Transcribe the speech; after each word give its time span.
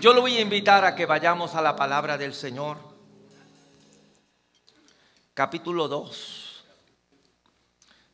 Yo 0.00 0.12
lo 0.12 0.20
voy 0.20 0.36
a 0.36 0.40
invitar 0.40 0.84
a 0.84 0.94
que 0.94 1.06
vayamos 1.06 1.56
a 1.56 1.60
la 1.60 1.74
palabra 1.74 2.16
del 2.16 2.32
Señor. 2.32 2.78
Capítulo 5.34 5.88
2 5.88 6.64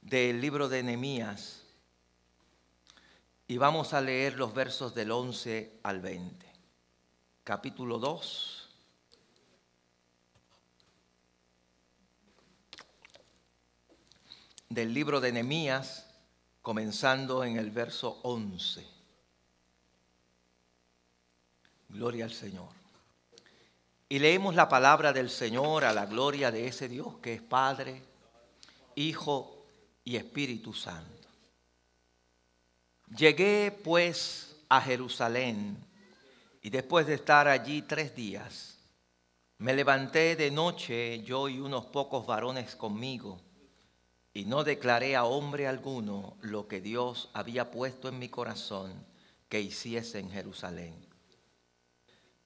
del 0.01 0.41
libro 0.41 0.71
de 0.71 0.83
Nehemías. 0.83 1.63
Y 3.47 3.59
vamos 3.59 3.93
a 3.93 4.01
leer 4.01 4.39
los 4.39 4.55
versos 4.55 4.95
del 4.95 5.11
11 5.11 5.81
al 5.83 6.01
20. 6.01 6.51
Capítulo 7.43 7.99
2. 7.99 8.71
Del 14.71 14.95
libro 14.95 15.21
de 15.21 15.33
Nehemías, 15.33 16.07
comenzando 16.63 17.45
en 17.45 17.59
el 17.59 17.71
verso 17.71 18.21
11. 18.23 18.94
Gloria 21.95 22.25
al 22.25 22.33
Señor. 22.33 22.71
Y 24.09 24.19
leemos 24.19 24.57
la 24.57 24.69
palabra 24.69 25.13
del 25.13 25.31
Señor 25.31 25.85
a 25.85 25.93
la 25.93 26.07
gloria 26.07 26.51
de 26.51 26.67
ese 26.67 26.89
Dios 26.89 27.19
que 27.23 27.35
es 27.35 27.41
Padre, 27.41 28.03
Hijo 28.97 29.65
y 30.03 30.17
Espíritu 30.17 30.73
Santo. 30.73 31.29
Llegué 33.17 33.71
pues 33.85 34.57
a 34.69 34.81
Jerusalén 34.81 35.77
y 36.63 36.71
después 36.71 37.07
de 37.07 37.15
estar 37.15 37.47
allí 37.47 37.83
tres 37.83 38.17
días, 38.17 38.77
me 39.59 39.73
levanté 39.73 40.35
de 40.35 40.51
noche 40.51 41.23
yo 41.23 41.49
y 41.49 41.61
unos 41.61 41.87
pocos 41.87 42.27
varones 42.27 42.75
conmigo 42.75 43.41
y 44.33 44.47
no 44.47 44.65
declaré 44.65 45.15
a 45.15 45.27
hombre 45.27 45.69
alguno 45.69 46.37
lo 46.41 46.67
que 46.67 46.81
Dios 46.81 47.31
había 47.35 47.71
puesto 47.71 48.09
en 48.09 48.19
mi 48.19 48.29
corazón 48.29 48.93
que 49.49 49.61
hiciese 49.61 50.19
en 50.19 50.33
Jerusalén 50.33 51.04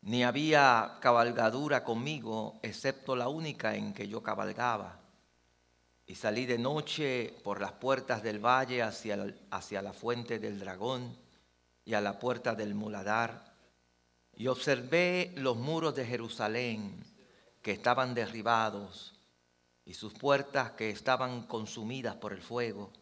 ni 0.02 0.24
había 0.24 0.98
cabalgadura 1.00 1.84
conmigo, 1.84 2.58
excepto 2.62 3.16
la 3.16 3.28
única 3.28 3.74
en 3.74 3.92
que 3.92 4.08
yo 4.08 4.22
cabalgaba. 4.22 5.00
Y 6.06 6.14
salí 6.14 6.46
de 6.46 6.58
noche 6.58 7.34
por 7.44 7.60
las 7.60 7.72
puertas 7.72 8.22
del 8.22 8.38
valle 8.38 8.82
hacia, 8.82 9.34
hacia 9.50 9.82
la 9.82 9.92
fuente 9.92 10.38
del 10.38 10.58
dragón 10.58 11.16
y 11.84 11.94
a 11.94 12.00
la 12.00 12.18
puerta 12.18 12.54
del 12.54 12.74
muladar, 12.74 13.54
y 14.34 14.46
observé 14.46 15.32
los 15.36 15.56
muros 15.56 15.94
de 15.96 16.06
Jerusalén 16.06 17.04
que 17.60 17.72
estaban 17.72 18.14
derribados 18.14 19.14
y 19.84 19.94
sus 19.94 20.14
puertas 20.14 20.70
que 20.72 20.90
estaban 20.90 21.42
consumidas 21.42 22.14
por 22.14 22.32
el 22.32 22.40
fuego. 22.40 22.92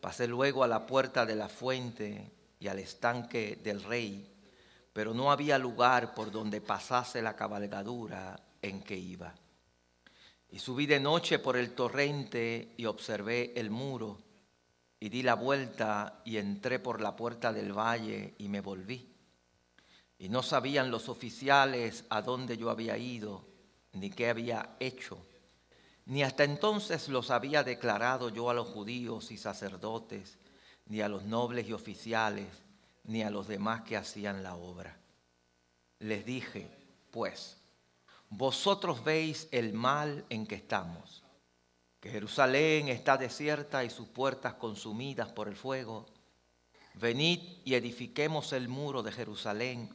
Pasé 0.00 0.28
luego 0.28 0.62
a 0.62 0.68
la 0.68 0.84
puerta 0.84 1.24
de 1.24 1.36
la 1.36 1.48
fuente 1.48 2.30
y 2.60 2.68
al 2.68 2.78
estanque 2.78 3.58
del 3.62 3.82
rey 3.82 4.35
pero 4.96 5.12
no 5.12 5.30
había 5.30 5.58
lugar 5.58 6.14
por 6.14 6.30
donde 6.30 6.62
pasase 6.62 7.20
la 7.20 7.36
cabalgadura 7.36 8.34
en 8.62 8.82
que 8.82 8.96
iba. 8.96 9.34
Y 10.48 10.58
subí 10.58 10.86
de 10.86 10.98
noche 10.98 11.38
por 11.38 11.58
el 11.58 11.74
torrente 11.74 12.72
y 12.78 12.86
observé 12.86 13.52
el 13.60 13.68
muro, 13.68 14.16
y 14.98 15.10
di 15.10 15.22
la 15.22 15.34
vuelta 15.34 16.22
y 16.24 16.38
entré 16.38 16.78
por 16.78 17.02
la 17.02 17.14
puerta 17.14 17.52
del 17.52 17.76
valle 17.76 18.36
y 18.38 18.48
me 18.48 18.62
volví. 18.62 19.14
Y 20.18 20.30
no 20.30 20.42
sabían 20.42 20.90
los 20.90 21.10
oficiales 21.10 22.06
a 22.08 22.22
dónde 22.22 22.56
yo 22.56 22.70
había 22.70 22.96
ido, 22.96 23.46
ni 23.92 24.08
qué 24.08 24.30
había 24.30 24.76
hecho, 24.80 25.18
ni 26.06 26.22
hasta 26.22 26.44
entonces 26.44 27.10
los 27.10 27.30
había 27.30 27.62
declarado 27.62 28.30
yo 28.30 28.48
a 28.48 28.54
los 28.54 28.68
judíos 28.68 29.30
y 29.30 29.36
sacerdotes, 29.36 30.38
ni 30.86 31.02
a 31.02 31.08
los 31.10 31.24
nobles 31.24 31.68
y 31.68 31.74
oficiales, 31.74 32.48
ni 33.06 33.22
a 33.22 33.30
los 33.30 33.46
demás 33.46 33.82
que 33.82 33.96
hacían 33.96 34.42
la 34.42 34.56
obra. 34.56 34.98
Les 36.00 36.24
dije, 36.24 36.68
pues, 37.10 37.56
vosotros 38.28 39.04
veis 39.04 39.48
el 39.52 39.72
mal 39.72 40.24
en 40.28 40.46
que 40.46 40.56
estamos, 40.56 41.22
que 42.00 42.10
Jerusalén 42.10 42.88
está 42.88 43.16
desierta 43.16 43.84
y 43.84 43.90
sus 43.90 44.08
puertas 44.08 44.54
consumidas 44.54 45.32
por 45.32 45.48
el 45.48 45.56
fuego. 45.56 46.06
Venid 46.94 47.40
y 47.64 47.74
edifiquemos 47.74 48.52
el 48.52 48.68
muro 48.68 49.02
de 49.02 49.12
Jerusalén 49.12 49.94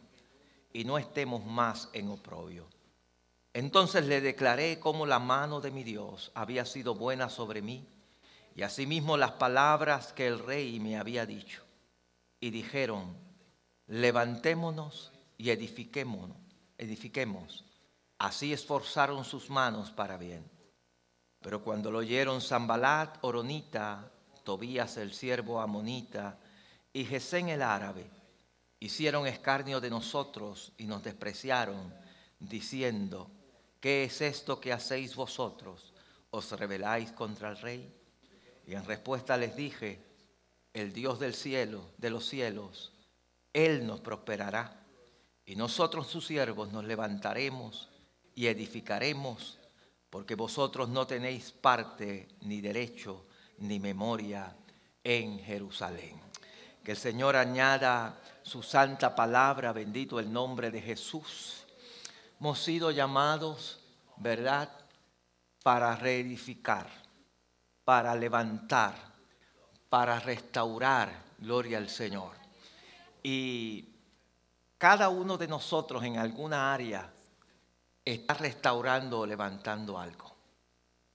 y 0.74 0.86
no 0.86 0.98
estemos 0.98 1.46
más 1.46 1.90
en 1.94 2.10
oprobio. 2.10 2.68
Entonces 3.54 4.06
le 4.06 4.22
declaré 4.22 4.80
cómo 4.80 5.06
la 5.06 5.20
mano 5.20 5.60
de 5.60 5.72
mi 5.72 5.84
Dios 5.84 6.32
había 6.34 6.64
sido 6.66 6.96
buena 6.96 7.30
sobre 7.30 7.62
mí 7.62 7.86
y 8.56 8.62
asimismo 8.62 9.18
las 9.18 9.32
palabras 9.32 10.14
que 10.14 10.28
el 10.28 10.40
rey 10.40 10.80
me 10.80 10.98
había 10.98 11.26
dicho 11.26 11.64
y 12.42 12.50
dijeron, 12.50 13.16
levantémonos 13.88 15.14
y 15.38 15.52
edifiquémonos, 15.52 16.38
edifiquemos. 16.78 17.64
Así 18.18 18.52
esforzaron 18.52 19.24
sus 19.24 19.50
manos 19.50 19.92
para 19.92 20.18
bien. 20.18 20.44
Pero 21.40 21.64
cuando 21.64 21.92
lo 21.92 22.00
oyeron 22.00 22.42
Zambalat, 22.42 23.20
Oronita, 23.22 24.12
Tobías 24.44 24.98
el 24.98 25.14
siervo 25.14 25.62
Amonita 25.62 26.40
y 26.92 27.06
Gesén 27.06 27.50
el 27.50 27.62
árabe, 27.62 28.10
hicieron 28.80 29.28
escarnio 29.28 29.80
de 29.80 29.92
nosotros 29.92 30.74
y 30.78 30.86
nos 30.86 31.04
despreciaron, 31.04 31.94
diciendo, 32.40 33.30
¿qué 33.80 34.04
es 34.06 34.20
esto 34.22 34.60
que 34.60 34.74
hacéis 34.74 35.16
vosotros? 35.16 35.94
¿Os 36.32 36.52
rebeláis 36.52 37.12
contra 37.12 37.50
el 37.50 37.58
rey? 37.58 37.94
Y 38.66 38.74
en 38.74 38.84
respuesta 38.86 39.38
les 39.38 39.56
dije, 39.56 40.11
el 40.74 40.94
Dios 40.94 41.20
del 41.20 41.34
cielo, 41.34 41.90
de 41.98 42.10
los 42.10 42.26
cielos, 42.28 42.92
Él 43.54 43.86
nos 43.86 44.00
prosperará. 44.00 44.78
Y 45.46 45.56
nosotros 45.56 46.08
sus 46.08 46.26
siervos 46.26 46.72
nos 46.72 46.86
levantaremos 46.86 47.90
y 48.36 48.48
edificaremos, 48.48 49.60
porque 50.10 50.36
vosotros 50.36 50.90
no 50.90 51.08
tenéis 51.08 51.52
parte, 51.52 52.28
ni 52.42 52.62
derecho, 52.62 53.26
ni 53.58 53.80
memoria 53.80 54.56
en 55.04 55.40
Jerusalén. 55.40 56.20
Que 56.84 56.92
el 56.92 56.98
Señor 56.98 57.36
añada 57.36 58.20
su 58.44 58.64
santa 58.64 59.16
palabra, 59.16 59.74
bendito 59.74 60.20
el 60.20 60.32
nombre 60.32 60.72
de 60.72 60.82
Jesús. 60.82 61.66
Hemos 62.40 62.60
sido 62.60 62.92
llamados, 62.92 63.80
¿verdad?, 64.18 64.70
para 65.64 65.96
reedificar, 65.96 66.90
para 67.84 68.16
levantar 68.16 69.11
para 69.92 70.22
restaurar, 70.22 71.12
gloria 71.38 71.78
al 71.78 71.90
Señor. 71.90 72.32
Y 73.22 73.90
cada 74.78 75.10
uno 75.10 75.38
de 75.38 75.50
nosotros 75.50 76.02
en 76.06 76.18
alguna 76.18 76.74
área 76.74 77.12
está 78.06 78.34
restaurando 78.36 79.20
o 79.20 79.26
levantando 79.26 80.00
algo, 80.00 80.34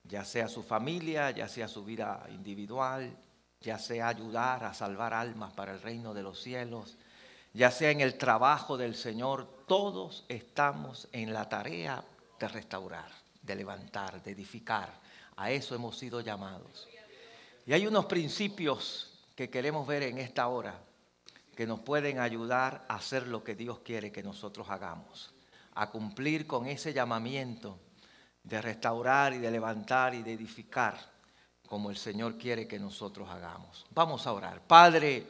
ya 0.03 0.23
sea 0.23 0.47
su 0.47 0.61
familia, 0.61 1.31
ya 1.31 1.47
sea 1.47 1.67
su 1.67 1.83
vida 1.83 2.23
individual, 2.29 3.17
ya 3.61 3.79
sea 3.79 4.09
ayudar 4.09 4.63
a 4.63 4.75
salvar 4.75 5.11
almas 5.11 5.53
para 5.53 5.73
el 5.73 5.81
reino 5.81 6.13
de 6.13 6.21
los 6.21 6.39
cielos, 6.39 6.97
ya 7.53 7.71
sea 7.71 7.89
en 7.89 8.01
el 8.01 8.15
trabajo 8.19 8.77
del 8.77 8.93
Señor, 8.93 9.47
todos 9.67 10.23
estamos 10.29 11.07
en 11.13 11.33
la 11.33 11.49
tarea 11.49 12.03
de 12.39 12.47
restaurar, 12.47 13.09
de 13.41 13.55
levantar, 13.55 14.21
de 14.21 14.33
edificar. 14.33 14.93
A 15.35 15.49
eso 15.49 15.73
hemos 15.73 15.97
sido 15.97 16.21
llamados. 16.21 16.87
Y 17.67 17.73
hay 17.73 17.85
unos 17.85 18.05
principios 18.05 19.11
que 19.35 19.49
queremos 19.49 19.85
ver 19.85 20.03
en 20.03 20.19
esta 20.19 20.47
hora 20.47 20.79
que 21.53 21.67
nos 21.67 21.81
pueden 21.81 22.17
ayudar 22.17 22.85
a 22.87 22.95
hacer 22.95 23.27
lo 23.27 23.43
que 23.43 23.55
Dios 23.55 23.79
quiere 23.79 24.09
que 24.09 24.23
nosotros 24.23 24.69
hagamos, 24.69 25.33
a 25.75 25.89
cumplir 25.89 26.47
con 26.47 26.67
ese 26.67 26.93
llamamiento 26.93 27.77
de 28.41 28.61
restaurar 28.61 29.33
y 29.33 29.39
de 29.39 29.51
levantar 29.51 30.15
y 30.15 30.23
de 30.23 30.31
edificar 30.31 30.97
como 31.67 31.89
el 31.89 31.97
Señor 31.97 32.37
quiere 32.37 32.69
que 32.69 32.79
nosotros 32.79 33.29
hagamos. 33.29 33.85
Vamos 33.89 34.25
a 34.25 34.31
orar. 34.31 34.61
Padre, 34.61 35.27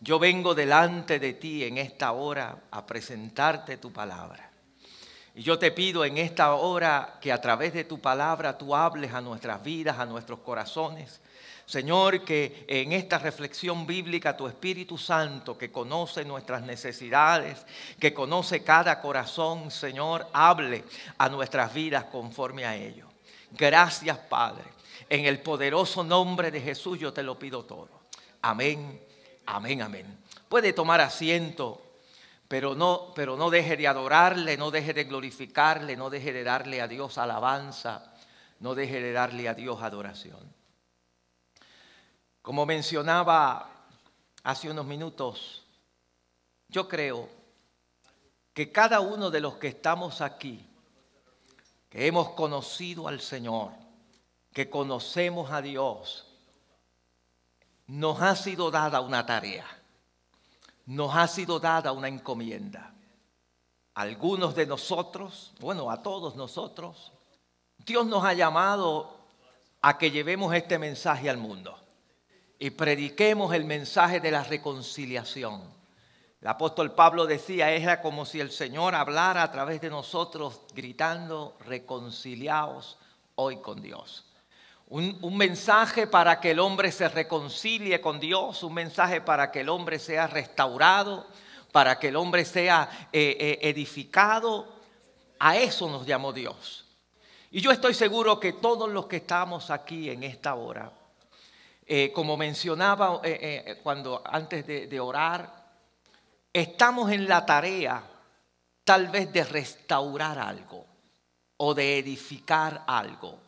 yo 0.00 0.18
vengo 0.18 0.54
delante 0.54 1.18
de 1.18 1.34
ti 1.34 1.62
en 1.62 1.76
esta 1.76 2.12
hora 2.12 2.68
a 2.70 2.86
presentarte 2.86 3.76
tu 3.76 3.92
palabra. 3.92 4.50
Y 5.34 5.42
yo 5.42 5.58
te 5.58 5.72
pido 5.72 6.06
en 6.06 6.16
esta 6.16 6.54
hora 6.54 7.18
que 7.20 7.30
a 7.32 7.40
través 7.42 7.74
de 7.74 7.84
tu 7.84 8.00
palabra 8.00 8.56
tú 8.56 8.74
hables 8.74 9.12
a 9.12 9.20
nuestras 9.20 9.62
vidas, 9.62 9.98
a 9.98 10.06
nuestros 10.06 10.38
corazones 10.38 11.20
Señor, 11.66 12.24
que 12.24 12.64
en 12.68 12.92
esta 12.92 13.18
reflexión 13.18 13.88
bíblica 13.88 14.36
tu 14.36 14.46
Espíritu 14.46 14.96
Santo, 14.96 15.58
que 15.58 15.72
conoce 15.72 16.24
nuestras 16.24 16.62
necesidades, 16.62 17.66
que 17.98 18.14
conoce 18.14 18.62
cada 18.62 19.00
corazón, 19.00 19.72
Señor, 19.72 20.28
hable 20.32 20.84
a 21.18 21.28
nuestras 21.28 21.74
vidas 21.74 22.04
conforme 22.04 22.64
a 22.64 22.76
ello. 22.76 23.08
Gracias, 23.50 24.16
Padre. 24.16 24.64
En 25.08 25.24
el 25.24 25.40
poderoso 25.40 26.04
nombre 26.04 26.52
de 26.52 26.60
Jesús 26.60 27.00
yo 27.00 27.12
te 27.12 27.24
lo 27.24 27.36
pido 27.36 27.64
todo. 27.64 27.88
Amén, 28.42 29.00
amén, 29.46 29.82
amén. 29.82 30.18
Puede 30.48 30.72
tomar 30.72 31.00
asiento, 31.00 31.82
pero 32.46 32.76
no, 32.76 33.12
pero 33.12 33.36
no 33.36 33.50
deje 33.50 33.76
de 33.76 33.88
adorarle, 33.88 34.56
no 34.56 34.70
deje 34.70 34.94
de 34.94 35.02
glorificarle, 35.02 35.96
no 35.96 36.10
deje 36.10 36.32
de 36.32 36.44
darle 36.44 36.80
a 36.80 36.86
Dios 36.86 37.18
alabanza, 37.18 38.12
no 38.60 38.76
deje 38.76 39.00
de 39.00 39.12
darle 39.12 39.48
a 39.48 39.54
Dios 39.54 39.82
adoración. 39.82 40.55
Como 42.46 42.64
mencionaba 42.64 43.68
hace 44.44 44.70
unos 44.70 44.86
minutos, 44.86 45.64
yo 46.68 46.86
creo 46.86 47.28
que 48.54 48.70
cada 48.70 49.00
uno 49.00 49.32
de 49.32 49.40
los 49.40 49.54
que 49.54 49.66
estamos 49.66 50.20
aquí, 50.20 50.64
que 51.90 52.06
hemos 52.06 52.28
conocido 52.34 53.08
al 53.08 53.20
Señor, 53.20 53.72
que 54.52 54.70
conocemos 54.70 55.50
a 55.50 55.60
Dios, 55.60 56.24
nos 57.88 58.22
ha 58.22 58.36
sido 58.36 58.70
dada 58.70 59.00
una 59.00 59.26
tarea, 59.26 59.66
nos 60.84 61.16
ha 61.16 61.26
sido 61.26 61.58
dada 61.58 61.90
una 61.90 62.06
encomienda. 62.06 62.94
Algunos 63.94 64.54
de 64.54 64.66
nosotros, 64.66 65.52
bueno, 65.58 65.90
a 65.90 66.00
todos 66.00 66.36
nosotros, 66.36 67.10
Dios 67.78 68.06
nos 68.06 68.24
ha 68.24 68.34
llamado 68.34 69.16
a 69.82 69.98
que 69.98 70.12
llevemos 70.12 70.54
este 70.54 70.78
mensaje 70.78 71.28
al 71.28 71.38
mundo 71.38 71.80
y 72.58 72.70
prediquemos 72.70 73.54
el 73.54 73.64
mensaje 73.64 74.20
de 74.20 74.30
la 74.30 74.42
reconciliación 74.42 75.76
el 76.46 76.48
apóstol 76.48 76.92
Pablo 76.92 77.26
decía, 77.26 77.72
era 77.72 78.00
como 78.00 78.24
si 78.24 78.40
el 78.40 78.52
Señor 78.52 78.94
hablara 78.94 79.42
a 79.42 79.50
través 79.50 79.80
de 79.80 79.90
nosotros 79.90 80.60
gritando, 80.74 81.56
reconciliaos 81.66 82.98
hoy 83.34 83.56
con 83.56 83.82
Dios. 83.82 84.26
Un, 84.88 85.36
mensaje 85.36 86.06
para 86.06 86.38
que 86.38 86.52
el 86.52 86.60
hombre 86.60 86.92
se 86.92 87.08
reconcilie 87.08 88.00
con 88.00 88.20
Dios, 88.20 88.62
un 88.62 88.74
mensaje 88.74 89.20
para 89.20 89.50
que 89.50 89.62
el 89.62 89.68
hombre 89.68 89.98
sea 89.98 90.28
restaurado, 90.28 91.26
para 91.72 91.98
que 91.98 92.08
el 92.08 92.16
hombre 92.16 92.44
sea 92.44 93.08
eh, 93.12 93.36
eh, 93.40 93.58
edificado. 93.62 94.68
A 95.40 95.56
eso 95.56 95.90
nos 95.90 96.06
llamó 96.06 96.32
Dios. 96.32 96.84
Y 97.50 97.60
yo 97.60 97.72
estoy 97.72 97.94
seguro 97.94 98.38
que 98.38 98.52
todos 98.52 98.88
los 98.88 99.06
que 99.06 99.16
estamos 99.16 99.70
aquí 99.70 100.10
en 100.10 100.22
esta 100.22 100.54
hora, 100.54 100.92
eh, 101.86 102.12
como 102.12 102.36
mencionaba 102.36 103.20
cuando 103.82 104.22
antes 104.24 104.66
de 104.66 105.00
orar, 105.00 105.66
estamos 106.52 107.10
en 107.12 107.28
la 107.28 107.46
tarea 107.46 108.02
tal 108.84 109.08
vez 109.08 109.32
de 109.32 109.44
restaurar 109.44 110.38
algo 110.38 110.86
o 111.56 111.74
de 111.74 111.98
edificar 111.98 112.84
algo, 112.86 113.38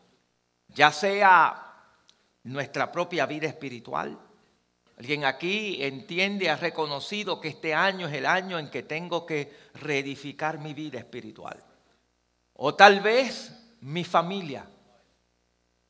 ya 0.68 0.90
sea 0.90 1.68
nuestra 2.44 2.90
propia 2.90 3.26
vida 3.26 3.46
espiritual. 3.46 4.18
Alguien 4.98 5.24
aquí 5.24 5.82
entiende, 5.82 6.50
ha 6.50 6.56
reconocido 6.56 7.40
que 7.40 7.48
este 7.48 7.72
año 7.72 8.08
es 8.08 8.14
el 8.14 8.26
año 8.26 8.58
en 8.58 8.68
que 8.68 8.82
tengo 8.82 9.24
que 9.24 9.68
reedificar 9.74 10.58
mi 10.58 10.74
vida 10.74 10.98
espiritual. 10.98 11.62
O 12.54 12.74
tal 12.74 13.00
vez 13.00 13.52
mi 13.82 14.02
familia. 14.02 14.66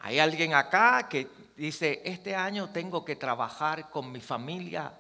Hay 0.01 0.19
alguien 0.19 0.53
acá 0.53 1.09
que 1.09 1.27
dice, 1.59 2.03
este 2.05 2.37
año 2.37 2.71
tengo 2.71 3.05
que 3.05 3.17
trabajar 3.17 3.91
con 3.91 4.13
mi 4.13 4.21
familia 4.21 4.93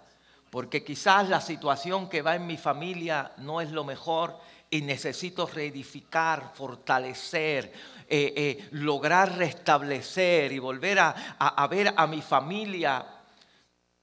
porque 0.51 0.83
quizás 0.83 1.29
la 1.29 1.41
situación 1.41 2.09
que 2.09 2.23
va 2.23 2.35
en 2.35 2.47
mi 2.47 2.57
familia 2.57 3.33
no 3.39 3.61
es 3.61 3.71
lo 3.71 3.85
mejor 3.85 4.39
y 4.71 4.81
necesito 4.83 5.47
reedificar, 5.47 6.53
fortalecer, 6.55 7.73
eh, 8.09 8.33
eh, 8.37 8.69
lograr 8.73 9.37
restablecer 9.37 10.53
y 10.53 10.59
volver 10.59 10.99
a, 10.99 11.69
ver 11.71 11.93
a 11.97 12.07
mi 12.07 12.23
familia 12.23 13.07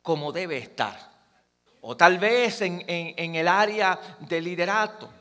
como 0.02 0.32
debe 0.32 0.58
estar. 0.58 1.14
O 1.82 1.98
tal 1.98 2.20
vez 2.20 2.62
en, 2.62 2.84
en 2.88 3.36
el 3.36 3.48
área 3.48 4.00
de 4.20 4.42
liderato. 4.42 5.12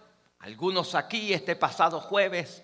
Algunos 0.41 0.95
aquí 0.95 1.33
este 1.33 1.57
pasado 1.57 2.01
jueves 2.01 2.63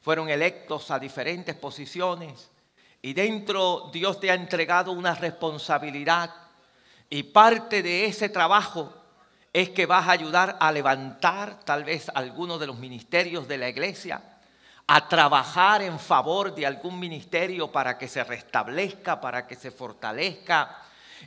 fueron 0.00 0.28
electos 0.28 0.90
a 0.90 0.98
diferentes 0.98 1.54
posiciones 1.54 2.51
y 3.02 3.12
dentro 3.14 3.90
Dios 3.92 4.20
te 4.20 4.30
ha 4.30 4.34
entregado 4.34 4.92
una 4.92 5.14
responsabilidad 5.14 6.30
y 7.10 7.24
parte 7.24 7.82
de 7.82 8.06
ese 8.06 8.28
trabajo 8.28 8.94
es 9.52 9.70
que 9.70 9.84
vas 9.84 10.08
a 10.08 10.12
ayudar 10.12 10.56
a 10.60 10.72
levantar 10.72 11.60
tal 11.64 11.84
vez 11.84 12.10
algunos 12.14 12.58
de 12.58 12.68
los 12.68 12.78
ministerios 12.78 13.46
de 13.46 13.58
la 13.58 13.68
iglesia, 13.68 14.22
a 14.86 15.08
trabajar 15.08 15.82
en 15.82 15.98
favor 15.98 16.54
de 16.54 16.64
algún 16.64 16.98
ministerio 16.98 17.70
para 17.70 17.98
que 17.98 18.08
se 18.08 18.24
restablezca, 18.24 19.20
para 19.20 19.46
que 19.46 19.56
se 19.56 19.70
fortalezca. 19.70 20.78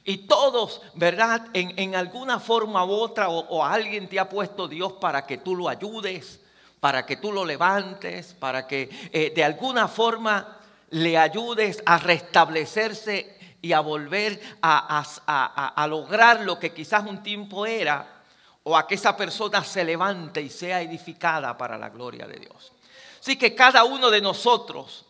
Y 0.03 0.25
todos, 0.27 0.81
¿verdad? 0.95 1.47
En, 1.53 1.95
alguna 1.95 2.39
forma 2.39 2.83
u 2.83 2.91
otra, 2.91 3.29
o, 3.29 3.63
alguien 3.63 4.09
te 4.09 4.19
ha 4.19 4.27
puesto 4.27 4.67
Dios 4.67 4.93
para 4.93 5.25
que 5.25 5.37
tú 5.37 5.55
lo 5.55 5.69
ayudes, 5.69 6.39
para 6.79 7.05
que 7.05 7.17
tú 7.17 7.31
lo 7.31 7.45
levantes, 7.45 8.33
para 8.33 8.65
que 8.65 8.89
eh, 9.13 9.31
de 9.35 9.43
alguna 9.43 9.87
forma 9.87 10.57
le 10.89 11.17
ayudes 11.17 11.81
a 11.85 11.97
restablecerse 11.97 13.57
y 13.61 13.73
a 13.73 13.79
volver 13.79 14.39
a, 14.61 15.85
lograr 15.89 16.41
lo 16.41 16.59
que 16.59 16.73
quizás 16.73 17.05
un 17.05 17.23
tiempo 17.23 17.65
era, 17.65 18.23
o 18.63 18.77
a 18.77 18.87
que 18.87 18.95
esa 18.95 19.15
persona 19.15 19.63
se 19.63 19.83
levante 19.83 20.41
y 20.41 20.49
sea 20.49 20.81
edificada 20.81 21.57
para 21.57 21.77
la 21.77 21.89
gloria 21.89 22.27
de 22.27 22.39
Dios. 22.39 22.71
Así 23.19 23.37
que 23.37 23.55
cada 23.55 23.83
uno 23.83 24.09
de 24.09 24.21
nosotros 24.21 25.05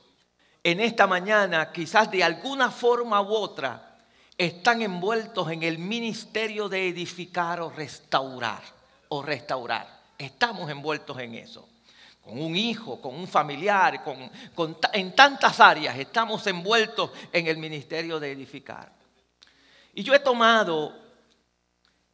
en 0.64 0.80
esta 0.80 1.06
mañana, 1.06 1.72
quizás 1.72 2.10
de 2.10 2.24
alguna 2.24 2.72
forma 2.72 3.22
u 3.22 3.34
otra, 3.34 3.98
están 4.38 4.82
envueltos 4.82 5.52
en 5.52 5.64
el 5.64 5.78
ministerio 5.78 6.68
de 6.68 6.88
edificar 6.88 7.62
o 7.62 7.70
restaurar, 7.70 8.62
o 9.10 9.22
restaurar. 9.22 9.88
Estamos 10.18 10.70
envueltos 10.70 11.20
en 11.20 11.36
eso 11.36 11.68
con 12.26 12.42
un 12.42 12.56
hijo, 12.56 13.00
con 13.00 13.14
un 13.14 13.28
familiar, 13.28 14.04
con, 14.04 14.32
en 14.94 15.16
tantas 15.16 15.60
áreas 15.60 15.96
estamos 16.00 16.46
envueltos 16.48 17.12
en 17.32 17.46
el 17.46 17.58
ministerio 17.58 18.20
de 18.20 18.32
edificar. 18.32 18.92
Y 19.94 20.02
yo 20.02 20.12
he 20.16 20.20
tomado 20.20 21.00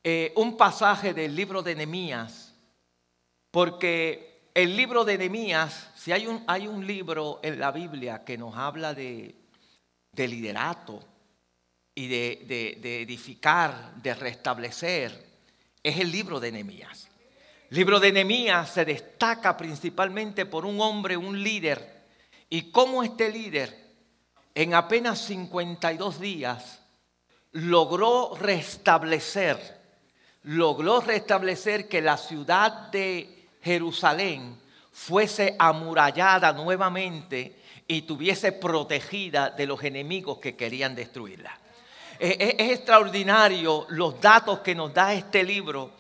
eh, 0.04 0.34
un 0.36 0.58
pasaje 0.58 1.14
del 1.14 1.34
libro 1.34 1.64
de 1.64 1.76
Nehemías, 1.76 2.54
porque 3.52 4.50
el 4.54 4.76
libro 4.76 5.06
de 5.06 5.18
Nehemías, 5.18 5.92
si 5.96 6.12
hay 6.12 6.28
un, 6.28 6.44
hay 6.46 6.68
un 6.68 6.86
libro 6.86 7.40
en 7.42 7.58
la 7.58 7.72
Biblia 7.72 8.26
que 8.26 8.38
nos 8.38 8.58
habla 8.58 8.94
de, 8.94 9.34
liderato 10.18 11.00
y 11.96 12.10
de, 12.10 12.78
de 12.82 13.02
edificar, 13.02 13.96
de 13.96 14.14
restablecer, 14.14 15.26
es 15.82 15.98
el 15.98 16.12
libro 16.12 16.42
de 16.42 16.52
Nehemías. 16.52 17.11
Libro 17.72 18.02
de 18.02 18.12
Nehemías 18.12 18.70
se 18.70 18.84
destaca 18.84 19.56
principalmente 19.56 20.46
por 20.46 20.66
un 20.66 20.82
hombre, 20.82 21.16
un 21.16 21.42
líder, 21.42 22.04
y 22.50 22.70
cómo 22.70 23.02
este 23.02 23.32
líder 23.32 23.74
en 24.54 24.74
apenas 24.74 25.20
52 25.20 26.20
días 26.20 26.82
logró 27.54 28.36
restablecer, 28.36 29.58
logró 30.44 31.00
restablecer 31.00 31.88
que 31.88 32.02
la 32.02 32.18
ciudad 32.18 32.92
de 32.92 33.48
Jerusalén 33.62 34.60
fuese 34.92 35.56
amurallada 35.58 36.52
nuevamente 36.52 37.58
y 37.88 38.02
tuviese 38.02 38.52
protegida 38.52 39.50
de 39.50 39.66
los 39.66 39.82
enemigos 39.82 40.40
que 40.40 40.58
querían 40.58 40.94
destruirla. 40.94 41.58
Es, 42.20 42.38
extraordinario 42.70 43.86
los 43.92 44.20
datos 44.20 44.60
que 44.60 44.76
nos 44.76 44.94
da 44.94 45.14
este 45.14 45.42
libro 45.46 45.94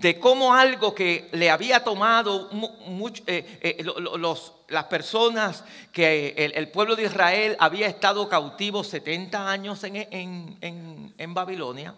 de 0.00 0.20
cómo 0.20 0.54
algo 0.54 0.94
que 0.94 1.28
le 1.32 1.50
había 1.50 1.82
tomado 1.82 2.50
eh, 3.26 3.58
eh, 3.62 3.84
las 4.68 4.84
personas, 4.84 5.64
que 5.90 6.34
el, 6.54 6.68
pueblo 6.68 6.96
de 6.96 7.04
Israel 7.04 7.56
había 7.58 7.86
estado 7.86 8.28
cautivo 8.28 8.84
70 8.84 9.50
años 9.50 9.82
en, 9.84 11.34
Babilonia, 11.34 11.94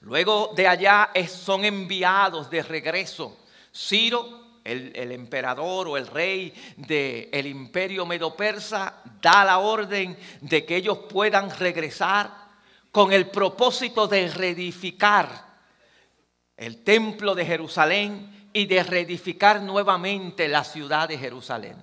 luego 0.00 0.52
de 0.56 0.68
allá 0.68 1.10
son 1.28 1.66
enviados 1.66 2.48
de 2.48 2.62
regreso. 2.62 3.36
Ciro, 3.74 4.60
el, 4.64 5.12
emperador 5.12 5.88
o 5.88 5.96
el 5.98 6.06
rey 6.06 6.54
del 6.76 7.46
imperio 7.46 8.06
medo-persa, 8.06 9.02
da 9.20 9.44
la 9.44 9.58
orden 9.58 10.16
de 10.40 10.64
que 10.64 10.76
ellos 10.76 11.00
puedan 11.10 11.50
regresar 11.50 12.30
con 12.90 13.12
el 13.12 13.28
propósito 13.28 14.08
de 14.08 14.28
reedificar 14.28 15.49
el 16.60 16.84
templo 16.84 17.34
de 17.34 17.46
Jerusalén 17.46 18.48
y 18.52 18.66
de 18.66 18.82
reedificar 18.82 19.62
nuevamente 19.62 20.46
la 20.46 20.62
ciudad 20.62 21.08
de 21.08 21.16
Jerusalén. 21.16 21.76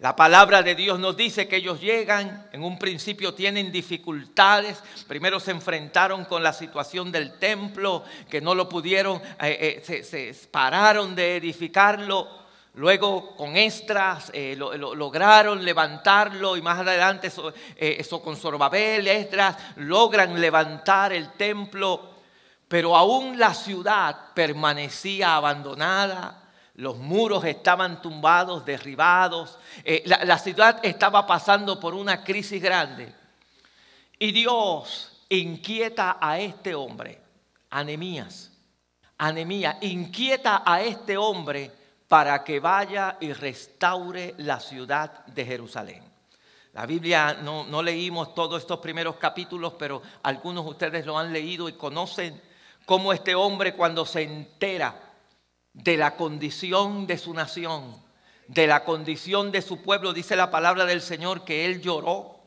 La 0.00 0.16
palabra 0.16 0.62
de 0.62 0.74
Dios 0.74 0.98
nos 0.98 1.16
dice 1.16 1.46
que 1.46 1.56
ellos 1.56 1.80
llegan, 1.80 2.48
en 2.52 2.64
un 2.64 2.78
principio 2.78 3.34
tienen 3.34 3.70
dificultades, 3.70 4.82
primero 5.06 5.38
se 5.38 5.52
enfrentaron 5.52 6.24
con 6.24 6.42
la 6.42 6.52
situación 6.52 7.12
del 7.12 7.38
templo, 7.38 8.02
que 8.28 8.40
no 8.40 8.54
lo 8.54 8.68
pudieron, 8.68 9.22
eh, 9.40 9.82
eh, 9.86 10.02
se, 10.02 10.34
pararon 10.48 11.14
de 11.14 11.36
edificarlo, 11.36 12.28
luego 12.74 13.36
con 13.36 13.56
Estras 13.56 14.30
eh, 14.34 14.56
lograron 14.56 15.64
levantarlo 15.64 16.56
y 16.56 16.62
más 16.62 16.80
adelante 16.80 17.28
eso, 17.28 17.52
eso 17.76 18.22
con 18.22 18.36
Sorbabel, 18.36 19.06
Estras, 19.06 19.56
logran 19.76 20.40
levantar 20.40 21.12
el 21.12 21.30
templo 21.34 22.19
pero 22.70 22.96
aún 22.96 23.36
la 23.36 23.52
ciudad 23.52 24.32
permanecía 24.32 25.34
abandonada, 25.34 26.52
los 26.74 26.98
muros 26.98 27.44
estaban 27.44 28.00
tumbados, 28.00 28.64
derribados, 28.64 29.58
eh, 29.82 30.04
la, 30.06 30.38
ciudad 30.38 30.78
estaba 30.84 31.26
pasando 31.26 31.80
por 31.80 31.94
una 31.94 32.22
crisis 32.22 32.62
grande. 32.62 33.12
Y 34.20 34.30
Dios 34.30 35.24
inquieta 35.30 36.18
a 36.20 36.38
este 36.38 36.72
hombre, 36.76 37.20
a 37.70 37.80
Anemías 37.80 38.52
inquieta 39.80 40.62
a 40.64 40.80
este 40.80 41.16
hombre 41.16 41.72
para 42.06 42.44
que 42.44 42.60
vaya 42.60 43.16
y 43.20 43.32
restaure 43.32 44.36
la 44.38 44.60
ciudad 44.60 45.26
de 45.26 45.44
Jerusalén. 45.44 46.04
La 46.74 46.86
Biblia 46.86 47.36
no, 47.42 47.64
no, 47.64 47.82
leímos 47.82 48.32
todos 48.32 48.62
estos 48.62 48.78
primeros 48.78 49.16
capítulos, 49.16 49.74
pero 49.76 50.00
algunos 50.22 50.64
de 50.64 50.70
ustedes 50.70 51.04
lo 51.04 51.18
han 51.18 51.32
leído 51.32 51.68
y 51.68 51.72
conocen 51.72 52.48
cómo 52.86 53.12
este 53.12 53.34
hombre 53.34 53.74
cuando 53.74 54.04
se 54.06 54.22
entera 54.22 55.14
de 55.72 55.96
la 55.96 56.16
condición 56.16 57.06
de 57.06 57.18
su 57.18 57.34
nación, 57.34 57.94
de 58.48 58.66
la 58.66 58.84
condición 58.84 59.52
de 59.52 59.62
su 59.62 59.82
pueblo, 59.82 60.12
dice 60.12 60.36
la 60.36 60.50
palabra 60.50 60.84
del 60.84 61.00
Señor 61.00 61.44
que 61.44 61.66
él 61.66 61.80
lloró, 61.80 62.40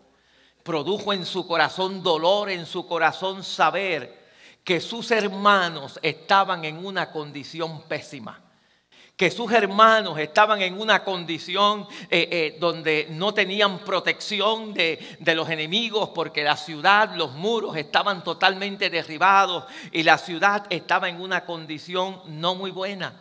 produjo 0.64 1.14
en 1.14 1.26
su 1.26 1.48
corazón 1.48 2.04
dolor, 2.04 2.50
en 2.50 2.66
su 2.66 2.88
corazón 2.88 3.44
saber 3.44 4.24
que 4.64 4.80
sus 4.80 5.12
hermanos 5.12 6.00
estaban 6.02 6.66
en 6.66 6.86
una 6.86 7.12
condición 7.12 7.84
pésima 7.84 8.42
que 9.16 9.30
sus 9.30 9.52
hermanos 9.52 10.18
estaban 10.18 10.62
en 10.62 10.80
una 10.80 11.04
condición 11.04 11.88
eh, 12.10 12.28
eh, 12.32 12.58
donde 12.60 13.08
no 13.12 13.34
tenían 13.34 13.80
protección 13.80 14.74
de, 14.74 15.18
los 15.36 15.50
enemigos 15.50 16.10
porque 16.16 16.44
la 16.44 16.58
ciudad, 16.58 17.16
los 17.16 17.34
muros 17.34 17.78
estaban 17.78 18.24
totalmente 18.24 18.90
derribados 18.90 19.66
y 19.92 20.04
la 20.04 20.18
ciudad 20.18 20.66
estaba 20.70 21.10
en 21.10 21.22
una 21.22 21.46
condición 21.46 22.22
no 22.28 22.56
muy 22.56 22.72
buena. 22.72 23.14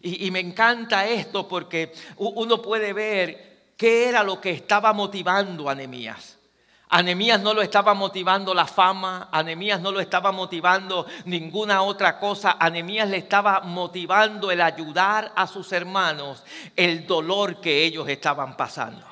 Y, 0.00 0.26
y 0.26 0.30
me 0.30 0.40
encanta 0.40 1.06
esto 1.06 1.48
porque 1.48 1.92
uno 2.16 2.62
puede 2.62 2.92
ver 2.92 3.72
qué 3.76 4.08
era 4.08 4.22
lo 4.22 4.40
que 4.40 4.50
estaba 4.50 4.92
motivando 4.92 5.68
a 5.68 5.74
Nehemías. 5.74 6.35
Anemías 6.88 7.40
no 7.40 7.52
lo 7.52 7.62
estaba 7.62 7.94
motivando 7.94 8.54
la 8.54 8.66
fama, 8.66 9.28
Anemías 9.32 9.80
no 9.80 9.92
lo 9.92 10.00
estaba 10.00 10.32
motivando 10.32 11.06
ninguna 11.24 11.82
otra 11.82 12.18
cosa, 12.18 12.56
Anemías 12.58 13.08
le 13.08 13.18
estaba 13.18 13.60
motivando 13.60 14.50
el 14.50 14.60
ayudar 14.60 15.32
a 15.34 15.46
sus 15.46 15.72
hermanos 15.72 16.42
el 16.74 17.06
dolor 17.06 17.60
que 17.60 17.84
ellos 17.84 18.08
estaban 18.08 18.56
pasando. 18.56 19.05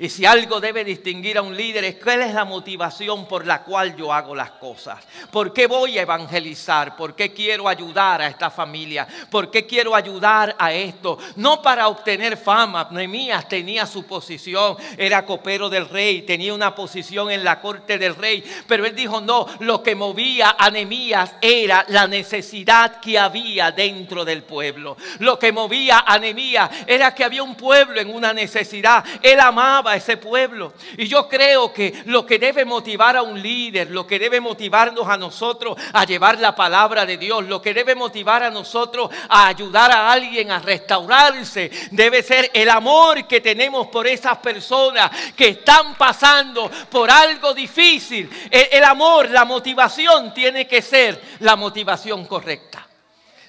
Y 0.00 0.08
si 0.08 0.24
algo 0.24 0.60
debe 0.60 0.84
distinguir 0.84 1.38
a 1.38 1.42
un 1.42 1.56
líder 1.56 1.84
es 1.84 1.96
cuál 1.96 2.22
es 2.22 2.32
la 2.32 2.44
motivación 2.44 3.26
por 3.26 3.44
la 3.44 3.64
cual 3.64 3.96
yo 3.96 4.12
hago 4.12 4.34
las 4.34 4.52
cosas. 4.52 4.98
¿Por 5.30 5.52
qué 5.52 5.66
voy 5.66 5.98
a 5.98 6.02
evangelizar? 6.02 6.96
¿Por 6.96 7.16
qué 7.16 7.32
quiero 7.32 7.68
ayudar 7.68 8.22
a 8.22 8.28
esta 8.28 8.48
familia? 8.48 9.08
¿Por 9.28 9.50
qué 9.50 9.66
quiero 9.66 9.96
ayudar 9.96 10.54
a 10.56 10.72
esto? 10.72 11.18
No 11.36 11.60
para 11.60 11.88
obtener 11.88 12.36
fama. 12.36 12.88
Nehemías 12.92 13.48
tenía 13.48 13.86
su 13.86 14.06
posición, 14.06 14.76
era 14.96 15.24
copero 15.24 15.68
del 15.68 15.88
rey, 15.88 16.22
tenía 16.22 16.54
una 16.54 16.74
posición 16.74 17.30
en 17.32 17.42
la 17.42 17.60
corte 17.60 17.98
del 17.98 18.14
rey. 18.14 18.44
Pero 18.68 18.86
él 18.86 18.94
dijo, 18.94 19.20
no, 19.20 19.46
lo 19.58 19.82
que 19.82 19.96
movía 19.96 20.54
a 20.58 20.70
Nehemías 20.70 21.34
era 21.40 21.84
la 21.88 22.06
necesidad 22.06 23.00
que 23.00 23.18
había 23.18 23.72
dentro 23.72 24.24
del 24.24 24.44
pueblo. 24.44 24.96
Lo 25.18 25.38
que 25.40 25.50
movía 25.50 26.04
a 26.06 26.18
Nehemías 26.20 26.70
era 26.86 27.12
que 27.14 27.24
había 27.24 27.42
un 27.42 27.56
pueblo 27.56 28.00
en 28.00 28.14
una 28.14 28.32
necesidad. 28.32 29.04
Él 29.22 29.40
amaba 29.40 29.87
a 29.88 29.96
ese 29.96 30.16
pueblo. 30.16 30.72
Y 30.96 31.06
yo 31.06 31.28
creo 31.28 31.72
que 31.72 32.02
lo 32.06 32.24
que 32.24 32.38
debe 32.38 32.64
motivar 32.64 33.16
a 33.16 33.22
un 33.22 33.40
líder, 33.40 33.90
lo 33.90 34.06
que 34.06 34.18
debe 34.18 34.40
motivarnos 34.40 35.08
a 35.08 35.16
nosotros 35.16 35.76
a 35.92 36.04
llevar 36.04 36.38
la 36.38 36.54
palabra 36.54 37.06
de 37.06 37.16
Dios, 37.16 37.46
lo 37.46 37.60
que 37.60 37.74
debe 37.74 37.94
motivar 37.94 38.42
a 38.42 38.50
nosotros 38.50 39.10
a 39.28 39.48
ayudar 39.48 39.90
a 39.90 40.12
alguien 40.12 40.50
a 40.50 40.58
restaurarse, 40.58 41.70
debe 41.90 42.22
ser 42.22 42.50
el 42.54 42.68
amor 42.70 43.26
que 43.26 43.40
tenemos 43.40 43.88
por 43.88 44.06
esas 44.06 44.38
personas 44.38 45.10
que 45.36 45.48
están 45.48 45.94
pasando 45.96 46.70
por 46.90 47.10
algo 47.10 47.54
difícil. 47.54 48.28
El, 48.50 48.84
amor, 48.84 49.30
la 49.30 49.44
motivación 49.44 50.32
tiene 50.34 50.66
que 50.66 50.82
ser 50.82 51.20
la 51.40 51.56
motivación 51.56 52.26
correcta 52.26 52.84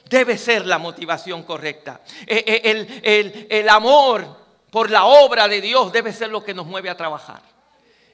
debe 0.05 0.39
ser 0.39 0.65
la 0.65 0.79
motivación 0.79 1.43
correcta. 1.43 2.01
Eh, 2.25 2.43
eh, 2.48 2.62
el, 2.63 3.01
el, 3.03 3.48
el, 3.48 3.69
amor 3.69 4.49
por 4.71 4.91
la 4.91 5.05
obra 5.05 5.47
de 5.47 5.61
Dios 5.61 5.91
debe 5.91 6.13
ser 6.13 6.29
lo 6.29 6.43
que 6.43 6.53
nos 6.53 6.65
mueve 6.65 6.89
a 6.89 6.97
trabajar. 6.97 7.41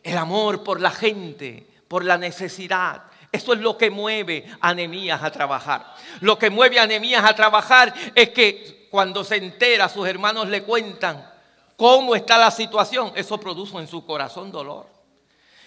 El 0.04 0.18
amor 0.18 0.64
por 0.64 0.80
la 0.80 0.92
gente, 0.92 1.68
por 1.88 2.04
la 2.04 2.18
necesidad. 2.18 3.04
Eso 3.32 3.54
es 3.54 3.60
lo 3.60 3.78
que 3.78 3.90
mueve 3.90 4.46
a 4.62 4.74
Nehemías 4.74 5.22
a 5.22 5.32
trabajar. 5.32 5.94
Lo 6.22 6.40
que 6.40 6.50
mueve 6.50 6.80
a 6.80 6.88
Nehemías 6.88 7.24
a 7.24 7.36
trabajar 7.36 7.94
es 8.14 8.30
que 8.30 8.88
cuando 8.90 9.24
se 9.24 9.36
entera, 9.36 9.90
sus 9.90 10.08
hermanos 10.08 10.48
le 10.48 10.64
cuentan 10.64 11.30
cómo 11.76 12.16
está 12.16 12.38
la 12.38 12.52
situación, 12.52 13.12
eso 13.16 13.38
produjo 13.40 13.80
en 13.80 13.88
su 13.88 14.06
corazón 14.06 14.52
dolor. 14.52 14.88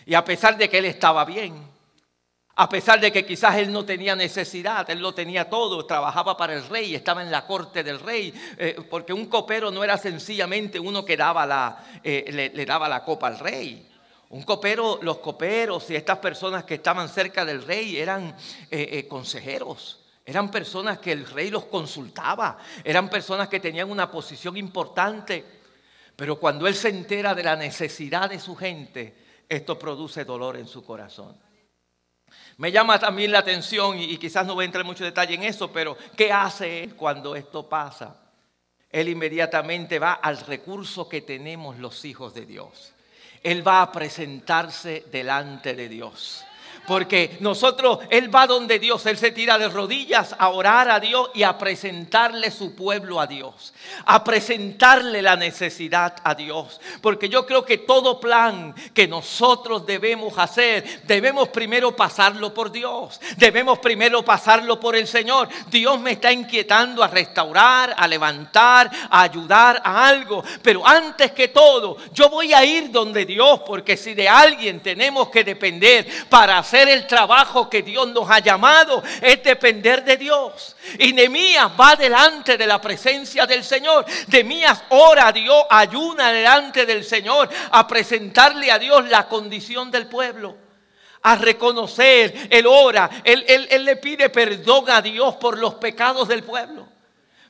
Y 0.06 0.14
a 0.14 0.24
pesar 0.24 0.56
de 0.56 0.70
que 0.70 0.78
él 0.78 0.86
estaba 0.86 1.24
bien, 1.26 1.70
a 2.60 2.68
pesar 2.68 2.98
de 2.98 3.12
que 3.12 3.24
quizás 3.24 3.56
él 3.58 3.72
no 3.72 3.84
tenía 3.84 4.16
necesidad, 4.16 4.90
él 4.90 4.98
lo 4.98 5.14
tenía 5.14 5.48
todo, 5.48 5.86
trabajaba 5.86 6.36
para 6.36 6.54
el 6.54 6.68
rey, 6.68 6.92
estaba 6.92 7.22
en 7.22 7.30
la 7.30 7.46
corte 7.46 7.84
del 7.84 8.00
rey, 8.00 8.34
eh, 8.58 8.76
porque 8.90 9.12
un 9.12 9.26
copero 9.26 9.70
no 9.70 9.84
era 9.84 9.96
sencillamente 9.96 10.80
uno 10.80 11.04
que 11.04 11.16
daba 11.16 11.46
la, 11.46 11.84
eh, 12.02 12.50
le, 12.52 12.66
daba 12.66 12.88
la 12.88 13.04
copa 13.04 13.28
al 13.28 13.38
rey. 13.38 13.88
Un 14.30 14.42
copero, 14.42 14.98
los 15.02 15.18
coperos 15.18 15.88
y 15.90 15.94
estas 15.94 16.18
personas 16.18 16.64
que 16.64 16.74
estaban 16.74 17.08
cerca 17.08 17.44
del 17.44 17.62
rey 17.62 17.96
eran 17.96 18.34
eh, 18.72 19.06
consejeros. 19.06 20.00
Eran 20.26 20.50
personas 20.50 20.98
que 20.98 21.12
el 21.12 21.26
rey 21.26 21.50
los 21.50 21.66
consultaba, 21.66 22.58
eran 22.82 23.08
personas 23.08 23.48
que 23.48 23.60
tenían 23.60 23.88
una 23.88 24.10
posición 24.10 24.56
importante. 24.56 25.44
Pero 26.16 26.40
cuando 26.40 26.66
él 26.66 26.74
se 26.74 26.88
entera 26.88 27.36
de 27.36 27.44
la 27.44 27.54
necesidad 27.54 28.28
de 28.28 28.40
su 28.40 28.56
gente, 28.56 29.14
esto 29.48 29.78
produce 29.78 30.24
dolor 30.24 30.56
en 30.56 30.66
su 30.66 30.84
corazón. 30.84 31.47
Me 32.58 32.72
llama 32.72 32.98
también 32.98 33.30
la 33.30 33.38
atención, 33.38 34.00
y, 34.00 34.16
quizás 34.18 34.44
no 34.44 34.54
voy 34.54 34.64
a 34.64 34.66
entrar 34.66 34.80
en 34.80 34.88
mucho 34.88 35.04
detalle 35.04 35.36
en 35.36 35.44
eso, 35.44 35.70
pero 35.70 35.96
¿qué 36.16 36.32
hace 36.32 36.82
él 36.82 36.96
cuando 36.96 37.36
esto 37.36 37.68
pasa? 37.68 38.16
Él 38.90 39.08
inmediatamente 39.08 40.00
va 40.00 40.14
al 40.14 40.38
recurso 40.38 41.08
que 41.08 41.20
tenemos 41.20 41.78
los 41.78 42.04
hijos 42.04 42.34
de 42.34 42.46
Dios. 42.46 42.92
Él 43.44 43.66
va 43.66 43.80
a 43.80 43.92
presentarse 43.92 45.04
delante 45.12 45.74
de 45.74 45.88
Dios. 45.88 46.44
Porque 46.88 47.36
nosotros, 47.40 47.98
Él 48.08 48.34
va 48.34 48.46
donde 48.46 48.78
Dios, 48.78 49.04
Él 49.04 49.18
se 49.18 49.30
tira 49.30 49.58
de 49.58 49.68
rodillas 49.68 50.34
a 50.38 50.48
orar 50.48 50.90
a 50.90 50.98
Dios 50.98 51.28
y 51.34 51.42
a 51.42 51.58
presentarle 51.58 52.50
su 52.50 52.74
pueblo 52.74 53.20
a 53.20 53.26
Dios, 53.26 53.74
a 54.06 54.24
presentarle 54.24 55.20
la 55.20 55.36
necesidad 55.36 56.16
a 56.24 56.34
Dios. 56.34 56.80
Porque 57.02 57.28
yo 57.28 57.44
creo 57.44 57.62
que 57.62 57.76
todo 57.76 58.18
plan 58.18 58.74
que 58.94 59.06
nosotros 59.06 59.84
debemos 59.84 60.38
hacer, 60.38 61.02
debemos 61.04 61.50
primero 61.50 61.94
pasarlo 61.94 62.54
por 62.54 62.72
Dios, 62.72 63.20
debemos 63.36 63.80
primero 63.80 64.24
pasarlo 64.24 64.80
por 64.80 64.96
el 64.96 65.06
Señor. 65.06 65.50
Dios 65.70 66.00
me 66.00 66.12
está 66.12 66.32
inquietando 66.32 67.04
a 67.04 67.08
restaurar, 67.08 67.94
a 67.98 68.08
levantar, 68.08 68.90
a 69.10 69.20
ayudar 69.20 69.82
a 69.84 70.08
algo. 70.08 70.42
Pero 70.62 70.88
antes 70.88 71.32
que 71.32 71.48
todo, 71.48 71.98
yo 72.14 72.30
voy 72.30 72.54
a 72.54 72.64
ir 72.64 72.90
donde 72.90 73.26
Dios, 73.26 73.60
porque 73.66 73.98
si 73.98 74.14
de 74.14 74.26
alguien 74.26 74.80
tenemos 74.80 75.28
que 75.28 75.44
depender 75.44 76.06
para 76.30 76.56
hacer 76.56 76.77
el 76.86 77.06
trabajo 77.06 77.68
que 77.68 77.82
Dios 77.82 78.06
nos 78.08 78.30
ha 78.30 78.40
llamado 78.40 79.02
es 79.20 79.42
depender 79.42 80.04
de 80.04 80.16
Dios. 80.16 80.76
Y 80.98 81.12
Nemías 81.12 81.72
va 81.80 81.96
delante 81.96 82.56
de 82.56 82.66
la 82.66 82.80
presencia 82.80 83.46
del 83.46 83.64
Señor. 83.64 84.04
Nemías 84.28 84.84
ora 84.90 85.28
a 85.28 85.32
Dios, 85.32 85.64
ayuna 85.70 86.30
delante 86.30 86.86
del 86.86 87.04
Señor 87.04 87.48
a 87.70 87.88
presentarle 87.88 88.70
a 88.70 88.78
Dios 88.78 89.08
la 89.08 89.26
condición 89.26 89.90
del 89.90 90.06
pueblo 90.06 90.68
a 91.22 91.36
reconocer, 91.36 92.48
él 92.50 92.66
ora, 92.66 93.10
él, 93.24 93.44
él, 93.48 93.84
le 93.84 93.96
pide 93.96 94.30
perdón 94.30 94.88
a 94.88 95.02
Dios 95.02 95.36
por 95.36 95.58
los 95.58 95.74
pecados 95.74 96.28
del 96.28 96.44
pueblo. 96.44 96.86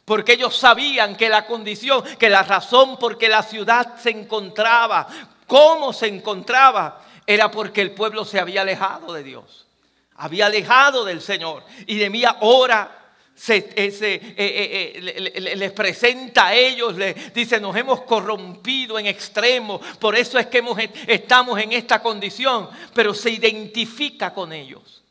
Porque 0.04 0.32
ellos 0.32 0.56
sabían 0.56 1.16
que 1.16 1.28
la 1.28 1.44
condición, 1.44 2.02
que 2.18 2.30
la 2.30 2.42
razón 2.42 2.98
por 2.98 3.18
que 3.18 3.28
la 3.28 3.42
ciudad 3.42 3.96
se 4.00 4.10
encontraba, 4.10 5.06
cómo 5.46 5.92
se 5.92 6.06
encontraba, 6.06 7.02
era 7.28 7.50
porque 7.50 7.82
el 7.82 7.90
pueblo 7.90 8.24
se 8.24 8.40
había 8.40 8.62
alejado 8.62 9.12
de 9.12 9.22
Dios, 9.22 9.66
había 10.14 10.46
alejado 10.46 11.04
del 11.04 11.20
Señor. 11.20 11.62
Y 11.86 11.96
Nehemías 11.96 12.36
ora, 12.40 13.12
se, 13.34 13.56
eh, 13.58 13.74
eh, 13.76 14.32
eh, 14.34 15.54
les 15.54 15.72
presenta 15.72 16.46
a 16.46 16.54
ellos, 16.54 16.96
les 16.96 17.34
dice, 17.34 17.60
nos 17.60 17.76
hemos 17.76 18.00
corrompido 18.04 18.98
en 18.98 19.04
extremo, 19.04 19.78
por 20.00 20.16
eso 20.16 20.38
es 20.38 20.46
que 20.46 20.64
estamos 21.06 21.60
en 21.60 21.72
esta 21.72 22.00
condición, 22.00 22.70
pero 22.94 23.12
se 23.12 23.28
identifica 23.28 24.32
con 24.32 24.50
ellos, 24.54 25.04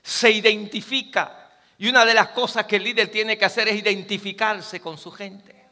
se 0.00 0.30
identifica. 0.30 1.50
Y 1.78 1.88
una 1.88 2.06
de 2.06 2.14
las 2.14 2.28
cosas 2.28 2.64
que 2.66 2.76
el 2.76 2.84
líder 2.84 3.08
tiene 3.08 3.36
que 3.36 3.44
hacer 3.44 3.66
es 3.66 3.74
identificarse 3.74 4.78
con 4.78 4.96
su 4.96 5.10
gente, 5.10 5.66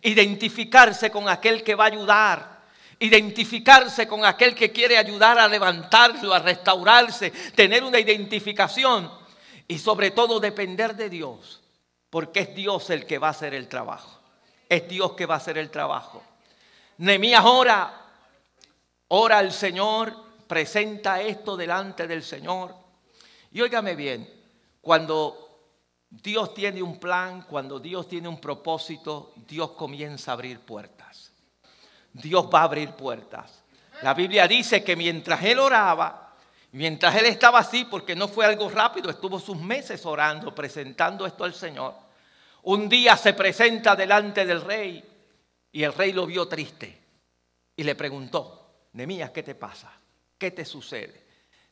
identificarse 0.00 1.10
con 1.10 1.28
aquel 1.28 1.62
que 1.62 1.74
va 1.74 1.84
a 1.84 1.88
ayudar, 1.88 2.53
identificarse 2.98 4.06
con 4.06 4.24
aquel 4.24 4.54
que 4.54 4.72
quiere 4.72 4.96
ayudar 4.96 5.38
a 5.38 5.48
levantarlo, 5.48 6.32
a 6.32 6.38
restaurarse, 6.38 7.30
tener 7.54 7.84
una 7.84 7.98
identificación 7.98 9.10
y 9.66 9.78
sobre 9.78 10.10
todo 10.10 10.40
depender 10.40 10.94
de 10.94 11.08
Dios, 11.08 11.62
porque 12.10 12.40
es 12.40 12.54
Dios 12.54 12.90
el 12.90 13.06
que 13.06 13.18
va 13.18 13.28
a 13.28 13.30
hacer 13.30 13.54
el 13.54 13.68
trabajo. 13.68 14.20
Es 14.68 14.88
Dios 14.88 15.12
que 15.12 15.26
va 15.26 15.34
a 15.34 15.38
hacer 15.38 15.58
el 15.58 15.70
trabajo. 15.70 16.22
Nemías 16.98 17.44
ora, 17.44 17.92
ora 19.08 19.38
al 19.38 19.52
Señor, 19.52 20.14
presenta 20.46 21.20
esto 21.20 21.56
delante 21.56 22.06
del 22.06 22.22
Señor. 22.22 22.74
Y 23.50 23.60
óigame 23.60 23.94
bien, 23.94 24.28
cuando 24.80 25.44
Dios 26.10 26.54
tiene 26.54 26.82
un 26.82 26.98
plan, 26.98 27.42
cuando 27.42 27.80
Dios 27.80 28.08
tiene 28.08 28.28
un 28.28 28.40
propósito, 28.40 29.32
Dios 29.48 29.72
comienza 29.72 30.30
a 30.30 30.34
abrir 30.34 30.60
puertas. 30.60 31.33
Dios 32.14 32.48
va 32.52 32.60
a 32.60 32.64
abrir 32.64 32.90
puertas. 32.92 33.62
La 34.02 34.14
Biblia 34.14 34.46
dice 34.48 34.82
que 34.82 34.96
mientras 34.96 35.42
él 35.42 35.58
oraba, 35.58 36.32
mientras 36.72 37.14
él 37.16 37.26
estaba 37.26 37.58
así, 37.58 37.84
porque 37.84 38.14
no 38.14 38.28
fue 38.28 38.46
algo 38.46 38.70
rápido, 38.70 39.10
estuvo 39.10 39.38
sus 39.38 39.60
meses 39.60 40.06
orando, 40.06 40.54
presentando 40.54 41.26
esto 41.26 41.44
al 41.44 41.54
Señor. 41.54 41.94
Un 42.62 42.88
día 42.88 43.16
se 43.16 43.34
presenta 43.34 43.96
delante 43.96 44.46
del 44.46 44.62
rey 44.62 45.04
y 45.72 45.82
el 45.82 45.92
rey 45.92 46.12
lo 46.12 46.26
vio 46.26 46.46
triste 46.46 46.98
y 47.76 47.82
le 47.82 47.94
preguntó, 47.94 48.86
Nemías, 48.92 49.30
¿qué 49.30 49.42
te 49.42 49.56
pasa? 49.56 49.92
¿Qué 50.38 50.52
te 50.52 50.64
sucede? 50.64 51.24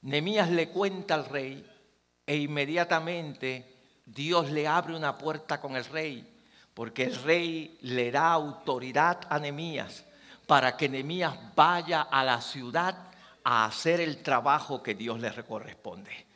Nemías 0.02 0.50
le 0.50 0.68
cuenta 0.70 1.14
al 1.14 1.26
rey 1.26 1.64
e 2.26 2.36
inmediatamente 2.36 3.76
Dios 4.04 4.50
le 4.50 4.66
abre 4.66 4.96
una 4.96 5.16
puerta 5.16 5.60
con 5.60 5.76
el 5.76 5.84
rey, 5.84 6.28
porque 6.74 7.04
el 7.04 7.22
rey 7.22 7.78
le 7.82 8.10
da 8.10 8.32
autoridad 8.32 9.20
a 9.30 9.38
Nemías 9.38 10.04
para 10.52 10.76
que 10.76 10.86
Nemías 10.86 11.32
vaya 11.56 12.02
a 12.02 12.22
la 12.22 12.38
ciudad 12.42 12.94
a 13.42 13.64
hacer 13.64 14.02
el 14.02 14.22
trabajo 14.22 14.82
que 14.82 14.94
Dios 14.94 15.18
le 15.18 15.32
corresponde. 15.44 16.26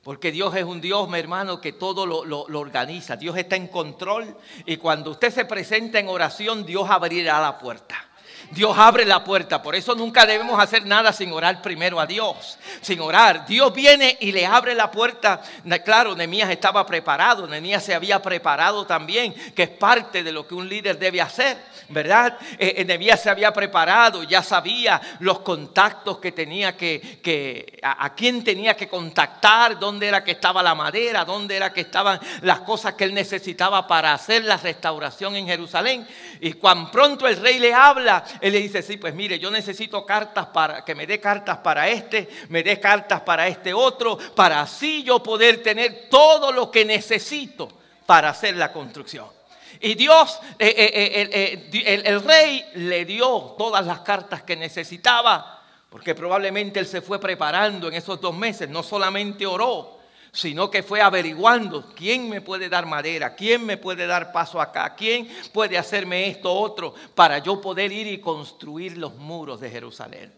Porque 0.00 0.30
Dios 0.30 0.54
es 0.54 0.62
un 0.62 0.80
Dios, 0.80 1.08
mi 1.08 1.18
hermano, 1.18 1.60
que 1.60 1.72
todo 1.72 2.06
lo, 2.06 2.24
lo, 2.24 2.60
organiza. 2.60 3.16
Dios 3.16 3.36
está 3.36 3.56
en 3.56 3.66
control 3.66 4.36
y 4.64 4.76
cuando 4.76 5.10
usted 5.10 5.32
se 5.32 5.44
presenta 5.44 5.98
en 5.98 6.06
oración, 6.06 6.64
Dios 6.64 6.88
abrirá 6.88 7.40
la 7.40 7.58
puerta. 7.58 7.96
Dios 8.50 8.76
abre 8.76 9.04
la 9.04 9.24
puerta. 9.24 9.62
Por 9.62 9.74
eso 9.74 9.94
nunca 9.94 10.26
debemos 10.26 10.60
hacer 10.60 10.84
nada 10.86 11.12
sin 11.12 11.32
orar 11.32 11.62
primero 11.62 12.00
a 12.00 12.06
Dios. 12.06 12.58
Sin 12.80 13.00
orar. 13.00 13.46
Dios 13.46 13.72
viene 13.72 14.16
y 14.20 14.32
le 14.32 14.46
abre 14.46 14.74
la 14.74 14.90
puerta. 14.90 15.42
Claro, 15.84 16.14
Nemías 16.14 16.50
estaba 16.50 16.86
preparado. 16.86 17.46
Nemías 17.46 17.84
se 17.84 17.94
había 17.94 18.20
preparado 18.20 18.86
también, 18.86 19.34
que 19.54 19.64
es 19.64 19.70
parte 19.70 20.22
de 20.22 20.32
lo 20.32 20.46
que 20.46 20.54
un 20.54 20.68
líder 20.68 20.98
debe 20.98 21.20
hacer. 21.20 21.74
¿Verdad? 21.88 22.38
Eh, 22.58 23.16
se 23.16 23.28
había 23.28 23.52
preparado, 23.52 24.22
ya 24.22 24.42
sabía 24.42 25.00
los 25.20 25.40
contactos 25.40 26.18
que 26.18 26.32
tenía 26.32 26.76
que, 26.76 27.20
que 27.22 27.78
a, 27.82 28.06
a 28.06 28.14
quién 28.14 28.42
tenía 28.42 28.74
que 28.74 28.88
contactar, 28.88 29.78
dónde 29.78 30.08
era 30.08 30.24
que 30.24 30.32
estaba 30.32 30.62
la 30.62 30.74
madera, 30.74 31.24
dónde 31.24 31.56
era 31.56 31.72
que 31.72 31.82
estaban 31.82 32.18
las 32.40 32.60
cosas 32.60 32.94
que 32.94 33.04
él 33.04 33.14
necesitaba 33.14 33.86
para 33.86 34.14
hacer 34.14 34.44
la 34.44 34.56
restauración 34.56 35.36
en 35.36 35.46
Jerusalén. 35.46 36.06
Y 36.40 36.54
cuando 36.54 36.90
pronto 36.90 37.28
el 37.28 37.36
rey 37.36 37.58
le 37.58 37.74
habla, 37.74 38.24
él 38.40 38.52
le 38.52 38.60
dice, 38.60 38.82
sí, 38.82 38.96
pues 38.96 39.14
mire, 39.14 39.38
yo 39.38 39.50
necesito 39.50 40.04
cartas 40.04 40.46
para 40.46 40.84
que 40.84 40.94
me 40.94 41.06
dé 41.06 41.20
cartas 41.20 41.58
para 41.58 41.88
este, 41.88 42.28
me 42.48 42.62
dé 42.62 42.78
cartas 42.80 43.20
para 43.20 43.46
este 43.48 43.72
otro, 43.72 44.18
para 44.34 44.60
así 44.60 45.02
yo 45.02 45.22
poder 45.22 45.62
tener 45.62 46.08
todo 46.10 46.52
lo 46.52 46.70
que 46.70 46.84
necesito 46.84 47.68
para 48.06 48.30
hacer 48.30 48.56
la 48.56 48.72
construcción. 48.72 49.26
Y 49.80 49.94
Dios, 49.94 50.38
eh, 50.58 50.74
eh, 50.76 51.70
eh, 51.72 52.02
el, 52.04 52.22
rey 52.22 52.64
le 52.74 53.04
dio 53.04 53.54
todas 53.58 53.84
las 53.84 54.00
cartas 54.00 54.42
que 54.42 54.56
necesitaba, 54.56 55.62
porque 55.90 56.14
probablemente 56.14 56.80
él 56.80 56.86
se 56.86 57.02
fue 57.02 57.20
preparando 57.20 57.88
en 57.88 57.94
esos 57.94 58.20
dos 58.20 58.34
meses, 58.34 58.68
no 58.68 58.82
solamente 58.82 59.46
oró, 59.46 59.98
sino 60.34 60.68
que 60.68 60.82
fue 60.82 61.00
averiguando 61.00 61.94
quién 61.94 62.28
me 62.28 62.40
puede 62.40 62.68
dar 62.68 62.86
madera, 62.86 63.36
quién 63.36 63.64
me 63.64 63.76
puede 63.76 64.06
dar 64.06 64.32
paso 64.32 64.60
acá, 64.60 64.94
quién 64.96 65.28
puede 65.52 65.78
hacerme 65.78 66.28
esto 66.28 66.52
otro 66.52 66.92
para 67.14 67.38
yo 67.38 67.60
poder 67.60 67.92
ir 67.92 68.08
y 68.08 68.18
construir 68.18 68.98
los 68.98 69.14
muros 69.14 69.60
de 69.60 69.70
Jerusalén. 69.70 70.34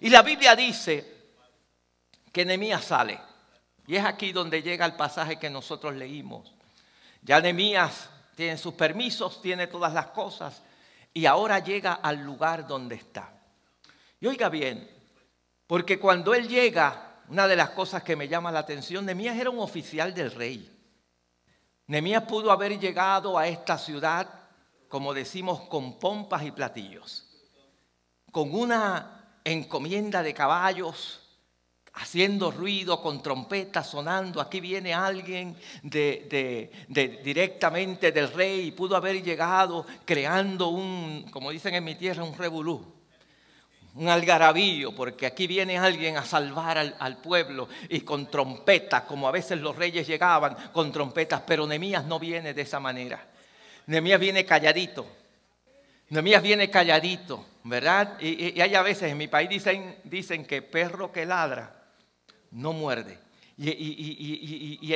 Y 0.00 0.10
la 0.10 0.22
Biblia 0.22 0.54
dice 0.54 1.32
que 2.32 2.44
Nehemías 2.44 2.84
sale. 2.84 3.18
Y 3.88 3.96
es 3.96 4.04
aquí 4.04 4.32
donde 4.32 4.62
llega 4.62 4.86
el 4.86 4.94
pasaje 4.94 5.38
que 5.38 5.50
nosotros 5.50 5.94
leímos. 5.94 6.54
Ya 7.22 7.40
Nehemías 7.40 8.08
tiene 8.36 8.56
sus 8.56 8.74
permisos, 8.74 9.42
tiene 9.42 9.66
todas 9.66 9.92
las 9.92 10.06
cosas 10.08 10.62
y 11.12 11.26
ahora 11.26 11.58
llega 11.58 11.94
al 11.94 12.22
lugar 12.22 12.66
donde 12.66 12.94
está. 12.94 13.32
Y 14.20 14.28
oiga 14.28 14.48
bien, 14.48 14.88
porque 15.66 15.98
cuando 15.98 16.32
él 16.32 16.46
llega 16.48 17.15
una 17.28 17.48
de 17.48 17.56
las 17.56 17.70
cosas 17.70 18.02
que 18.02 18.16
me 18.16 18.28
llama 18.28 18.52
la 18.52 18.60
atención, 18.60 19.04
Nemías 19.04 19.36
era 19.36 19.50
un 19.50 19.58
oficial 19.58 20.14
del 20.14 20.30
rey. 20.30 20.72
Nemías 21.86 22.22
pudo 22.24 22.50
haber 22.50 22.78
llegado 22.78 23.38
a 23.38 23.48
esta 23.48 23.78
ciudad, 23.78 24.28
como 24.88 25.14
decimos, 25.14 25.62
con 25.62 25.98
pompas 25.98 26.44
y 26.44 26.50
platillos, 26.50 27.26
con 28.30 28.54
una 28.54 29.38
encomienda 29.44 30.22
de 30.22 30.34
caballos, 30.34 31.22
haciendo 31.94 32.50
ruido, 32.50 33.00
con 33.00 33.22
trompetas 33.22 33.88
sonando. 33.88 34.40
Aquí 34.40 34.60
viene 34.60 34.92
alguien 34.92 35.56
de, 35.82 36.70
directamente 37.24 38.12
del 38.12 38.32
rey 38.32 38.66
y 38.66 38.72
pudo 38.72 38.96
haber 38.96 39.22
llegado 39.22 39.86
creando 40.04 40.68
un, 40.68 41.26
como 41.30 41.50
dicen 41.50 41.74
en 41.74 41.84
mi 41.84 41.94
tierra, 41.94 42.22
un 42.22 42.36
revolú 42.36 42.95
un 43.96 44.08
algarabío, 44.08 44.94
porque 44.94 45.26
aquí 45.26 45.46
viene 45.46 45.78
alguien 45.78 46.18
a 46.18 46.24
salvar 46.24 46.76
al, 46.76 47.16
pueblo 47.18 47.68
y 47.88 48.00
con 48.00 48.30
trompetas, 48.30 49.02
como 49.02 49.26
a 49.26 49.32
veces 49.32 49.58
los 49.60 49.74
reyes 49.74 50.06
llegaban 50.06 50.54
con 50.72 50.92
trompetas, 50.92 51.42
pero 51.46 51.66
Nemías 51.66 52.04
no 52.04 52.18
viene 52.18 52.52
de 52.52 52.62
esa 52.62 52.78
manera. 52.78 53.26
Nemías 53.86 54.20
viene 54.20 54.44
calladito. 54.44 55.06
Nemías 56.10 56.42
viene 56.42 56.68
calladito, 56.68 57.46
¿verdad? 57.64 58.20
Y, 58.20 58.60
hay 58.60 58.74
a 58.74 58.82
veces 58.82 59.10
en 59.10 59.18
mi 59.18 59.28
país 59.28 59.48
dicen, 59.48 59.96
dicen 60.04 60.44
que 60.44 60.60
perro 60.62 61.10
que 61.10 61.24
ladra 61.24 61.72
no 62.50 62.74
muerde. 62.74 63.18
Y, 63.56 64.92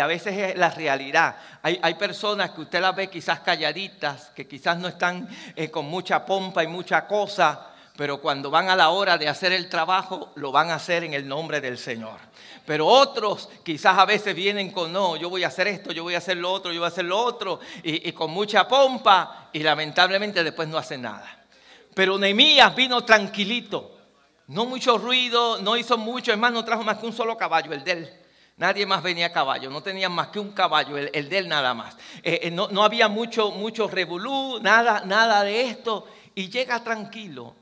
a 0.00 0.06
veces 0.06 0.34
es 0.34 0.56
la 0.56 0.70
realidad. 0.70 1.36
Hay, 1.62 1.94
personas 1.94 2.52
que 2.52 2.62
usted 2.62 2.80
las 2.80 2.96
ve 2.96 3.10
quizás 3.10 3.40
calladitas, 3.40 4.30
que 4.30 4.48
quizás 4.48 4.78
no 4.78 4.88
están 4.88 5.28
eh, 5.54 5.70
con 5.70 5.84
mucha 5.84 6.24
pompa 6.24 6.64
y 6.64 6.66
mucha 6.66 7.06
cosa, 7.06 7.69
pero 7.96 8.20
cuando 8.20 8.50
van 8.50 8.70
a 8.70 8.76
la 8.76 8.90
hora 8.90 9.18
de 9.18 9.28
hacer 9.28 9.52
el 9.52 9.68
trabajo, 9.68 10.32
lo 10.36 10.52
van 10.52 10.70
a 10.70 10.76
hacer 10.76 11.04
en 11.04 11.12
el 11.12 11.28
nombre 11.28 11.60
del 11.60 11.76
Señor. 11.76 12.18
Pero 12.64 12.86
otros 12.86 13.48
quizás 13.64 13.98
a 13.98 14.04
veces 14.04 14.34
vienen 14.34 14.70
con, 14.70 14.92
no, 14.92 15.16
yo 15.16 15.28
voy 15.28 15.44
a 15.44 15.48
hacer 15.48 15.66
esto, 15.66 15.92
yo 15.92 16.02
voy 16.02 16.14
a 16.14 16.18
hacer 16.18 16.36
lo 16.36 16.52
otro, 16.52 16.72
yo 16.72 16.80
voy 16.80 16.86
a 16.86 16.88
hacer 16.88 17.04
lo 17.04 17.18
otro, 17.18 17.60
y, 17.82 18.12
con 18.12 18.30
mucha 18.30 18.66
pompa, 18.68 19.50
y 19.52 19.58
lamentablemente 19.60 20.44
después 20.44 20.68
no 20.68 20.78
hacen 20.78 21.02
nada. 21.02 21.44
Pero 21.94 22.16
Nehemías 22.16 22.74
vino 22.74 23.04
tranquilito, 23.04 23.98
no 24.46 24.66
mucho 24.66 24.96
ruido, 24.98 25.60
no 25.60 25.76
hizo 25.76 25.98
mucho, 25.98 26.32
es 26.32 26.38
más, 26.38 26.52
no 26.52 26.64
trajo 26.64 26.82
más 26.84 26.98
que 26.98 27.06
un 27.06 27.12
solo 27.12 27.36
caballo, 27.36 27.72
el 27.72 27.84
de 27.84 27.92
él. 27.92 28.10
Nadie 28.56 28.86
más 28.86 29.02
venía 29.02 29.26
a 29.26 29.32
caballo, 29.32 29.68
no 29.68 29.82
tenían 29.82 30.12
más 30.12 30.28
que 30.28 30.38
un 30.38 30.52
caballo, 30.52 30.96
el, 30.96 31.28
de 31.28 31.38
él 31.38 31.48
nada 31.48 31.74
más. 31.74 31.96
Eh, 32.22 32.40
eh, 32.44 32.50
no, 32.50 32.68
no, 32.68 32.82
había 32.82 33.08
mucho, 33.08 33.50
mucho 33.50 33.88
revolú, 33.88 34.58
nada, 34.60 35.02
nada 35.06 35.42
de 35.42 35.62
esto, 35.62 36.06
y 36.34 36.48
llega 36.48 36.82
tranquilo 36.84 37.59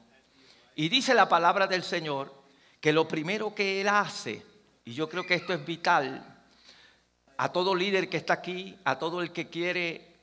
y 0.78 0.88
dice 0.88 1.12
la 1.12 1.28
palabra 1.28 1.66
del 1.66 1.82
Señor 1.82 2.32
que 2.80 2.92
lo 2.92 3.08
primero 3.08 3.52
que 3.52 3.80
Él 3.80 3.88
hace, 3.88 4.46
y 4.84 4.94
yo 4.94 5.08
creo 5.08 5.26
que 5.26 5.34
esto 5.34 5.52
es 5.52 5.66
vital, 5.66 6.24
a 7.36 7.50
todo 7.50 7.74
líder 7.74 8.08
que 8.08 8.16
está 8.16 8.34
aquí, 8.34 8.78
a 8.84 8.96
todo 8.96 9.20
el 9.20 9.32
que 9.32 9.48
quiere 9.48 10.14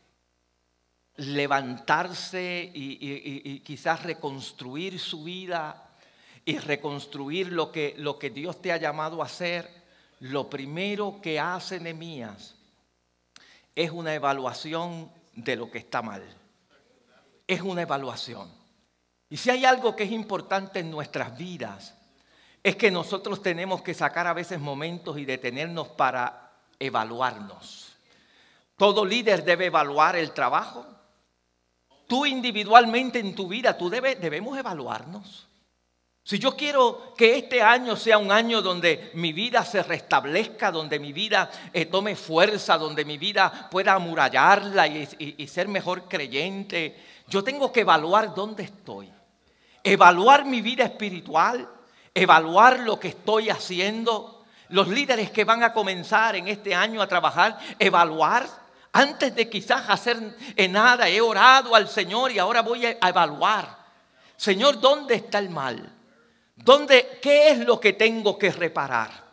levantarse 1.18 2.72
y, 2.74 3.60
quizás 3.66 4.04
reconstruir 4.04 4.98
su 4.98 5.26
vida 5.26 5.90
y 6.46 6.58
reconstruir 6.58 7.52
lo 7.52 7.70
que, 7.70 7.94
lo 7.98 8.18
que 8.18 8.30
Dios 8.30 8.62
te 8.62 8.72
ha 8.72 8.78
llamado 8.78 9.22
a 9.22 9.26
hacer, 9.26 9.70
lo 10.22 10.50
primero 10.50 11.20
que 11.22 11.38
hace 11.38 11.82
Nehemías 11.82 12.56
es 13.76 13.92
una 13.92 14.14
evaluación 14.14 15.12
de 15.34 15.58
lo 15.58 15.70
que 15.70 15.80
está 15.80 16.02
mal. 16.02 16.24
Es 17.46 17.60
una 17.60 17.82
evaluación. 17.82 18.65
Y 19.30 19.38
si 19.38 19.50
hay 19.50 19.66
algo 19.66 19.96
que 19.96 20.04
es 20.04 20.12
importante 20.12 20.80
en 20.80 20.92
nuestras 20.92 21.38
vidas, 21.38 21.96
es 22.64 22.76
que 22.76 22.92
nosotros 22.92 23.42
tenemos 23.42 23.82
que 23.82 23.94
sacar 23.94 24.28
a 24.28 24.34
veces 24.34 24.60
momentos 24.60 25.18
y 25.18 25.26
detenernos 25.26 25.88
para 25.90 26.52
evaluarnos. 26.80 27.96
Todo 28.78 29.06
líder 29.06 29.44
debe 29.44 29.68
evaluar 29.68 30.16
el 30.16 30.32
trabajo. 30.32 30.86
Tú 32.08 32.26
individualmente 32.26 33.20
en 33.20 33.36
tu 33.36 33.48
vida, 33.48 33.78
tú 33.78 33.90
debemos 33.90 34.58
evaluarnos. 34.58 35.48
Si 36.26 36.40
yo 36.40 36.58
quiero 36.58 37.14
que 37.16 37.38
este 37.38 37.62
año 37.62 37.96
sea 37.96 38.18
un 38.18 38.32
año 38.32 38.62
donde 38.62 39.12
mi 39.14 39.32
vida 39.32 39.64
se 39.64 39.82
restablezca, 39.82 40.72
donde 40.72 41.00
mi 41.00 41.14
vida 41.14 41.50
eh, 41.72 41.86
tome 41.86 42.18
fuerza, 42.18 42.78
donde 42.78 43.06
mi 43.06 43.18
vida 43.18 43.70
pueda 43.72 43.94
amurallarla 43.94 44.88
y 44.88 45.48
ser 45.48 45.70
mejor 45.70 46.10
creyente, 46.10 47.00
yo 47.30 47.42
tengo 47.44 47.72
que 47.72 47.82
evaluar 47.82 48.36
dónde 48.36 48.64
estoy 48.64 49.10
evaluar 49.86 50.46
mi 50.46 50.62
vida 50.62 50.84
espiritual, 50.84 51.70
evaluar 52.14 52.80
lo 52.80 53.00
que 53.00 53.10
estoy 53.10 53.50
haciendo. 53.50 54.44
Los 54.70 54.88
líderes 54.88 55.30
que 55.30 55.46
van 55.46 55.64
a 55.64 55.72
comenzar 55.72 56.36
en 56.36 56.48
este 56.48 56.74
año 56.74 57.02
a 57.02 57.08
trabajar, 57.08 57.58
evaluar. 57.78 58.48
Antes 58.92 59.36
de 59.36 59.48
quizás 59.48 59.88
hacer 59.90 60.18
nada, 60.70 61.08
he 61.08 61.22
orado 61.22 61.76
al 61.76 61.88
Señor 61.88 62.32
y 62.32 62.40
ahora 62.40 62.62
voy 62.62 62.86
a 62.86 62.98
evaluar. 63.08 63.78
Señor, 64.36 64.80
¿dónde 64.80 65.16
está 65.16 65.38
el 65.38 65.50
mal? 65.50 65.95
¿Dónde, 66.56 67.20
¿Qué 67.22 67.50
es 67.50 67.60
lo 67.60 67.80
que 67.80 67.94
tengo 67.94 68.38
que 68.38 68.52
reparar? 68.52 69.26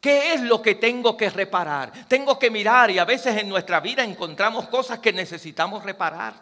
¿Qué 0.00 0.34
es 0.34 0.40
lo 0.42 0.60
que 0.60 0.74
tengo 0.74 1.16
que 1.16 1.30
reparar? 1.30 1.90
Tengo 2.08 2.38
que 2.38 2.50
mirar 2.50 2.90
y 2.90 2.98
a 2.98 3.04
veces 3.04 3.36
en 3.38 3.48
nuestra 3.48 3.80
vida 3.80 4.04
encontramos 4.04 4.68
cosas 4.68 4.98
que 4.98 5.12
necesitamos 5.12 5.82
reparar. 5.82 6.34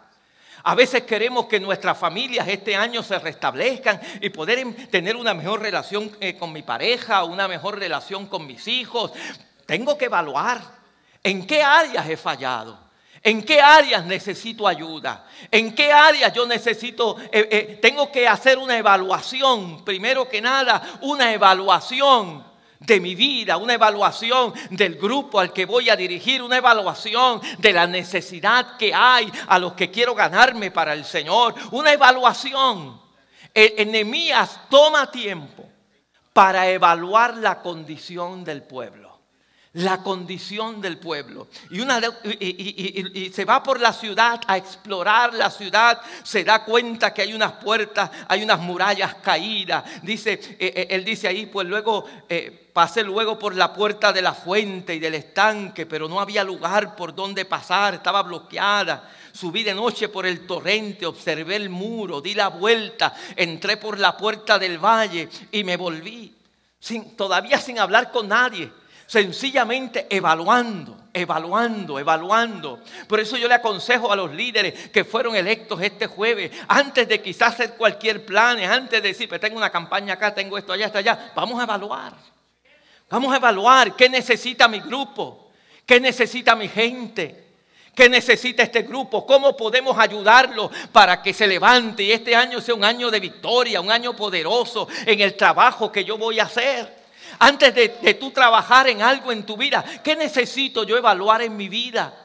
A 0.63 0.75
veces 0.75 1.03
queremos 1.03 1.45
que 1.45 1.59
nuestras 1.59 1.97
familias 1.97 2.47
este 2.47 2.75
año 2.75 3.03
se 3.03 3.19
restablezcan 3.19 4.01
y 4.21 4.29
poder 4.29 4.87
tener 4.87 5.15
una 5.15 5.33
mejor 5.33 5.61
relación 5.61 6.11
eh, 6.19 6.37
con 6.37 6.51
mi 6.51 6.61
pareja, 6.61 7.23
una 7.23 7.47
mejor 7.47 7.79
relación 7.79 8.27
con 8.27 8.45
mis 8.45 8.67
hijos. 8.67 9.11
Tengo 9.65 9.97
que 9.97 10.05
evaluar 10.05 10.61
en 11.23 11.47
qué 11.47 11.63
áreas 11.63 12.09
he 12.09 12.17
fallado. 12.17 12.82
¿En 13.25 13.41
qué 13.41 13.61
áreas 13.61 14.05
necesito 14.05 14.67
ayuda? 14.67 15.25
¿En 15.49 15.73
qué 15.73 15.93
áreas 15.93 16.33
yo 16.33 16.45
necesito, 16.45 17.17
eh, 17.31 17.47
eh, 17.49 17.79
tengo 17.81 18.11
que 18.11 18.27
hacer 18.27 18.57
una 18.57 18.77
evaluación? 18.77 19.85
Primero 19.85 20.27
que 20.27 20.41
nada, 20.41 20.99
una 20.99 21.31
evaluación 21.31 22.43
de 22.79 22.99
mi 22.99 23.15
vida, 23.15 23.55
una 23.55 23.75
evaluación 23.75 24.53
del 24.71 24.95
grupo 24.95 25.39
al 25.39 25.53
que 25.53 25.65
voy 25.65 25.89
a 25.89 25.95
dirigir, 25.95 26.43
una 26.43 26.57
evaluación 26.57 27.41
de 27.59 27.71
la 27.71 27.87
necesidad 27.87 28.75
que 28.75 28.93
hay 28.93 29.31
a 29.47 29.57
los 29.57 29.71
que 29.71 29.89
quiero 29.89 30.13
ganarme 30.13 30.69
para 30.69 30.91
el 30.91 31.05
Señor, 31.05 31.55
una 31.71 31.93
evaluación. 31.93 33.01
E, 33.53 33.75
Enemías 33.77 34.59
toma 34.69 35.09
tiempo 35.09 35.63
para 36.33 36.67
evaluar 36.67 37.37
la 37.37 37.61
condición 37.61 38.43
del 38.43 38.63
pueblo 38.63 39.02
la 39.73 40.03
condición 40.03 40.81
del 40.81 40.99
pueblo. 40.99 41.47
Y, 41.71 41.79
una, 41.79 41.99
y, 42.39 43.31
se 43.33 43.45
va 43.45 43.63
por 43.63 43.79
la 43.79 43.91
ciudad 43.91 44.39
a 44.45 44.57
explorar 44.57 45.33
la 45.33 45.49
ciudad, 45.49 45.99
se 46.23 46.43
da 46.43 46.63
cuenta 46.63 47.13
que 47.13 47.23
hay 47.23 47.33
unas 47.33 47.53
puertas, 47.53 48.11
hay 48.27 48.43
unas 48.43 48.59
murallas 48.59 49.15
caídas. 49.15 49.83
Dice, 50.03 50.33
eh, 50.33 50.73
eh, 50.75 50.87
él 50.91 51.03
dice 51.03 51.27
ahí, 51.27 51.47
pues 51.47 51.67
luego 51.67 52.05
eh, 52.29 52.69
pasé 52.71 53.03
luego 53.03 53.39
por 53.39 53.55
la 53.55 53.73
puerta 53.73 54.13
de 54.13 54.21
la 54.21 54.33
fuente 54.33 54.93
y 54.93 54.99
del 54.99 55.15
estanque, 55.15 55.87
pero 55.87 56.07
no 56.07 56.19
había 56.19 56.43
lugar 56.43 56.95
por 56.95 57.15
donde 57.15 57.45
pasar, 57.45 57.95
estaba 57.95 58.21
bloqueada. 58.21 59.09
Subí 59.31 59.63
de 59.63 59.73
noche 59.73 60.09
por 60.09 60.27
el 60.27 60.45
torrente, 60.45 61.07
observé 61.07 61.55
el 61.55 61.71
muro, 61.71 62.21
di 62.21 62.35
la 62.35 62.49
vuelta, 62.49 63.15
entré 63.35 63.77
por 63.77 63.97
la 63.97 64.15
puerta 64.15 64.59
del 64.59 64.77
valle 64.77 65.27
y 65.51 65.63
me 65.63 65.77
volví, 65.77 66.35
sin, 66.79 67.15
todavía 67.15 67.57
sin 67.57 67.79
hablar 67.79 68.11
con 68.11 68.27
nadie 68.27 68.71
sencillamente 69.13 70.07
evaluando, 70.09 70.97
evaluando, 71.13 71.99
evaluando. 71.99 72.79
Por 73.07 73.19
eso 73.19 73.37
yo 73.37 73.47
le 73.47 73.53
aconsejo 73.53 74.11
a 74.11 74.15
los 74.15 74.33
líderes 74.33 74.89
que 74.89 75.03
fueron 75.03 75.35
electos 75.35 75.79
este 75.83 76.07
jueves, 76.07 76.49
antes 76.67 77.07
de 77.07 77.21
quizás 77.21 77.53
hacer 77.53 77.75
cualquier 77.75 78.25
plan, 78.25 78.59
antes 78.61 79.03
de 79.03 79.09
decir, 79.09 79.29
pues 79.29 79.39
tengo 79.39 79.55
una 79.55 79.69
campaña 79.69 80.15
acá, 80.15 80.33
tengo 80.33 80.57
esto 80.57 80.73
allá, 80.73 80.87
esto 80.87 80.97
allá, 80.97 81.31
vamos 81.35 81.59
a 81.59 81.63
evaluar. 81.63 82.13
Vamos 83.07 83.31
a 83.31 83.37
evaluar 83.37 83.95
qué 83.95 84.09
necesita 84.09 84.67
mi 84.67 84.79
grupo, 84.79 85.51
qué 85.85 85.99
necesita 85.99 86.55
mi 86.55 86.67
gente. 86.67 87.41
¿Qué 87.93 88.09
necesita 88.09 88.63
este 88.63 88.81
grupo? 88.81 89.23
¿Cómo 89.23 89.55
podemos 89.55 89.95
ayudarlo 89.99 90.71
para 90.91 91.21
que 91.21 91.31
se 91.31 91.45
levante 91.45 92.01
y 92.01 92.11
este 92.11 92.35
año 92.35 92.59
sea 92.59 92.73
un 92.73 92.83
año 92.83 93.11
de 93.11 93.19
victoria, 93.19 93.79
un 93.79 93.91
año 93.91 94.15
poderoso 94.15 94.87
en 95.05 95.21
el 95.21 95.35
trabajo 95.35 95.91
que 95.91 96.03
yo 96.03 96.17
voy 96.17 96.39
a 96.39 96.45
hacer? 96.45 97.02
Antes 97.39 97.73
de, 97.75 98.13
tú 98.15 98.31
trabajar 98.31 98.87
en 98.87 99.01
algo 99.01 99.31
en 99.31 99.43
tu 99.43 99.57
vida, 99.57 99.83
¿qué 100.03 100.15
necesito 100.15 100.83
yo 100.83 100.97
evaluar 100.97 101.41
en 101.41 101.55
mi 101.55 101.69
vida? 101.69 102.22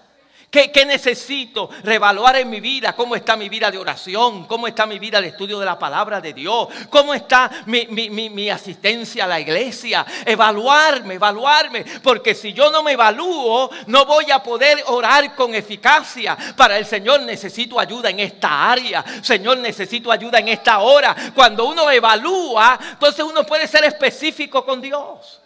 ¿Qué, 0.51 0.73
necesito 0.87 1.69
revaluar 1.83 2.37
en 2.37 2.49
mi 2.49 2.61
vida? 2.61 2.95
¿Cómo 2.95 3.15
está 3.15 3.37
mi 3.37 3.51
vida 3.51 3.71
de 3.71 3.77
oración? 3.77 4.47
¿Cómo 4.47 4.67
está 4.67 4.87
mi 4.87 4.99
vida 4.99 5.21
de 5.21 5.29
estudio 5.29 5.59
de 5.59 5.67
la 5.67 5.79
palabra 5.79 6.23
de 6.23 6.33
Dios? 6.33 6.69
¿Cómo 6.89 7.13
está 7.13 7.51
mi, 7.67 7.87
mi, 7.87 8.49
asistencia 8.49 9.25
a 9.25 9.27
la 9.27 9.41
iglesia? 9.41 10.07
Evaluarme, 10.25 11.15
evaluarme. 11.15 11.85
Porque 12.03 12.35
si 12.35 12.55
yo 12.55 12.71
no 12.71 12.83
me 12.83 12.93
evalúo, 12.93 13.69
no 13.89 14.07
voy 14.07 14.31
a 14.31 14.43
poder 14.43 14.83
orar 14.87 15.35
con 15.35 15.55
eficacia. 15.55 16.37
Para 16.57 16.79
el 16.79 16.87
Señor 16.87 17.21
necesito 17.23 17.79
ayuda 17.79 18.09
en 18.09 18.21
esta 18.21 18.71
área. 18.71 19.05
Señor, 19.21 19.59
necesito 19.59 20.11
ayuda 20.11 20.39
en 20.39 20.49
esta 20.49 20.79
hora. 20.79 21.15
Cuando 21.35 21.67
uno 21.67 21.91
evalúa, 21.91 22.79
entonces 22.93 23.23
uno 23.23 23.45
puede 23.45 23.67
ser 23.67 23.85
específico 23.85 24.65
con 24.65 24.81
Dios. 24.81 25.43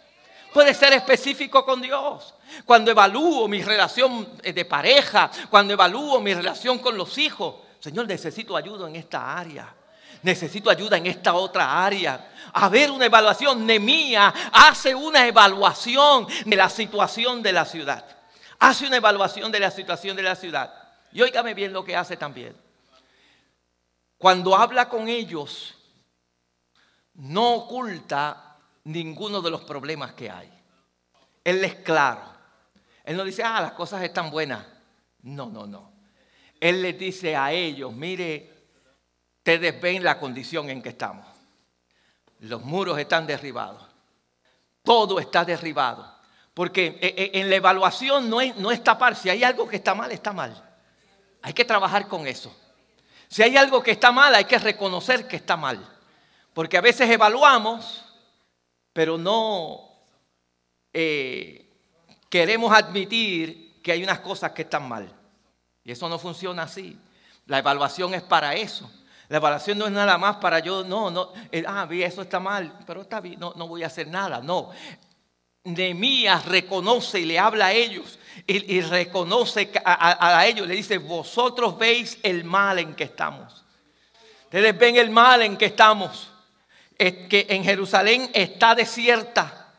Puede 0.53 0.73
ser 0.73 0.93
específico 0.93 1.65
con 1.65 1.81
Dios. 1.81 2.33
Cuando 2.65 2.91
evalúo 2.91 3.47
mi 3.47 3.63
relación 3.63 4.37
eh, 4.43 4.53
de 4.53 4.65
pareja, 4.65 5.31
cuando 5.49 5.73
evalúo 5.73 6.19
mi 6.21 6.33
relación 6.33 6.77
con 6.79 6.95
los 6.95 7.17
hijos, 7.17 7.55
Señor, 7.79 8.07
necesito 8.07 8.55
ayuda 8.55 8.87
en 8.87 8.95
esta 8.95 9.35
área. 9.37 9.73
Necesito 10.21 10.69
ayuda 10.69 10.97
en 10.97 11.07
esta 11.07 11.33
otra 11.33 11.83
área. 11.83 12.31
A 12.53 12.69
ver 12.69 12.91
una 12.91 13.05
evaluación. 13.05 13.65
Nemía 13.65 14.33
hace 14.53 14.93
una 14.93 15.27
evaluación 15.27 16.27
de 16.45 16.55
la 16.55 16.69
situación 16.69 17.41
de 17.41 17.51
la 17.51 17.65
ciudad. 17.65 18.05
Hace 18.59 18.87
una 18.87 18.97
evaluación 18.97 19.51
de 19.51 19.59
la 19.59 19.71
situación 19.71 20.15
de 20.15 20.23
la 20.23 20.35
ciudad. 20.35 20.71
Y 21.11 21.21
óigame 21.21 21.53
bien 21.53 21.73
lo 21.73 21.83
que 21.83 21.97
hace 21.97 22.15
también. 22.15 22.55
Cuando 24.17 24.55
habla 24.55 24.87
con 24.87 25.09
ellos, 25.09 25.75
no 27.15 27.55
oculta 27.55 28.52
ninguno 28.85 29.41
de 29.41 29.51
los 29.51 29.61
problemas 29.61 30.13
que 30.13 30.29
hay. 30.29 30.51
Él 31.43 31.63
es 31.63 31.75
claro. 31.75 32.21
Él 33.03 33.17
no 33.17 33.23
dice, 33.23 33.43
ah, 33.43 33.61
las 33.61 33.73
cosas 33.73 34.01
están 34.03 34.29
buenas. 34.29 34.65
No, 35.21 35.47
no, 35.47 35.65
no. 35.65 35.91
Él 36.59 36.81
les 36.81 36.97
dice 36.97 37.35
a 37.35 37.51
ellos, 37.51 37.91
mire, 37.93 38.51
ustedes 39.37 39.79
ven 39.81 40.03
la 40.03 40.19
condición 40.19 40.69
en 40.69 40.81
que 40.81 40.89
estamos. 40.89 41.25
Los 42.39 42.63
muros 42.63 42.97
están 42.97 43.27
derribados. 43.27 43.83
Todo 44.83 45.19
está 45.19 45.43
derribado. 45.43 46.13
Porque 46.53 46.97
eh, 47.01 47.15
eh, 47.17 47.31
en 47.33 47.49
la 47.49 47.55
evaluación 47.55 48.29
no 48.29 48.39
es, 48.39 48.55
no 48.57 48.71
es 48.71 48.83
tapar. 48.83 49.15
Si 49.15 49.29
hay 49.29 49.43
algo 49.43 49.67
que 49.67 49.77
está 49.77 49.95
mal, 49.95 50.11
está 50.11 50.31
mal. 50.33 50.71
Hay 51.41 51.53
que 51.53 51.65
trabajar 51.65 52.07
con 52.07 52.27
eso. 52.27 52.55
Si 53.27 53.41
hay 53.41 53.57
algo 53.57 53.81
que 53.81 53.91
está 53.91 54.11
mal, 54.11 54.35
hay 54.35 54.45
que 54.45 54.59
reconocer 54.59 55.27
que 55.27 55.35
está 55.35 55.57
mal. 55.57 55.85
Porque 56.53 56.77
a 56.77 56.81
veces 56.81 57.09
evaluamos, 57.09 58.05
pero 58.93 59.17
no 59.17 59.89
eh, 60.93 61.67
queremos 62.29 62.71
admitir 62.71 63.81
que 63.81 63.91
hay 63.91 64.03
unas 64.03 64.19
cosas 64.19 64.51
que 64.51 64.61
están 64.61 64.87
mal. 64.87 65.11
Y 65.83 65.91
eso 65.91 66.07
no 66.07 66.17
funciona 66.17 66.63
así. 66.63 66.97
La 67.47 67.59
evaluación 67.59 68.13
es 68.13 68.21
para 68.21 68.53
eso. 68.55 68.89
La 69.27 69.37
evaluación 69.37 69.77
no 69.77 69.87
es 69.87 69.91
nada 69.91 70.17
más 70.17 70.37
para 70.37 70.59
yo, 70.59 70.83
no, 70.83 71.09
no, 71.09 71.31
eh, 71.51 71.63
ah, 71.67 71.87
eso 71.91 72.21
está 72.21 72.39
mal, 72.39 72.79
pero 72.85 73.01
está 73.01 73.19
bien, 73.19 73.39
no, 73.39 73.53
no 73.55 73.67
voy 73.67 73.83
a 73.83 73.87
hacer 73.87 74.07
nada. 74.07 74.41
No. 74.41 74.69
Nehemías 75.63 76.45
reconoce 76.45 77.21
y 77.21 77.25
le 77.25 77.39
habla 77.39 77.67
a 77.67 77.73
ellos 77.73 78.19
y, 78.45 78.81
reconoce 78.81 79.71
a, 79.83 80.37
a, 80.37 80.45
ellos, 80.45 80.67
le 80.67 80.75
dice, 80.75 80.97
vosotros 80.97 81.77
veis 81.77 82.19
el 82.21 82.43
mal 82.43 82.79
en 82.79 82.93
que 82.95 83.05
estamos. 83.05 83.63
Ustedes 84.43 84.77
ven 84.77 84.97
el 84.97 85.09
mal 85.09 85.41
en 85.41 85.57
que 85.57 85.65
estamos. 85.65 86.32
Que 87.03 87.47
en 87.49 87.63
Jerusalén 87.65 88.29
está 88.33 88.75
desierta 88.75 89.73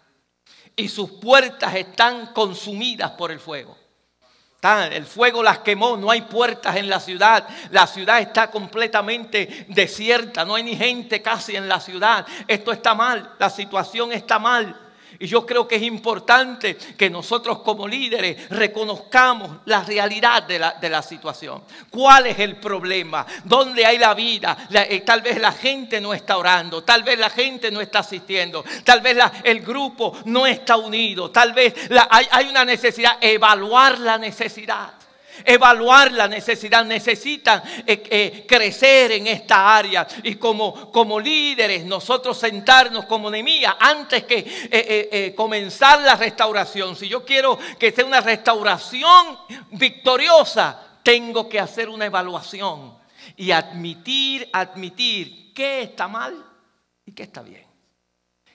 y 0.76 0.88
sus 0.88 1.12
puertas 1.12 1.74
están 1.74 2.34
consumidas 2.34 3.12
por 3.12 3.30
el 3.30 3.40
fuego. 3.40 3.78
El 4.90 5.04
fuego 5.04 5.42
las 5.42 5.58
quemó, 5.58 5.96
no 5.96 6.10
hay 6.10 6.22
puertas 6.22 6.76
en 6.76 6.88
la 6.88 6.98
ciudad, 6.98 7.46
la 7.70 7.86
ciudad 7.86 8.20
está 8.20 8.50
completamente 8.50 9.66
desierta, 9.68 10.46
no 10.46 10.54
hay 10.54 10.62
ni 10.62 10.74
gente 10.74 11.20
casi 11.20 11.54
en 11.54 11.68
la 11.68 11.80
ciudad. 11.80 12.26
Esto 12.48 12.72
está 12.72 12.94
mal, 12.94 13.34
la 13.38 13.50
situación 13.50 14.10
está 14.12 14.38
mal. 14.38 14.83
Y 15.18 15.26
yo 15.26 15.46
creo 15.46 15.66
que 15.66 15.76
es 15.76 15.82
importante 15.82 16.76
que 16.76 17.08
nosotros 17.10 17.60
como 17.60 17.86
líderes 17.86 18.48
reconozcamos 18.50 19.58
la 19.66 19.82
realidad 19.82 20.42
de 20.44 20.58
la, 20.58 21.02
situación. 21.02 21.62
¿Cuál 21.90 22.28
es 22.28 22.38
el 22.38 22.56
problema? 22.56 23.26
¿Dónde 23.44 23.84
hay 23.84 23.98
la 23.98 24.14
vida? 24.14 24.68
Eh, 24.70 25.00
tal 25.00 25.20
vez 25.20 25.38
la 25.38 25.52
gente 25.52 26.00
no 26.00 26.14
está 26.14 26.38
orando, 26.38 26.82
tal 26.82 27.02
vez 27.02 27.18
la 27.18 27.30
gente 27.30 27.70
no 27.70 27.80
está 27.80 28.00
asistiendo, 28.00 28.64
tal 28.84 29.00
vez 29.00 29.18
el 29.42 29.60
grupo 29.60 30.16
no 30.24 30.46
está 30.46 30.76
unido, 30.76 31.30
tal 31.30 31.52
vez 31.52 31.74
hay, 32.10 32.26
hay 32.30 32.48
una 32.48 32.64
necesidad, 32.64 33.18
evaluar 33.20 33.98
la 33.98 34.18
necesidad 34.18 34.94
evaluar 35.44 36.12
la 36.12 36.28
necesidad, 36.28 36.84
necesitan 36.84 37.62
eh, 37.86 38.02
eh, 38.10 38.44
crecer 38.46 39.12
en 39.12 39.26
esta 39.26 39.76
área. 39.76 40.06
Y 40.22 40.36
como, 40.36 40.90
como 40.92 41.18
líderes, 41.18 41.84
nosotros 41.84 42.38
sentarnos 42.38 43.06
como 43.06 43.30
Nemía 43.30 43.76
antes 43.78 44.24
que 44.24 44.68
eh, 44.70 45.34
comenzar 45.36 46.00
la 46.02 46.16
restauración. 46.16 46.96
Si 46.96 47.08
yo 47.08 47.24
quiero 47.24 47.58
que 47.78 47.92
sea 47.92 48.04
una 48.04 48.20
restauración 48.20 49.38
victoriosa, 49.72 50.98
tengo 51.02 51.48
que 51.48 51.60
hacer 51.60 51.88
una 51.88 52.06
evaluación 52.06 52.96
y 53.36 53.50
admitir, 53.50 54.48
admitir 54.52 55.52
qué 55.52 55.82
está 55.82 56.08
mal 56.08 56.44
y 57.04 57.12
qué 57.12 57.24
está 57.24 57.42
bien. 57.42 57.64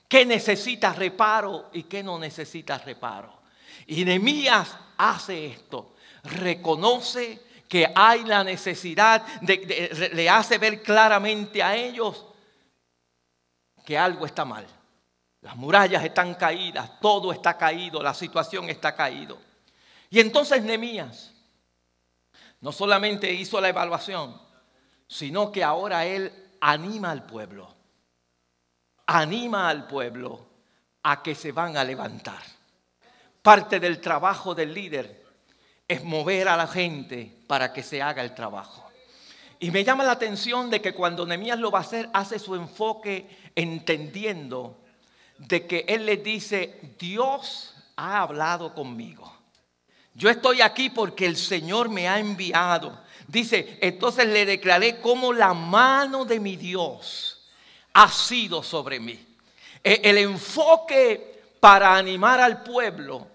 ¿Qué 0.08 0.26
necesita 0.26 0.92
reparo 0.92 1.70
y 1.72 1.84
qué 1.84 2.02
no 2.02 2.18
necesita 2.18 2.78
reparo? 2.78 3.40
Y 3.86 4.04
Nehemías 4.04 4.76
hace 4.96 5.46
esto 5.46 5.89
reconoce 6.24 7.40
que 7.68 7.90
hay 7.94 8.24
la 8.24 8.42
necesidad, 8.42 9.24
de, 9.40 10.10
le 10.12 10.28
hace 10.28 10.58
ver 10.58 10.82
claramente 10.82 11.62
a 11.62 11.76
ellos 11.76 12.26
que 13.84 13.96
algo 13.96 14.26
está 14.26 14.44
mal. 14.44 14.66
Las 15.42 15.56
murallas 15.56 16.04
están 16.04 16.34
caídas, 16.34 17.00
todo 17.00 17.32
está 17.32 17.56
caído, 17.56 18.02
la 18.02 18.12
situación 18.12 18.68
está 18.68 18.94
caído. 18.94 19.38
Y 20.10 20.20
entonces 20.20 20.62
Nehemías 20.62 21.32
no 22.60 22.72
solamente 22.72 23.32
hizo 23.32 23.60
la 23.60 23.68
evaluación, 23.68 24.36
sino 25.06 25.50
que 25.50 25.64
ahora 25.64 26.04
él 26.04 26.32
anima 26.60 27.10
al 27.10 27.24
pueblo. 27.24 27.74
Anima 29.06 29.68
al 29.68 29.86
pueblo 29.86 30.46
a 31.04 31.22
que 31.22 31.34
se 31.34 31.52
van 31.52 31.76
a 31.76 31.84
levantar. 31.84 32.42
Parte 33.42 33.80
del 33.80 34.00
trabajo 34.00 34.54
del 34.54 34.74
líder 34.74 35.19
es 35.90 36.04
mover 36.04 36.46
a 36.46 36.56
la 36.56 36.68
gente 36.68 37.28
para 37.48 37.72
que 37.72 37.82
se 37.82 38.00
haga 38.00 38.22
el 38.22 38.32
trabajo. 38.32 38.88
Y 39.58 39.72
me 39.72 39.82
llama 39.82 40.04
la 40.04 40.12
atención 40.12 40.70
de 40.70 40.80
que 40.80 40.94
cuando 40.94 41.26
Nehemías 41.26 41.58
lo 41.58 41.72
va 41.72 41.80
a 41.80 41.82
hacer, 41.82 42.08
hace 42.12 42.38
su 42.38 42.54
enfoque 42.54 43.28
entendiendo 43.56 44.78
de 45.36 45.66
que 45.66 45.84
él 45.88 46.06
le 46.06 46.18
dice, 46.18 46.94
Dios 46.96 47.74
ha 47.96 48.22
hablado 48.22 48.72
conmigo. 48.72 49.36
Yo 50.14 50.30
estoy 50.30 50.60
aquí 50.60 50.90
porque 50.90 51.26
el 51.26 51.36
Señor 51.36 51.88
me 51.88 52.08
ha 52.08 52.20
enviado. 52.20 52.96
Dice, 53.26 53.76
entonces 53.80 54.28
le 54.28 54.46
declaré 54.46 55.00
como 55.00 55.32
la 55.32 55.54
mano 55.54 56.24
de 56.24 56.38
mi 56.38 56.54
Dios 56.54 57.48
ha 57.94 58.08
sido 58.08 58.62
sobre 58.62 59.00
mí. 59.00 59.18
E, 59.82 60.02
el 60.04 60.18
enfoque 60.18 61.42
para 61.58 61.96
animar 61.96 62.40
al 62.40 62.62
pueblo 62.62 63.26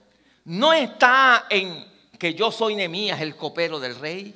no 0.45 0.71
está 0.71 1.47
en 1.49 1.94
que 2.17 2.33
yo 2.33 2.51
soy 2.51 2.75
Nemías, 2.75 3.21
el 3.21 3.35
copero 3.35 3.79
del 3.79 3.95
rey 3.95 4.35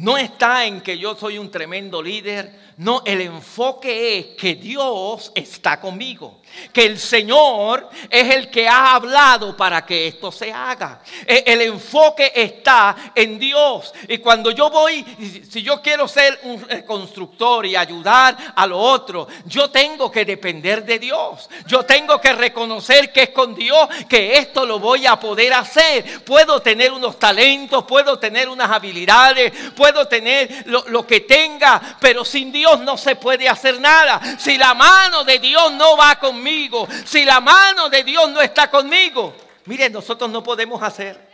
no 0.00 0.16
está 0.16 0.64
en 0.64 0.80
que 0.80 0.96
yo 0.98 1.16
soy 1.16 1.38
un 1.38 1.50
tremendo 1.50 2.02
líder. 2.02 2.68
No, 2.78 3.02
el 3.04 3.20
enfoque 3.22 4.18
es 4.18 4.26
que 4.36 4.54
Dios 4.54 5.32
está 5.34 5.80
conmigo. 5.80 6.38
Que 6.72 6.86
el 6.86 6.98
Señor 6.98 7.90
es 8.08 8.34
el 8.34 8.48
que 8.50 8.68
ha 8.68 8.94
hablado 8.94 9.56
para 9.56 9.84
que 9.84 10.06
esto 10.06 10.30
se 10.30 10.52
haga. 10.52 11.02
E, 11.26 11.42
el 11.44 11.62
enfoque 11.62 12.30
está 12.32 13.12
en 13.14 13.36
Dios. 13.38 13.92
Y 14.06 14.18
cuando 14.18 14.52
yo 14.52 14.70
voy, 14.70 15.04
si 15.50 15.62
yo 15.62 15.82
quiero 15.82 16.06
ser 16.06 16.38
un 16.44 16.64
constructor 16.86 17.66
y 17.66 17.74
ayudar 17.74 18.36
a 18.54 18.66
lo 18.66 18.78
otro, 18.78 19.26
yo 19.44 19.68
tengo 19.70 20.10
que 20.10 20.24
depender 20.24 20.84
de 20.84 21.00
Dios. 21.00 21.50
Yo 21.66 21.84
tengo 21.84 22.20
que 22.20 22.32
reconocer 22.32 23.12
que 23.12 23.24
es 23.24 23.30
con 23.30 23.56
Dios 23.56 23.88
que 24.08 24.38
esto 24.38 24.64
lo 24.64 24.78
voy 24.78 25.04
a 25.06 25.18
poder 25.18 25.52
hacer. 25.52 26.22
Puedo 26.24 26.62
tener 26.62 26.92
unos 26.92 27.18
talentos, 27.18 27.84
puedo 27.84 28.20
tener 28.20 28.48
unas 28.48 28.70
habilidades, 28.70 29.52
puedo 29.74 29.87
tener 30.08 30.64
lo, 30.66 31.06
que 31.06 31.20
tenga, 31.20 31.80
pero 32.00 32.24
sin 32.24 32.52
Dios 32.52 32.80
no 32.80 32.96
se 32.96 33.16
puede 33.16 33.48
hacer 33.48 33.80
nada. 33.80 34.20
Si 34.38 34.56
la 34.58 34.74
mano 34.74 35.24
de 35.24 35.38
Dios 35.38 35.72
no 35.72 35.96
va 35.96 36.16
conmigo, 36.16 36.88
si 37.04 37.24
la 37.24 37.40
mano 37.40 37.88
de 37.88 38.04
Dios 38.04 38.30
no 38.30 38.40
está 38.40 38.70
conmigo, 38.70 39.34
miren, 39.64 39.92
nosotros 39.92 40.30
no 40.30 40.42
podemos 40.42 40.82
hacer. 40.82 41.28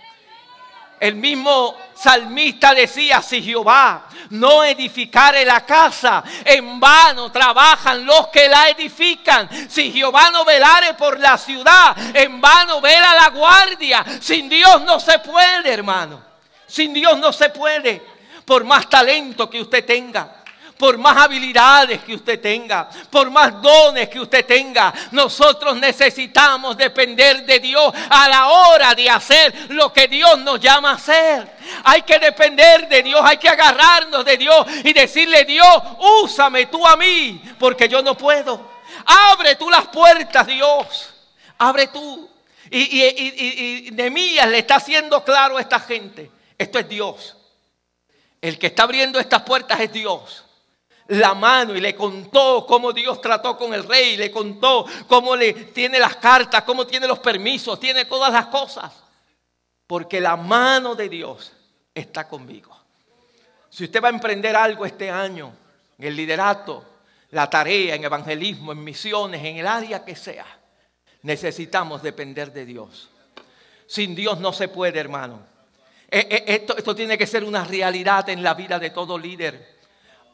El 1.01 1.17
mismo 1.17 1.77
salmista 1.95 2.73
decía, 2.73 3.21
si 3.21 3.43
Jehová 3.43 4.07
no 4.31 4.65
edificare 4.65 5.45
la 5.45 5.67
casa, 5.67 6.23
en 6.45 6.81
vano 6.81 7.31
trabajan 7.31 8.07
los 8.07 8.29
que 8.29 8.49
la 8.49 8.69
edifican. 8.71 9.49
Si 9.69 9.93
Jehová 9.93 10.31
no 10.31 10.45
velare 10.45 10.95
por 10.95 11.19
la 11.19 11.37
ciudad, 11.37 11.95
en 12.17 12.41
vano 12.41 12.81
vela 12.81 13.15
la 13.15 13.29
guardia. 13.29 14.05
Sin 14.21 14.49
Dios 14.49 14.83
no 14.83 15.01
se 15.01 15.19
puede, 15.19 15.73
hermano. 15.73 16.23
Sin 16.67 16.95
Dios 16.95 17.19
no 17.19 17.33
se 17.33 17.51
puede 17.51 18.14
por 18.45 18.65
más 18.65 18.89
talento 18.89 19.49
que 19.49 19.61
usted 19.61 19.85
tenga, 19.85 20.45
por 20.77 20.99
más 20.99 21.17
habilidades 21.17 22.03
que 22.03 22.15
usted 22.15 22.41
tenga, 22.41 22.89
por 23.11 23.31
más 23.31 23.63
dones 23.63 24.09
que 24.09 24.21
usted 24.21 24.45
tenga, 24.45 24.93
nosotros 25.13 25.77
necesitamos 25.77 26.77
depender 26.77 27.47
de 27.47 27.61
Dios 27.61 27.93
a 28.11 28.29
la 28.29 28.49
hora 28.49 28.95
de 28.95 29.09
hacer 29.09 29.71
lo 29.71 29.93
que 29.93 30.09
Dios 30.09 30.39
nos 30.41 30.61
llama 30.61 30.91
a 30.91 30.95
hacer. 30.95 31.57
Hay 31.85 32.03
que 32.03 32.19
depender 32.19 32.89
de 32.89 33.03
Dios, 33.03 33.21
hay 33.25 33.37
que 33.39 33.49
agarrarnos 33.49 34.25
de 34.25 34.37
Dios 34.37 34.67
y 34.85 34.93
decirle, 34.93 35.45
Dios, 35.45 35.83
úsame 36.23 36.67
tú 36.67 36.87
a 36.87 36.97
mí, 36.97 37.41
porque 37.59 37.89
yo 37.89 38.03
no 38.03 38.17
puedo. 38.17 38.75
Abre 39.33 39.57
tú 39.57 39.71
las 39.71 39.87
puertas, 39.89 40.47
Dios. 40.47 41.15
Abre 41.59 41.87
tú. 41.89 42.29
Y, 42.71 42.79
y, 42.79 43.89
y, 43.89 43.91
le 43.91 44.59
está 44.59 44.77
haciendo 44.77 45.23
claro 45.23 45.59
a 45.59 45.61
esta 45.61 45.79
gente, 45.79 46.31
esto 46.59 46.79
es 46.79 46.89
Dios. 46.89 47.37
El 48.45 48.59
que 48.59 48.67
está 48.67 48.83
abriendo 48.83 49.19
estas 49.19 49.41
puertas 49.41 49.81
es 49.81 49.91
Dios. 49.91 50.45
La 51.07 51.33
mano 51.33 51.75
y 51.75 51.81
le 51.81 51.95
contó 51.95 52.67
cómo 52.69 52.93
Dios 52.93 53.19
trató 53.23 53.57
con 53.57 53.73
el 53.73 53.85
rey, 53.85 54.19
le 54.19 54.31
contó 54.31 54.85
cómo 55.09 55.35
le 55.35 55.55
tiene 55.55 55.99
las 55.99 56.17
cartas, 56.17 56.63
cómo 56.65 56.87
tiene 56.87 57.09
los 57.09 57.21
permisos, 57.21 57.81
tiene 57.81 58.05
todas 58.05 58.31
las 58.31 58.49
cosas. 58.49 58.93
Porque 59.87 60.21
la 60.21 60.37
mano 60.37 60.95
de 60.95 61.09
Dios 61.09 61.55
está 61.95 62.29
conmigo. 62.29 62.79
Si 63.71 63.85
usted 63.85 64.03
va 64.03 64.09
a 64.09 64.13
emprender 64.13 64.55
algo 64.55 64.85
este 64.85 65.11
año, 65.11 65.51
en 65.97 66.09
el 66.09 66.15
liderato, 66.15 66.85
la 67.31 67.49
tarea, 67.49 67.95
en 67.95 68.05
evangelismo, 68.05 68.73
en 68.73 68.85
misiones, 68.85 69.43
en 69.43 69.57
el 69.57 69.67
área 69.67 70.05
que 70.05 70.15
sea, 70.15 70.45
necesitamos 71.23 72.03
depender 72.03 72.53
de 72.53 72.67
Dios. 72.67 73.09
Sin 73.87 74.15
Dios 74.15 74.39
no 74.39 74.53
se 74.53 74.69
puede, 74.69 75.01
hermano. 75.01 75.54
Eh, 76.17 76.29
eh, 76.31 76.45
esto, 76.47 76.77
esto 76.77 76.95
tiene 76.95 77.19
que 77.19 77.27
ser 77.27 77.43
una 77.43 77.65
realidad 77.65 78.29
en 78.29 78.41
la 78.41 78.55
vida 78.55 78.79
de 78.79 78.91
todo 78.91 79.19
líder 79.19 79.75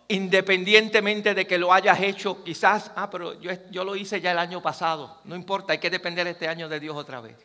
independientemente 0.08 1.34
de 1.34 1.46
que 1.46 1.56
lo 1.56 1.72
hayas 1.72 2.00
hecho, 2.00 2.42
quizás, 2.42 2.90
ah, 2.96 3.08
pero 3.08 3.40
yo, 3.40 3.52
yo, 3.70 3.84
lo 3.84 3.94
hice 3.94 4.20
ya 4.20 4.32
el 4.32 4.40
año 4.40 4.60
pasado, 4.60 5.20
no 5.24 5.36
importa, 5.36 5.72
hay 5.72 5.78
que 5.78 5.88
depender 5.88 6.26
este 6.26 6.48
año 6.48 6.68
de 6.68 6.80
Dios 6.80 6.96
otra 6.96 7.20
vez. 7.20 7.36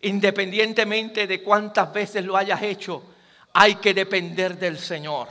Independientemente 0.00 1.26
de 1.26 1.42
cuántas 1.42 1.92
veces 1.92 2.24
lo 2.24 2.34
hayas 2.34 2.62
hecho, 2.62 3.02
hay 3.52 3.74
que 3.74 3.92
depender 3.92 4.58
del 4.58 4.78
Señor. 4.78 5.28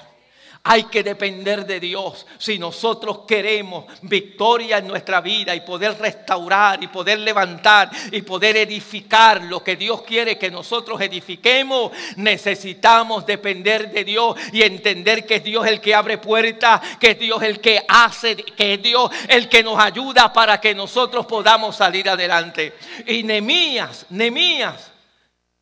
Hay 0.64 0.84
que 0.84 1.02
depender 1.02 1.66
de 1.66 1.80
Dios 1.80 2.28
si 2.38 2.60
nosotros 2.60 3.22
queremos 3.28 3.86
victoria 4.04 4.78
en 4.78 4.88
nuestra 4.88 5.20
vida 5.20 5.56
y 5.56 5.62
poder 5.62 5.98
restaurar 5.98 6.84
y 6.84 6.88
poder 6.88 7.18
levantar 7.18 7.90
y 8.12 8.22
poder 8.22 8.58
edificar 8.58 9.44
lo 9.44 9.64
que 9.64 9.76
Dios 9.76 10.04
quiere 10.04 10.38
que 10.38 10.52
nosotros 10.52 11.02
edifiquemos. 11.02 11.92
Necesitamos 12.16 13.26
depender 13.26 13.92
de 13.92 14.04
Dios 14.04 14.36
y 14.54 14.62
entender 14.62 15.26
que 15.26 15.38
es 15.38 15.44
Dios 15.44 15.66
el 15.66 15.82
que 15.82 15.96
abre 15.96 16.20
puertas, 16.20 16.80
que 17.00 17.12
es 17.12 17.20
Dios 17.20 17.42
el 17.42 17.60
que 17.60 17.84
hace, 17.88 18.36
que 18.36 18.76
es 18.76 18.84
Dios 18.84 19.10
el 19.30 19.50
que 19.50 19.64
nos 19.64 19.80
ayuda 19.80 20.32
para 20.32 20.62
que 20.62 20.76
nosotros 20.76 21.26
podamos 21.26 21.76
salir 21.76 22.08
adelante. 22.08 22.76
Y 23.08 23.24
Nemías, 23.24 24.06
Nemías 24.12 24.91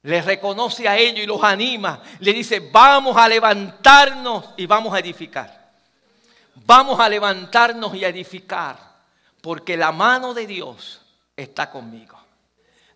les 0.03 0.23
reconoce 0.23 0.88
a 0.88 0.97
ellos 0.97 1.23
y 1.23 1.27
los 1.27 1.43
anima. 1.43 2.01
Le 2.19 2.33
dice, 2.33 2.59
vamos 2.59 3.17
a 3.17 3.27
levantarnos 3.27 4.51
y 4.55 4.65
vamos 4.65 4.93
a 4.93 4.99
edificar. 4.99 5.71
Vamos 6.65 6.99
a 6.99 7.09
levantarnos 7.09 7.93
y 7.95 8.05
a 8.05 8.09
edificar. 8.09 8.77
Porque 9.41 9.75
la 9.75 9.91
mano 9.91 10.33
de 10.33 10.47
Dios 10.47 11.01
está 11.35 11.69
conmigo. 11.69 12.17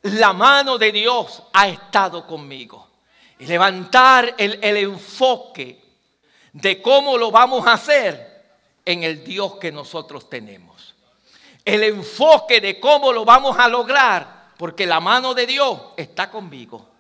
La 0.04 0.34
mano 0.34 0.78
de 0.78 0.92
Dios 0.92 1.44
ha 1.54 1.68
estado 1.68 2.26
conmigo. 2.26 2.90
Y 3.40 3.48
levantar 3.48 4.36
el, 4.38 4.60
el 4.62 4.78
enfoque 4.78 5.82
de 6.54 6.82
cómo 6.82 7.18
lo 7.18 7.32
vamos 7.32 7.68
a 7.68 7.74
hacer 7.74 8.44
en 8.86 9.04
el 9.04 9.24
Dios 9.24 9.56
que 9.56 9.72
nosotros 9.72 10.30
tenemos. 10.30 10.96
El 11.66 11.84
enfoque 11.84 12.62
de 12.62 12.80
cómo 12.80 13.12
lo 13.12 13.26
vamos 13.26 13.58
a 13.58 13.68
lograr, 13.68 14.52
porque 14.58 14.86
la 14.86 15.00
mano 15.00 15.34
de 15.34 15.48
Dios 15.48 15.80
está 15.98 16.30
conmigo 16.30 16.93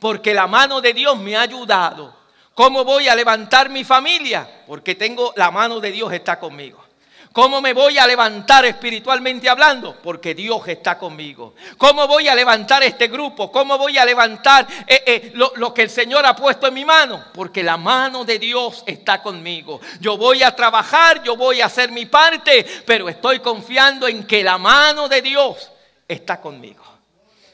porque 0.00 0.34
la 0.34 0.46
mano 0.46 0.80
de 0.80 0.92
Dios 0.92 1.18
me 1.18 1.36
ha 1.36 1.42
ayudado. 1.42 2.16
¿Cómo 2.54 2.84
voy 2.84 3.08
a 3.08 3.14
levantar 3.14 3.68
mi 3.70 3.84
familia? 3.84 4.64
Porque 4.66 4.94
tengo 4.94 5.32
la 5.36 5.50
mano 5.50 5.80
de 5.80 5.92
Dios 5.92 6.12
está 6.12 6.38
conmigo. 6.38 6.88
¿Cómo 7.32 7.60
me 7.60 7.72
voy 7.72 7.98
a 7.98 8.06
levantar 8.06 8.64
espiritualmente 8.64 9.48
hablando? 9.48 9.96
Porque 10.02 10.34
Dios 10.34 10.66
está 10.66 10.98
conmigo. 10.98 11.54
¿Cómo 11.76 12.08
voy 12.08 12.26
a 12.26 12.34
levantar 12.34 12.82
este 12.82 13.06
grupo? 13.06 13.52
¿Cómo 13.52 13.78
voy 13.78 13.96
a 13.98 14.04
levantar 14.04 14.66
eh, 14.86 15.02
eh, 15.06 15.30
lo, 15.34 15.52
lo, 15.56 15.72
que 15.72 15.82
el 15.82 15.90
Señor 15.90 16.26
ha 16.26 16.34
puesto 16.34 16.66
en 16.66 16.74
mi 16.74 16.84
mano? 16.84 17.26
Porque 17.34 17.62
la 17.62 17.76
mano 17.76 18.24
de 18.24 18.38
Dios 18.38 18.82
está 18.86 19.22
conmigo. 19.22 19.80
Yo 20.00 20.16
voy 20.16 20.42
a 20.42 20.56
trabajar, 20.56 21.22
yo 21.22 21.36
voy 21.36 21.60
a 21.60 21.66
hacer 21.66 21.92
mi 21.92 22.06
parte, 22.06 22.66
pero 22.84 23.08
estoy 23.08 23.38
confiando 23.38 24.08
en 24.08 24.26
que 24.26 24.42
la 24.42 24.58
mano 24.58 25.08
de 25.08 25.22
Dios 25.22 25.70
está 26.08 26.40
conmigo. 26.40 26.82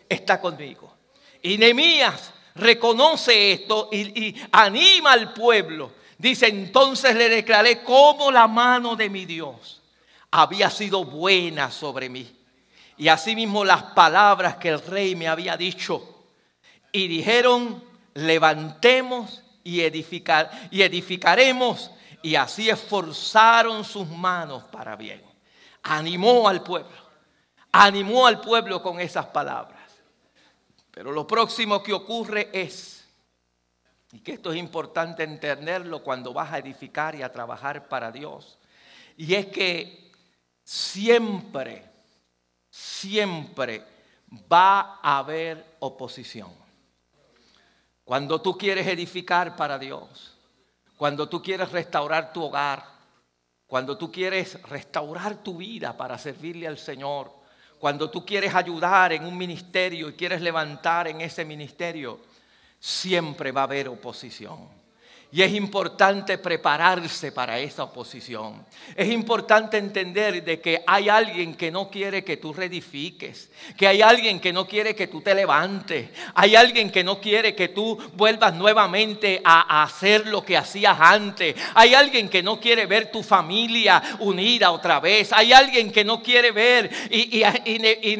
Está 0.08 0.40
conmigo. 0.40 0.94
Y 1.42 1.58
Nehemías 1.58 2.32
reconoce 2.54 3.52
esto 3.52 3.88
y, 3.92 4.34
anima 4.52 5.12
al 5.12 5.32
pueblo. 5.32 5.92
Dice, 6.18 6.46
entonces 6.48 7.14
le 7.16 7.28
declaré 7.28 7.82
cómo 7.82 8.30
la 8.30 8.46
mano 8.46 8.96
de 8.96 9.10
mi 9.10 9.24
Dios 9.24 9.82
había 10.30 10.70
sido 10.70 11.04
buena 11.04 11.70
sobre 11.70 12.08
mí. 12.08 12.30
Y 12.96 13.08
asimismo 13.08 13.64
las 13.64 13.82
palabras 13.82 14.56
que 14.56 14.68
el 14.68 14.80
rey 14.80 15.16
me 15.16 15.28
había 15.28 15.56
dicho. 15.56 16.26
Y 16.92 17.08
dijeron, 17.08 17.82
levantemos 18.14 19.42
y, 19.64 19.80
edificar, 19.80 20.68
y 20.70 20.82
edificaremos. 20.82 21.90
Y 22.22 22.36
así 22.36 22.70
esforzaron 22.70 23.84
sus 23.84 24.08
manos 24.08 24.62
para 24.64 24.96
bien. 24.96 25.22
Animó 25.82 26.48
al 26.48 26.62
pueblo 26.62 27.04
animó 27.74 28.26
al 28.26 28.40
pueblo 28.40 28.80
con 28.80 29.00
esas 29.00 29.26
palabras. 29.26 29.73
Pero 30.94 31.10
lo 31.10 31.26
próximo 31.26 31.82
que 31.82 31.92
ocurre 31.92 32.50
es, 32.52 33.04
y 34.12 34.20
que 34.20 34.34
esto 34.34 34.52
es 34.52 34.58
importante 34.58 35.24
entenderlo 35.24 36.04
cuando 36.04 36.32
vas 36.32 36.52
a 36.52 36.58
edificar 36.58 37.16
y 37.16 37.22
a 37.22 37.32
trabajar 37.32 37.88
para 37.88 38.12
Dios, 38.12 38.58
y 39.16 39.34
es 39.34 39.46
que 39.46 40.12
siempre, 40.62 41.84
siempre 42.70 43.84
va 44.50 45.00
a 45.02 45.18
haber 45.18 45.76
oposición. 45.80 46.52
Cuando 48.04 48.40
tú 48.40 48.56
quieres 48.56 48.86
edificar 48.86 49.56
para 49.56 49.80
Dios, 49.80 50.36
cuando 50.96 51.28
tú 51.28 51.42
quieres 51.42 51.72
restaurar 51.72 52.32
tu 52.32 52.44
hogar, 52.44 52.84
cuando 53.66 53.98
tú 53.98 54.12
quieres 54.12 54.62
restaurar 54.62 55.42
tu 55.42 55.56
vida 55.56 55.96
para 55.96 56.18
servirle 56.18 56.68
al 56.68 56.78
Señor, 56.78 57.43
cuando 57.84 58.08
tú 58.08 58.24
quieres 58.24 58.54
ayudar 58.54 59.12
en 59.12 59.26
un 59.26 59.36
ministerio 59.36 60.08
y 60.08 60.14
quieres 60.14 60.40
levantar 60.40 61.06
en 61.06 61.20
ese 61.20 61.44
ministerio, 61.44 62.18
siempre 62.80 63.52
va 63.52 63.60
a 63.60 63.64
haber 63.64 63.90
oposición. 63.90 64.60
Y 65.34 65.42
es 65.42 65.52
importante 65.52 66.38
prepararse 66.38 67.32
para 67.32 67.58
esa 67.58 67.82
oposición. 67.82 68.64
Es 68.94 69.08
importante 69.08 69.78
entender 69.78 70.44
de 70.44 70.60
que 70.60 70.84
hay 70.86 71.08
alguien 71.08 71.56
que 71.56 71.72
no 71.72 71.90
quiere 71.90 72.22
que 72.22 72.36
tú 72.36 72.52
reedifiques, 72.52 73.50
que 73.76 73.88
hay 73.88 74.00
alguien 74.00 74.38
que 74.38 74.52
no 74.52 74.64
quiere 74.68 74.94
que 74.94 75.08
tú 75.08 75.22
te 75.22 75.34
levantes, 75.34 76.08
hay 76.36 76.54
alguien 76.54 76.88
que 76.88 77.02
no 77.02 77.20
quiere 77.20 77.52
que 77.56 77.66
tú 77.66 77.98
vuelvas 78.14 78.54
nuevamente 78.54 79.40
a, 79.44 79.82
hacer 79.82 80.28
lo 80.28 80.44
que 80.44 80.56
hacías 80.56 80.96
antes, 81.00 81.56
hay 81.74 81.94
alguien 81.94 82.28
que 82.28 82.44
no 82.44 82.60
quiere 82.60 82.86
ver 82.86 83.10
tu 83.10 83.24
familia 83.24 84.00
unida 84.20 84.70
otra 84.70 85.00
vez, 85.00 85.32
hay 85.32 85.52
alguien 85.52 85.90
que 85.90 86.04
no 86.04 86.22
quiere 86.22 86.52
ver 86.52 86.88
y, 87.10 87.40
y, 87.40 87.44
y, 87.44 88.16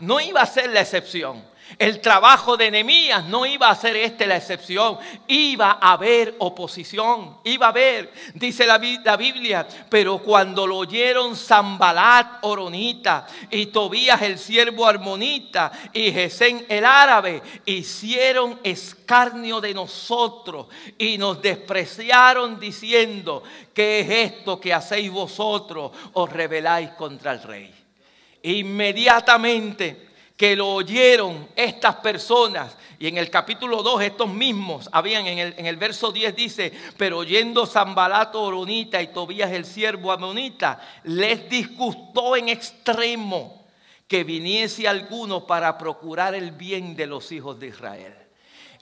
no 0.00 0.20
iba 0.20 0.42
a 0.42 0.46
ser 0.46 0.68
la 0.72 0.82
excepción. 0.82 1.42
El 1.76 2.00
trabajo 2.00 2.56
de 2.56 2.70
Nehemías 2.70 3.26
no 3.26 3.44
iba 3.44 3.68
a 3.68 3.74
ser 3.74 3.94
este 3.96 4.26
la 4.26 4.36
excepción, 4.36 4.98
iba 5.26 5.78
a 5.80 5.92
haber 5.92 6.34
oposición, 6.38 7.36
iba 7.44 7.66
a 7.66 7.68
haber, 7.68 8.10
dice 8.34 8.66
la, 8.66 8.78
Biblia, 8.78 9.68
pero 9.90 10.18
cuando 10.18 10.66
lo 10.66 10.78
oyeron 10.78 11.36
Zambalat 11.36 12.38
Oronita 12.42 13.26
y 13.50 13.66
Tobías 13.66 14.22
el 14.22 14.38
siervo 14.38 14.86
armonita 14.86 15.70
y 15.92 16.10
Gesén 16.10 16.64
el 16.70 16.86
árabe, 16.86 17.42
hicieron 17.66 18.58
escarnio 18.62 19.60
de 19.60 19.74
nosotros 19.74 20.68
y 20.96 21.18
nos 21.18 21.42
despreciaron 21.42 22.58
diciendo, 22.58 23.42
¿qué 23.74 24.00
es 24.00 24.32
esto 24.32 24.58
que 24.58 24.72
hacéis 24.72 25.10
vosotros? 25.10 25.92
Os 26.14 26.32
rebeláis 26.32 26.90
contra 26.90 27.32
el 27.32 27.42
rey. 27.42 27.74
Inmediatamente 28.42 30.07
que 30.38 30.54
lo 30.54 30.68
oyeron 30.68 31.48
estas 31.56 31.96
personas. 31.96 32.76
Y 33.00 33.08
en 33.08 33.18
el 33.18 33.28
capítulo 33.28 33.82
2 33.82 34.02
estos 34.02 34.28
mismos 34.32 34.88
habían, 34.92 35.26
en 35.26 35.38
el, 35.38 35.54
en 35.58 35.66
el 35.66 35.76
verso 35.76 36.12
10 36.12 36.36
dice, 36.36 36.72
pero 36.96 37.18
oyendo 37.18 37.66
Zambalato 37.66 38.40
Oronita 38.40 39.02
y 39.02 39.08
Tobías 39.08 39.50
el 39.50 39.64
siervo 39.64 40.12
Amonita, 40.12 40.80
les 41.02 41.50
disgustó 41.50 42.36
en 42.36 42.48
extremo 42.50 43.66
que 44.06 44.22
viniese 44.22 44.86
alguno 44.86 45.44
para 45.44 45.76
procurar 45.76 46.36
el 46.36 46.52
bien 46.52 46.94
de 46.94 47.08
los 47.08 47.32
hijos 47.32 47.58
de 47.58 47.66
Israel. 47.66 48.14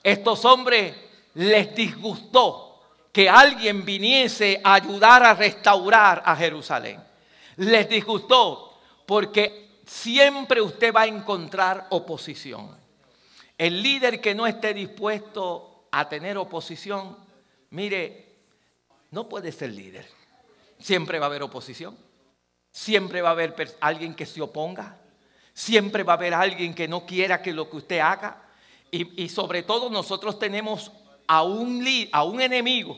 Estos 0.03 0.45
hombres 0.45 0.95
les 1.33 1.73
disgustó 1.73 2.81
que 3.11 3.27
alguien 3.27 3.83
viniese 3.83 4.61
a 4.63 4.75
ayudar 4.75 5.23
a 5.23 5.33
restaurar 5.33 6.21
a 6.23 6.35
Jerusalén. 6.35 7.03
Les 7.55 7.89
disgustó 7.89 8.77
porque 9.07 9.66
siempre 9.87 10.61
usted 10.61 10.93
va 10.93 11.01
a 11.01 11.07
encontrar 11.07 11.87
oposición. 11.89 12.75
El 13.57 13.81
líder 13.81 14.21
que 14.21 14.35
no 14.35 14.45
esté 14.45 14.73
dispuesto 14.73 15.87
a 15.91 16.07
tener 16.07 16.37
oposición, 16.37 17.17
mire, 17.71 18.35
no 19.11 19.27
puede 19.27 19.51
ser 19.51 19.71
líder. 19.71 20.07
Siempre 20.79 21.17
va 21.17 21.25
a 21.25 21.29
haber 21.29 21.41
oposición. 21.41 21.97
Siempre 22.71 23.21
va 23.21 23.29
a 23.29 23.31
haber 23.31 23.55
alguien 23.79 24.13
que 24.13 24.27
se 24.27 24.41
oponga. 24.41 24.97
Siempre 25.53 26.03
va 26.03 26.13
a 26.13 26.17
haber 26.17 26.35
alguien 26.35 26.75
que 26.75 26.87
no 26.87 27.05
quiera 27.05 27.41
que 27.41 27.53
lo 27.53 27.69
que 27.69 27.77
usted 27.77 27.99
haga. 27.99 28.43
Y, 28.91 29.27
sobre 29.29 29.63
todo 29.63 29.89
nosotros 29.89 30.39
tenemos 30.39 30.91
a 31.27 31.43
un, 31.43 31.85
a 32.11 32.23
un 32.23 32.39
enemigo 32.39 32.97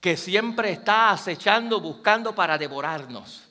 que 0.00 0.16
siempre 0.16 0.70
está 0.70 1.10
acechando, 1.10 1.80
buscando 1.80 2.34
para 2.34 2.56
devorarnos 2.56 3.47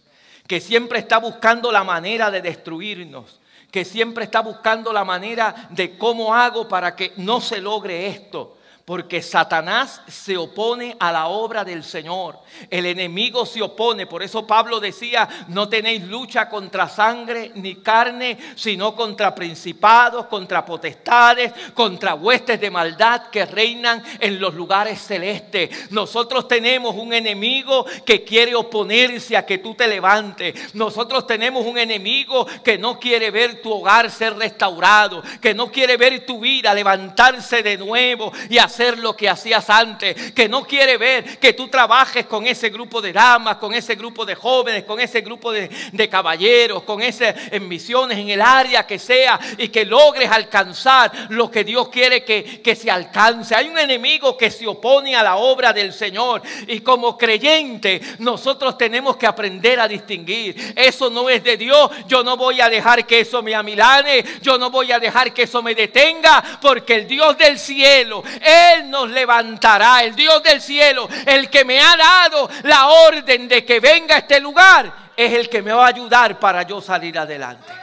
que 0.47 0.60
siempre 0.60 0.99
está 0.99 1.19
buscando 1.19 1.71
la 1.71 1.83
manera 1.83 2.31
de 2.31 2.41
destruirnos, 2.41 3.39
que 3.71 3.86
siempre 3.86 4.23
está 4.23 4.39
buscando 4.39 4.93
la 4.93 5.03
manera 5.03 5.67
de 5.69 5.97
cómo 5.97 6.33
hago 6.33 6.67
para 6.67 6.95
que 6.95 7.13
no 7.17 7.41
se 7.41 7.62
logre 7.62 8.07
esto 8.07 8.57
porque 8.88 9.21
Satanás 9.21 10.02
se 10.08 10.38
opone 10.38 10.95
a 10.97 11.12
la 11.12 11.28
obra 11.28 11.65
del 11.65 11.84
Señor. 11.84 12.39
El 12.69 12.86
enemigo 12.86 13.45
se 13.45 13.62
opone. 13.62 14.08
Por 14.08 14.23
eso 14.23 14.47
Pablo 14.47 14.80
decía, 14.80 15.28
no 15.50 15.67
tenéis 15.67 16.04
lucha 16.04 16.47
contra 16.47 16.88
sangre 16.88 17.52
ni 17.56 17.76
carne, 17.76 18.38
sino 18.56 18.95
contra 18.95 19.36
principados, 19.36 20.28
contra 20.28 20.65
potestades, 20.65 21.52
contra 21.73 22.15
huestes 22.15 22.62
de 22.62 22.71
maldad 22.71 23.23
que 23.30 23.45
reinan 23.45 24.02
en 24.21 24.39
los 24.39 24.54
lugares 24.54 25.02
celestes. 25.02 25.91
Nosotros 25.91 26.47
tenemos 26.47 26.95
un 26.95 27.12
enemigo 27.12 27.86
que 28.06 28.23
quiere 28.23 28.56
oponerse 28.56 29.36
a 29.36 29.45
que 29.45 29.58
tú 29.58 29.76
te 29.76 29.89
levantes. 29.89 30.73
Nosotros 30.76 31.28
tenemos 31.28 31.65
un 31.65 31.78
enemigo 31.78 32.47
que 32.63 32.78
no 32.78 32.97
quiere 32.97 33.32
ver 33.32 33.62
tu 33.62 33.69
hogar 33.69 34.10
ser 34.10 34.38
restaurado, 34.38 35.21
que 35.41 35.54
no 35.54 35.69
quiere 35.73 35.97
ver 35.97 36.26
tu 36.26 36.39
vida 36.39 36.73
levantarse 36.73 37.62
de 37.62 37.78
nuevo 37.78 38.32
y 38.50 38.58
hacer 38.58 38.76
hacer 38.77 38.99
lo 38.99 39.15
que 39.15 39.27
hacías 39.27 39.67
antes, 39.71 40.31
que 40.33 40.47
no 40.47 40.63
quiere 40.63 40.97
ver 40.97 41.39
que 41.39 41.53
tú 41.53 41.67
trabajes 41.67 42.27
con 42.27 42.45
ese 42.45 42.69
grupo 42.69 43.01
de 43.01 43.11
damas, 43.11 43.57
con 43.57 43.73
ese 43.73 43.95
grupo 43.95 44.23
de 44.23 44.35
jóvenes, 44.35 44.83
con 44.83 44.99
ese 44.99 45.21
grupo 45.21 45.51
de, 45.51 45.67
caballeros, 46.11 46.83
con 46.83 47.01
en 47.01 47.67
misiones, 47.67 48.19
en 48.19 48.29
el 48.29 48.41
área 48.41 48.85
que 48.85 48.99
sea, 48.99 49.39
y 49.57 49.69
que 49.69 49.83
logres 49.83 50.29
alcanzar 50.29 51.11
lo 51.29 51.49
que 51.49 51.63
Dios 51.63 51.89
quiere 51.89 52.23
que, 52.23 52.61
que 52.61 52.75
se 52.75 52.91
alcance. 52.91 53.55
Hay 53.55 53.67
un 53.67 53.79
enemigo 53.79 54.37
que 54.37 54.51
se 54.51 54.67
opone 54.67 55.15
a 55.15 55.23
la 55.23 55.37
obra 55.37 55.73
del 55.73 55.91
Señor, 55.91 56.43
y 56.67 56.81
como 56.81 57.17
creyente 57.17 57.99
nosotros 58.19 58.77
tenemos 58.77 59.17
que 59.17 59.25
aprender 59.25 59.79
a 59.79 59.87
distinguir. 59.87 60.73
Eso 60.75 61.09
no 61.09 61.31
es 61.31 61.43
de 61.43 61.57
Dios, 61.57 61.89
yo 62.07 62.23
no 62.23 62.37
voy 62.37 62.61
a 62.61 62.69
dejar 62.69 63.07
que 63.07 63.21
eso 63.21 63.41
me 63.41 63.55
amilane, 63.55 64.23
yo 64.41 64.59
no 64.59 64.69
voy 64.69 64.91
a 64.91 64.99
dejar 64.99 65.33
que 65.33 65.43
eso 65.43 65.63
me 65.63 65.73
detenga, 65.73 66.59
porque 66.61 66.93
el 66.93 67.07
Dios 67.07 67.35
del 67.39 67.57
cielo, 67.57 68.23
él 68.39 68.66
nos 68.86 69.10
levantará, 69.10 70.03
el 70.03 70.15
Dios 70.15 70.41
del 70.43 70.62
cielo, 70.62 71.08
el 71.25 71.49
que 71.49 71.65
me 71.65 71.80
ha 71.80 71.95
dado 71.95 72.49
la 72.63 72.88
orden 72.88 73.47
de 73.47 73.65
que 73.65 73.80
venga 73.80 74.15
a 74.15 74.19
este 74.19 74.39
lugar, 74.39 75.12
es 75.15 75.34
el 75.34 75.49
que 75.49 75.62
me 75.62 75.71
va 75.71 75.86
a 75.86 75.89
ayudar 75.89 76.39
para 76.39 76.63
yo 76.63 76.82
salir 76.82 77.17
adelante. 77.17 77.73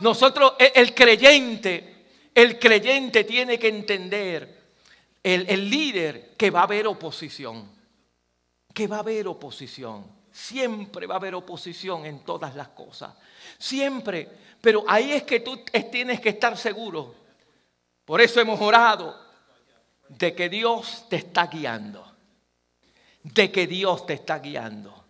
Nosotros, 0.00 0.54
el 0.58 0.94
creyente, 0.94 2.06
el 2.34 2.58
creyente 2.58 3.24
tiene 3.24 3.58
que 3.58 3.68
entender, 3.68 4.62
el, 5.22 5.46
el 5.48 5.70
líder, 5.70 6.34
que 6.36 6.50
va 6.50 6.60
a 6.60 6.64
haber 6.64 6.86
oposición, 6.86 7.70
que 8.72 8.86
va 8.86 8.96
a 8.96 9.00
haber 9.00 9.26
oposición. 9.28 10.04
Siempre 10.30 11.06
va 11.06 11.14
a 11.14 11.18
haber 11.18 11.34
oposición 11.34 12.04
en 12.06 12.24
todas 12.24 12.56
las 12.56 12.68
cosas. 12.68 13.14
Siempre. 13.56 14.28
Pero 14.60 14.84
ahí 14.88 15.12
es 15.12 15.22
que 15.22 15.40
tú 15.40 15.64
tienes 15.92 16.20
que 16.20 16.30
estar 16.30 16.56
seguro. 16.56 17.14
Por 18.04 18.20
eso 18.20 18.40
hemos 18.40 18.60
orado 18.60 19.23
de 20.08 20.34
que 20.34 20.48
Dios 20.48 21.06
te 21.08 21.16
está 21.16 21.46
guiando, 21.46 22.04
de 23.22 23.50
que 23.50 23.66
Dios 23.66 24.06
te 24.06 24.14
está 24.14 24.38
guiando. 24.38 25.04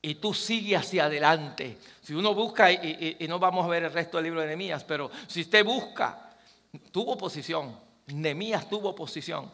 Y 0.00 0.16
tú 0.16 0.32
sigues 0.32 0.80
hacia 0.80 1.06
adelante. 1.06 1.78
Si 2.02 2.14
uno 2.14 2.34
busca, 2.34 2.70
y, 2.70 3.16
no 3.28 3.38
vamos 3.38 3.64
a 3.64 3.68
ver 3.68 3.84
el 3.84 3.92
resto 3.92 4.16
del 4.16 4.24
libro 4.24 4.40
de 4.40 4.46
Nehemías, 4.46 4.84
pero 4.84 5.10
si 5.26 5.40
usted 5.42 5.64
busca, 5.64 6.30
tuvo 6.92 7.12
oposición. 7.12 7.78
Nehemías 8.06 8.68
tuvo 8.68 8.90
oposición, 8.90 9.52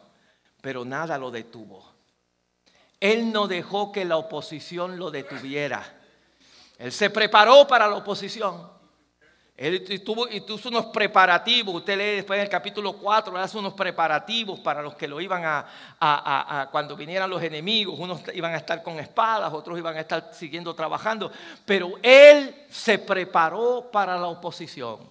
pero 0.61 0.85
nada 0.85 1.17
lo 1.17 1.31
detuvo. 1.31 1.95
Él 2.99 3.31
no 3.31 3.47
dejó 3.47 3.91
que 3.91 4.05
la 4.05 4.17
oposición 4.17 4.97
lo 4.97 5.11
detuviera. 5.11 6.01
Él 6.77 6.91
se 6.91 7.09
preparó 7.09 7.67
para 7.67 7.87
la 7.87 7.95
oposición. 7.95 8.74
Él 9.57 10.03
tuvo, 10.03 10.27
y 10.27 10.41
tuvo 10.41 10.67
unos 10.67 10.87
preparativos, 10.87 11.75
usted 11.75 11.97
lee 11.97 12.15
después 12.17 12.37
en 12.37 12.43
el 12.43 12.49
capítulo 12.49 12.91
4, 12.91 13.37
hace 13.37 13.57
unos 13.57 13.73
preparativos 13.73 14.59
para 14.59 14.81
los 14.81 14.95
que 14.95 15.07
lo 15.07 15.21
iban 15.21 15.43
a, 15.45 16.67
cuando 16.73 16.97
vinieran 16.97 17.29
los 17.29 17.41
enemigos, 17.41 17.97
unos 17.97 18.19
iban 18.33 18.53
a 18.53 18.57
estar 18.57 18.83
con 18.83 18.99
espadas, 18.99 19.53
otros 19.53 19.77
iban 19.77 19.95
a 19.95 20.01
estar 20.01 20.29
siguiendo 20.33 20.75
trabajando, 20.75 21.31
pero 21.63 21.93
él 22.03 22.65
se 22.69 22.99
preparó 22.99 23.89
para 23.89 24.17
la 24.19 24.27
oposición, 24.27 25.09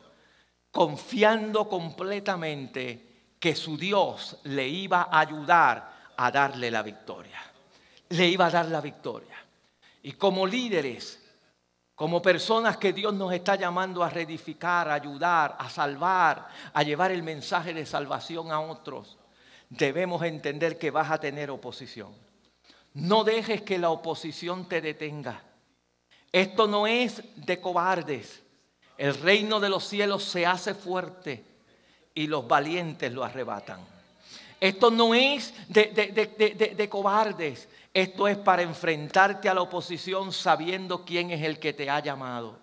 confiando 0.71 1.67
completamente 1.67 3.15
que 3.41 3.57
su 3.57 3.79
Dios 3.79 4.37
le 4.45 4.69
iba 4.69 5.09
a 5.11 5.21
ayudar 5.21 5.91
a 6.19 6.31
darle 6.31 6.71
la 6.71 6.83
victoria, 6.83 7.43
le 8.11 8.29
iba 8.29 8.45
a 8.45 8.51
dar 8.51 8.67
la 8.67 8.83
victoria. 8.83 9.43
Y 10.03 10.13
como 10.13 10.47
líderes, 10.47 11.24
como 11.95 12.21
personas 12.21 12.77
que 12.77 12.93
Dios 12.93 13.15
nos 13.15 13.33
está 13.33 13.55
llamando 13.55 14.03
a 14.03 14.11
reedificar, 14.11 14.89
a 14.89 14.95
ayudar, 14.95 15.57
a 15.59 15.71
salvar, 15.71 16.49
a 16.73 16.83
llevar 16.83 17.13
el 17.13 17.23
mensaje 17.23 17.73
de 17.73 17.87
salvación 17.87 18.51
a 18.51 18.61
otros, 18.61 19.17
debemos 19.69 20.23
entender 20.25 20.77
que 20.79 20.91
vas 20.91 21.11
a 21.11 21.19
tener 21.19 21.51
oposición. 21.51 22.13
No 22.95 23.23
dejes 23.23 23.63
que 23.63 23.79
la 23.79 23.91
oposición 23.91 24.69
te 24.69 24.81
detenga. 24.81 25.43
Esto 26.33 26.67
no 26.67 26.87
es 26.87 27.23
de 27.37 27.61
cobardes. 27.61 28.43
El 28.99 29.15
reino 29.15 29.61
de 29.61 29.69
los 29.69 29.85
cielos 29.85 30.25
se 30.25 30.47
hace 30.47 30.75
fuerte 30.75 31.45
y 32.13 32.27
los 32.27 32.47
valientes 32.47 33.13
lo 33.13 33.25
arrebatan. 33.25 33.81
Esto 34.61 34.91
no 34.91 35.15
es 35.15 35.55
de, 35.69 36.75
de 36.77 36.89
cobardes. 36.89 37.69
Esto 37.95 38.27
es 38.27 38.37
para 38.37 38.63
enfrentarte 38.63 39.49
a 39.49 39.55
la 39.55 39.63
oposición 39.63 40.33
sabiendo 40.33 41.05
quién 41.05 41.31
es 41.31 41.43
el 41.45 41.61
que 41.61 41.73
te 41.73 41.89
ha 41.89 42.01
llamado, 42.01 42.59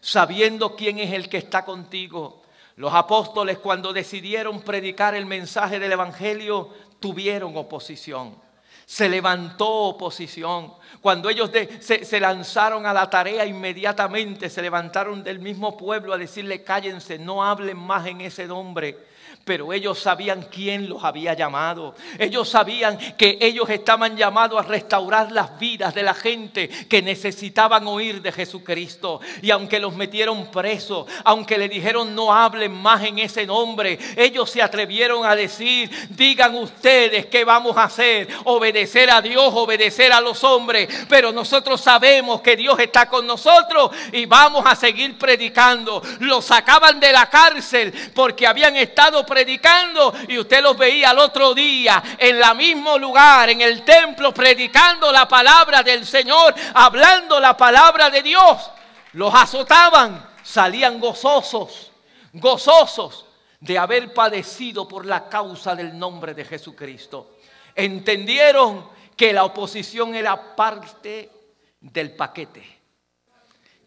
sabiendo 0.00 0.76
quién 0.76 1.00
es 1.00 1.12
el 1.12 1.28
que 1.28 1.38
está 1.38 1.64
contigo. 1.64 2.42
Los 2.76 2.94
apóstoles 2.94 3.58
cuando 3.58 3.92
decidieron 3.92 4.60
predicar 4.60 5.16
el 5.16 5.26
mensaje 5.26 5.80
del 5.80 5.90
Evangelio 5.90 6.72
tuvieron 7.00 7.56
oposición. 7.56 8.36
Se 8.84 9.08
levantó 9.08 9.66
oposición. 9.66 10.72
Cuando 11.00 11.30
ellos 11.30 11.50
se, 11.80 12.20
lanzaron 12.20 12.86
a 12.86 12.92
la 12.92 13.10
tarea 13.10 13.44
inmediatamente, 13.44 14.48
se 14.48 14.62
levantaron 14.62 15.24
del 15.24 15.40
mismo 15.40 15.76
pueblo 15.76 16.12
a 16.12 16.18
decirle, 16.18 16.62
cállense, 16.62 17.18
no 17.18 17.42
hablen 17.42 17.76
más 17.76 18.06
en 18.06 18.20
ese 18.20 18.46
nombre 18.46 19.15
pero 19.46 19.72
ellos 19.72 20.00
sabían 20.00 20.48
quién 20.50 20.88
los 20.88 21.04
había 21.04 21.32
llamado. 21.32 21.94
Ellos 22.18 22.48
sabían 22.48 22.98
que 23.16 23.38
ellos 23.40 23.70
estaban 23.70 24.16
llamados 24.16 24.58
a 24.58 24.66
restaurar 24.66 25.30
las 25.30 25.56
vidas 25.60 25.94
de 25.94 26.02
la 26.02 26.14
gente 26.14 26.68
que 26.68 27.00
necesitaban 27.00 27.86
oír 27.86 28.20
de 28.20 28.32
Jesucristo. 28.32 29.20
Y 29.42 29.52
aunque 29.52 29.78
los 29.78 29.94
metieron 29.94 30.50
presos, 30.50 31.06
aunque 31.22 31.58
le 31.58 31.68
dijeron 31.68 32.12
no 32.12 32.34
hablen 32.34 32.72
más 32.72 33.04
en 33.04 33.20
ese 33.20 33.46
nombre, 33.46 34.00
ellos 34.16 34.50
se 34.50 34.60
atrevieron 34.60 35.24
a 35.24 35.36
decir, 35.36 35.92
digan 36.10 36.56
ustedes 36.56 37.26
qué 37.26 37.44
vamos 37.44 37.76
a 37.76 37.84
hacer, 37.84 38.26
obedecer 38.46 39.12
a 39.12 39.22
Dios, 39.22 39.52
obedecer 39.54 40.12
a 40.12 40.20
los 40.20 40.42
hombres, 40.42 40.88
pero 41.08 41.30
nosotros 41.30 41.80
sabemos 41.80 42.40
que 42.40 42.56
Dios 42.56 42.76
está 42.80 43.08
con 43.08 43.24
nosotros 43.24 43.92
y 44.10 44.26
vamos 44.26 44.64
a 44.66 44.74
seguir 44.74 45.16
predicando. 45.16 46.02
Los 46.18 46.46
sacaban 46.46 46.98
de 46.98 47.12
la 47.12 47.30
cárcel 47.30 47.94
porque 48.12 48.44
habían 48.44 48.74
estado 48.74 49.20
predicando 49.20 49.35
predicando 49.36 50.14
y 50.28 50.38
usted 50.38 50.62
los 50.62 50.78
veía 50.78 51.10
al 51.10 51.18
otro 51.18 51.52
día 51.52 52.02
en 52.16 52.42
el 52.42 52.56
mismo 52.56 52.98
lugar, 52.98 53.50
en 53.50 53.60
el 53.60 53.82
templo, 53.82 54.32
predicando 54.32 55.12
la 55.12 55.28
palabra 55.28 55.82
del 55.82 56.06
Señor, 56.06 56.54
hablando 56.72 57.38
la 57.38 57.54
palabra 57.54 58.08
de 58.08 58.22
Dios. 58.22 58.70
Los 59.12 59.34
azotaban, 59.34 60.26
salían 60.42 60.98
gozosos, 60.98 61.90
gozosos 62.32 63.26
de 63.60 63.76
haber 63.76 64.14
padecido 64.14 64.88
por 64.88 65.04
la 65.04 65.28
causa 65.28 65.74
del 65.74 65.98
nombre 65.98 66.32
de 66.32 66.46
Jesucristo. 66.46 67.36
Entendieron 67.74 68.88
que 69.14 69.34
la 69.34 69.44
oposición 69.44 70.14
era 70.14 70.56
parte 70.56 71.30
del 71.78 72.16
paquete, 72.16 72.64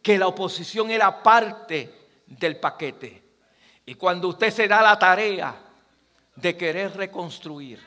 que 0.03 0.15
la 0.15 0.27
oposición 0.27 0.91
era 0.91 1.23
parte 1.23 2.07
del 2.27 2.57
paquete. 2.57 3.18
Y 3.89 3.95
cuando 3.95 4.27
usted 4.27 4.51
se 4.51 4.67
da 4.67 4.83
la 4.83 4.99
tarea 4.99 5.55
de 6.35 6.55
querer 6.55 6.95
reconstruir, 6.95 7.83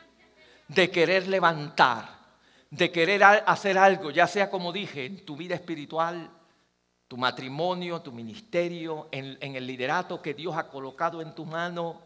de 0.66 0.90
querer 0.90 1.28
levantar, 1.28 2.18
de 2.68 2.90
querer 2.90 3.22
hacer 3.22 3.78
algo, 3.78 4.10
ya 4.10 4.26
sea 4.26 4.50
como 4.50 4.72
dije, 4.72 5.06
en 5.06 5.24
tu 5.24 5.36
vida 5.36 5.54
espiritual, 5.54 6.28
tu 7.06 7.16
matrimonio, 7.16 8.02
tu 8.02 8.10
ministerio, 8.10 9.06
en, 9.12 9.38
en 9.40 9.54
el 9.54 9.64
liderato 9.64 10.20
que 10.20 10.34
Dios 10.34 10.56
ha 10.56 10.68
colocado 10.68 11.22
en 11.22 11.36
tu 11.36 11.44
mano, 11.44 12.02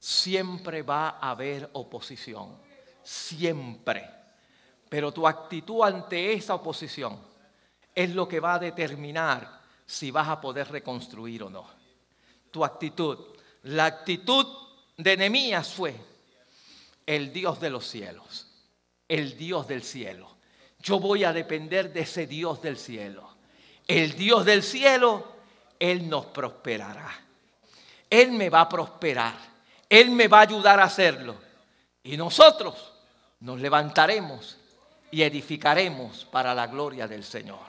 siempre 0.00 0.82
va 0.82 1.10
a 1.10 1.30
haber 1.30 1.70
oposición. 1.74 2.58
Siempre. 3.04 4.04
Pero 4.88 5.12
tu 5.12 5.28
actitud 5.28 5.84
ante 5.84 6.32
esa 6.32 6.56
oposición 6.56 7.20
es 7.94 8.12
lo 8.16 8.26
que 8.26 8.40
va 8.40 8.54
a 8.54 8.58
determinar 8.58 9.60
si 9.86 10.10
vas 10.10 10.26
a 10.26 10.40
poder 10.40 10.72
reconstruir 10.72 11.44
o 11.44 11.50
no 11.50 11.77
tu 12.50 12.64
actitud. 12.64 13.18
La 13.62 13.86
actitud 13.86 14.46
de 14.96 15.16
Nehemías 15.16 15.72
fue 15.72 15.94
el 17.06 17.32
Dios 17.32 17.60
de 17.60 17.70
los 17.70 17.86
cielos, 17.86 18.46
el 19.08 19.36
Dios 19.36 19.66
del 19.68 19.82
cielo. 19.82 20.36
Yo 20.80 21.00
voy 21.00 21.24
a 21.24 21.32
depender 21.32 21.92
de 21.92 22.00
ese 22.00 22.26
Dios 22.26 22.62
del 22.62 22.78
cielo. 22.78 23.36
El 23.86 24.12
Dios 24.12 24.44
del 24.44 24.62
cielo, 24.62 25.26
Él 25.78 26.08
nos 26.08 26.26
prosperará. 26.26 27.10
Él 28.10 28.32
me 28.32 28.48
va 28.50 28.62
a 28.62 28.68
prosperar. 28.68 29.34
Él 29.88 30.10
me 30.10 30.28
va 30.28 30.38
a 30.38 30.42
ayudar 30.42 30.78
a 30.80 30.84
hacerlo. 30.84 31.36
Y 32.02 32.16
nosotros 32.16 32.92
nos 33.40 33.60
levantaremos 33.60 34.58
y 35.10 35.22
edificaremos 35.22 36.26
para 36.26 36.54
la 36.54 36.66
gloria 36.66 37.08
del 37.08 37.24
Señor. 37.24 37.66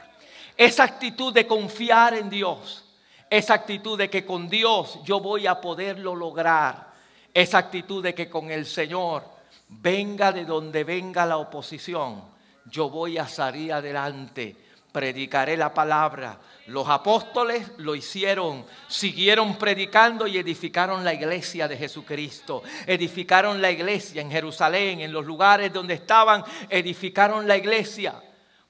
Esa 0.57 0.84
actitud 0.84 1.34
de 1.34 1.47
confiar 1.47 2.13
en 2.13 2.30
Dios 2.30 2.84
esa 3.30 3.53
actitud 3.53 3.97
de 3.97 4.09
que 4.09 4.25
con 4.25 4.49
Dios 4.49 4.99
yo 5.03 5.19
voy 5.19 5.47
a 5.47 5.61
poderlo 5.61 6.15
lograr. 6.15 6.89
Esa 7.34 7.59
actitud 7.59 8.03
de 8.03 8.15
que 8.15 8.30
con 8.30 8.49
el 8.49 8.65
Señor, 8.65 9.23
venga 9.67 10.32
de 10.32 10.45
donde 10.45 10.84
venga 10.84 11.25
la 11.25 11.38
oposición, 11.38 12.23
yo 12.65 12.89
voy 12.89 13.17
a 13.17 13.27
salir 13.27 13.71
adelante. 13.73 14.55
Predicaré 14.91 15.55
la 15.55 15.71
palabra. 15.71 16.39
Los 16.65 16.89
apóstoles 16.89 17.71
lo 17.77 17.93
hicieron, 17.93 18.65
siguieron 18.88 19.55
predicando 19.57 20.25
y 20.25 20.39
edificaron 20.39 21.03
la 21.03 21.13
iglesia 21.13 21.67
de 21.67 21.77
Jesucristo. 21.77 22.63
Edificaron 22.88 23.61
la 23.61 23.69
iglesia 23.69 24.23
en 24.23 24.32
Jerusalén, 24.32 25.01
en 25.01 25.13
los 25.13 25.25
lugares 25.25 25.71
donde 25.71 25.93
estaban, 25.93 26.43
edificaron 26.67 27.47
la 27.47 27.57
iglesia 27.57 28.19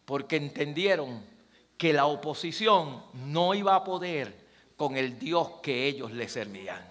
porque 0.03 0.35
entendieron 0.35 1.23
que 1.77 1.93
la 1.93 2.07
oposición 2.07 3.01
no 3.13 3.53
iba 3.53 3.73
a 3.75 3.85
poder 3.85 4.38
con 4.79 4.95
el 4.95 5.19
Dios 5.19 5.49
que 5.61 5.87
ellos 5.87 6.13
le 6.13 6.29
servían. 6.29 6.81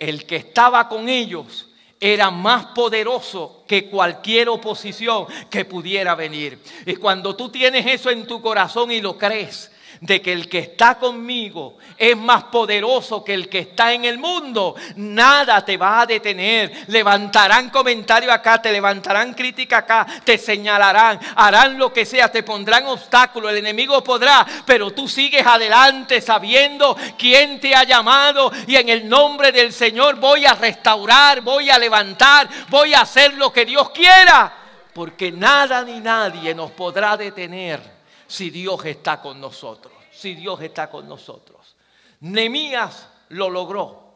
El 0.00 0.26
que 0.26 0.34
estaba 0.34 0.88
con 0.88 1.08
ellos 1.08 1.68
era 2.00 2.32
más 2.32 2.66
poderoso 2.74 3.62
que 3.68 3.88
cualquier 3.88 4.48
oposición 4.48 5.26
que 5.48 5.64
pudiera 5.64 6.16
venir. 6.16 6.58
Y 6.84 6.96
cuando 6.96 7.36
tú 7.36 7.48
tienes 7.48 7.86
eso 7.86 8.10
en 8.10 8.26
tu 8.26 8.42
corazón 8.42 8.90
y 8.90 9.00
lo 9.00 9.16
crees, 9.16 9.70
de 10.00 10.22
que 10.22 10.32
el 10.32 10.48
que 10.48 10.60
está 10.60 10.98
conmigo 10.98 11.76
es 11.98 12.16
más 12.16 12.44
poderoso 12.44 13.22
que 13.22 13.34
el 13.34 13.48
que 13.50 13.58
está 13.58 13.92
en 13.92 14.06
el 14.06 14.18
mundo, 14.18 14.74
nada 14.96 15.62
te 15.62 15.76
va 15.76 16.00
a 16.00 16.06
detener. 16.06 16.84
Levantarán 16.88 17.68
comentario 17.68 18.32
acá, 18.32 18.62
te 18.62 18.72
levantarán 18.72 19.34
crítica 19.34 19.78
acá, 19.78 20.06
te 20.24 20.38
señalarán, 20.38 21.20
harán 21.36 21.76
lo 21.76 21.92
que 21.92 22.06
sea, 22.06 22.32
te 22.32 22.42
pondrán 22.42 22.86
obstáculos, 22.86 23.50
el 23.50 23.58
enemigo 23.58 24.02
podrá, 24.02 24.46
pero 24.64 24.90
tú 24.92 25.06
sigues 25.06 25.46
adelante 25.46 26.22
sabiendo 26.22 26.96
quién 27.18 27.60
te 27.60 27.74
ha 27.74 27.84
llamado 27.84 28.50
y 28.66 28.76
en 28.76 28.88
el 28.88 29.06
nombre 29.06 29.52
del 29.52 29.72
Señor 29.72 30.16
voy 30.16 30.46
a 30.46 30.54
restaurar, 30.54 31.42
voy 31.42 31.68
a 31.68 31.78
levantar, 31.78 32.48
voy 32.70 32.94
a 32.94 33.02
hacer 33.02 33.34
lo 33.34 33.52
que 33.52 33.66
Dios 33.66 33.90
quiera, 33.90 34.50
porque 34.94 35.30
nada 35.30 35.82
ni 35.84 36.00
nadie 36.00 36.54
nos 36.54 36.70
podrá 36.70 37.18
detener 37.18 37.99
si 38.30 38.48
Dios 38.50 38.84
está 38.84 39.20
con 39.20 39.40
nosotros, 39.40 39.92
si 40.12 40.36
Dios 40.36 40.62
está 40.62 40.88
con 40.88 41.08
nosotros. 41.08 41.76
Nemías 42.20 43.08
lo 43.30 43.50
logró. 43.50 44.08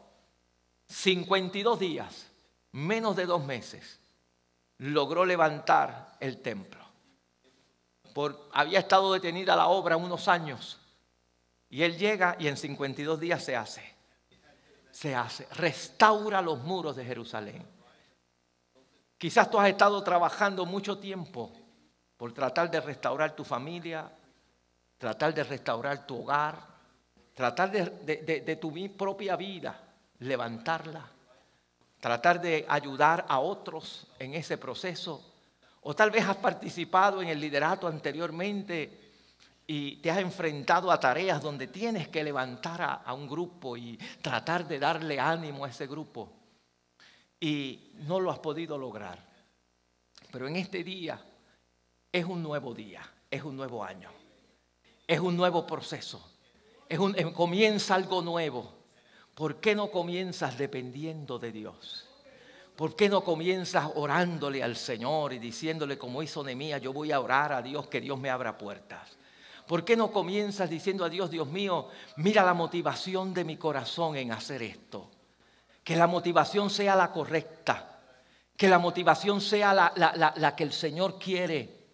52 0.87 1.79
días, 1.79 2.27
menos 2.71 3.17
de 3.17 3.25
dos 3.25 3.43
meses, 3.43 3.99
logró 4.77 5.25
levantar 5.25 6.15
el 6.21 6.41
templo. 6.41 6.79
Había 8.53 8.79
estado 8.79 9.11
detenida 9.11 9.53
la 9.53 9.67
obra 9.67 9.97
unos 9.97 10.29
años 10.29 10.79
y 11.69 11.83
él 11.83 11.97
llega 11.97 12.37
y 12.39 12.47
en 12.47 12.55
52 12.55 13.19
días 13.19 13.43
se 13.43 13.57
hace. 13.57 13.95
Se 14.91 15.13
hace, 15.13 15.45
restaura 15.55 16.41
los 16.41 16.59
muros 16.59 16.95
de 16.95 17.03
Jerusalén. 17.03 17.67
Quizás 19.17 19.51
tú 19.51 19.59
has 19.59 19.67
estado 19.67 20.01
trabajando 20.03 20.65
mucho 20.65 20.99
tiempo 20.99 21.64
por 22.17 22.33
tratar 22.33 22.71
de 22.71 22.79
restaurar 22.79 23.35
tu 23.35 23.43
familia, 23.43 24.09
tratar 24.97 25.33
de 25.33 25.43
restaurar 25.43 26.07
tu 26.07 26.21
hogar, 26.21 26.55
tratar 27.33 27.71
de, 27.71 28.57
tu 28.59 28.73
propia 28.95 29.35
vida, 29.35 29.79
levantarla, 30.19 31.05
tratar 31.99 32.41
de 32.41 32.65
ayudar 32.67 33.25
a 33.27 33.39
otros 33.39 34.07
en 34.19 34.33
ese 34.33 34.57
proceso. 34.57 35.33
O 35.81 35.95
tal 35.95 36.09
vez 36.09 36.25
has 36.25 36.37
participado 36.37 37.21
en 37.21 37.27
el 37.27 37.39
liderato 37.39 37.87
anteriormente 37.87 39.01
y 39.67 39.97
te 39.97 40.09
has 40.09 40.19
enfrentado 40.19 40.91
a 40.91 40.99
tareas 40.99 41.41
donde 41.41 41.67
tienes 41.67 42.07
que 42.07 42.23
levantar 42.23 42.81
a, 42.81 42.93
a, 42.93 43.13
un 43.13 43.27
grupo 43.27 43.75
y 43.75 43.97
tratar 44.21 44.67
de 44.67 44.79
darle 44.79 45.19
ánimo 45.19 45.65
a 45.65 45.69
ese 45.69 45.85
grupo. 45.85 46.31
Y 47.39 47.91
no 48.07 48.19
lo 48.19 48.31
has 48.31 48.39
podido 48.39 48.77
lograr. 48.77 49.23
Pero 50.31 50.47
en 50.47 50.55
este 50.55 50.83
día 50.83 51.19
es 52.15 52.23
un 52.23 52.41
nuevo 52.41 52.73
día, 52.73 53.01
es 53.29 53.43
un 53.43 53.57
nuevo 53.57 53.83
año, 53.83 54.09
es 55.05 55.19
un 55.19 55.35
nuevo 55.35 55.67
proceso. 55.67 56.25
es 56.87 56.97
un, 56.97 57.13
comienza 57.33 57.93
algo 57.93 58.21
nuevo. 58.21 58.73
¿Por 59.33 59.57
qué 59.57 59.75
no 59.75 59.91
comienzas 59.91 60.57
dependiendo 60.57 61.37
de 61.39 61.51
Dios? 61.51 62.07
¿Por 62.77 62.95
qué 62.95 63.09
no 63.09 63.21
comienzas 63.21 63.91
orándole 63.95 64.63
al 64.63 64.77
Señor 64.77 65.33
y 65.33 65.39
diciéndole 65.39 65.97
como 65.97 66.23
hizo 66.23 66.41
Nehemías, 66.41 66.81
yo 66.81 66.93
voy 66.93 67.11
a 67.11 67.19
orar 67.19 67.51
a 67.51 67.61
Dios 67.61 67.87
que 67.87 67.99
Dios 67.99 68.17
me 68.17 68.29
abra 68.29 68.57
puertas? 68.57 69.17
¿Por 69.67 69.83
qué 69.83 69.97
no 69.97 70.13
comienzas 70.13 70.69
diciendo 70.69 71.03
a 71.03 71.09
Dios, 71.09 71.29
Dios 71.29 71.49
mío, 71.49 71.89
mira 72.15 72.45
la 72.45 72.53
motivación 72.53 73.33
de 73.33 73.43
mi 73.43 73.57
corazón 73.57 74.15
en 74.15 74.31
hacer 74.31 74.63
esto? 74.63 75.11
Que 75.83 75.97
la 75.97 76.07
motivación 76.07 76.69
sea 76.69 76.95
la 76.95 77.11
correcta, 77.11 77.99
que 78.55 78.69
la 78.69 78.79
motivación 78.79 79.41
sea 79.41 79.73
la, 79.73 79.91
la 80.37 80.55
que 80.55 80.63
el 80.63 80.71
Señor 80.71 81.19
quiere. 81.19 81.84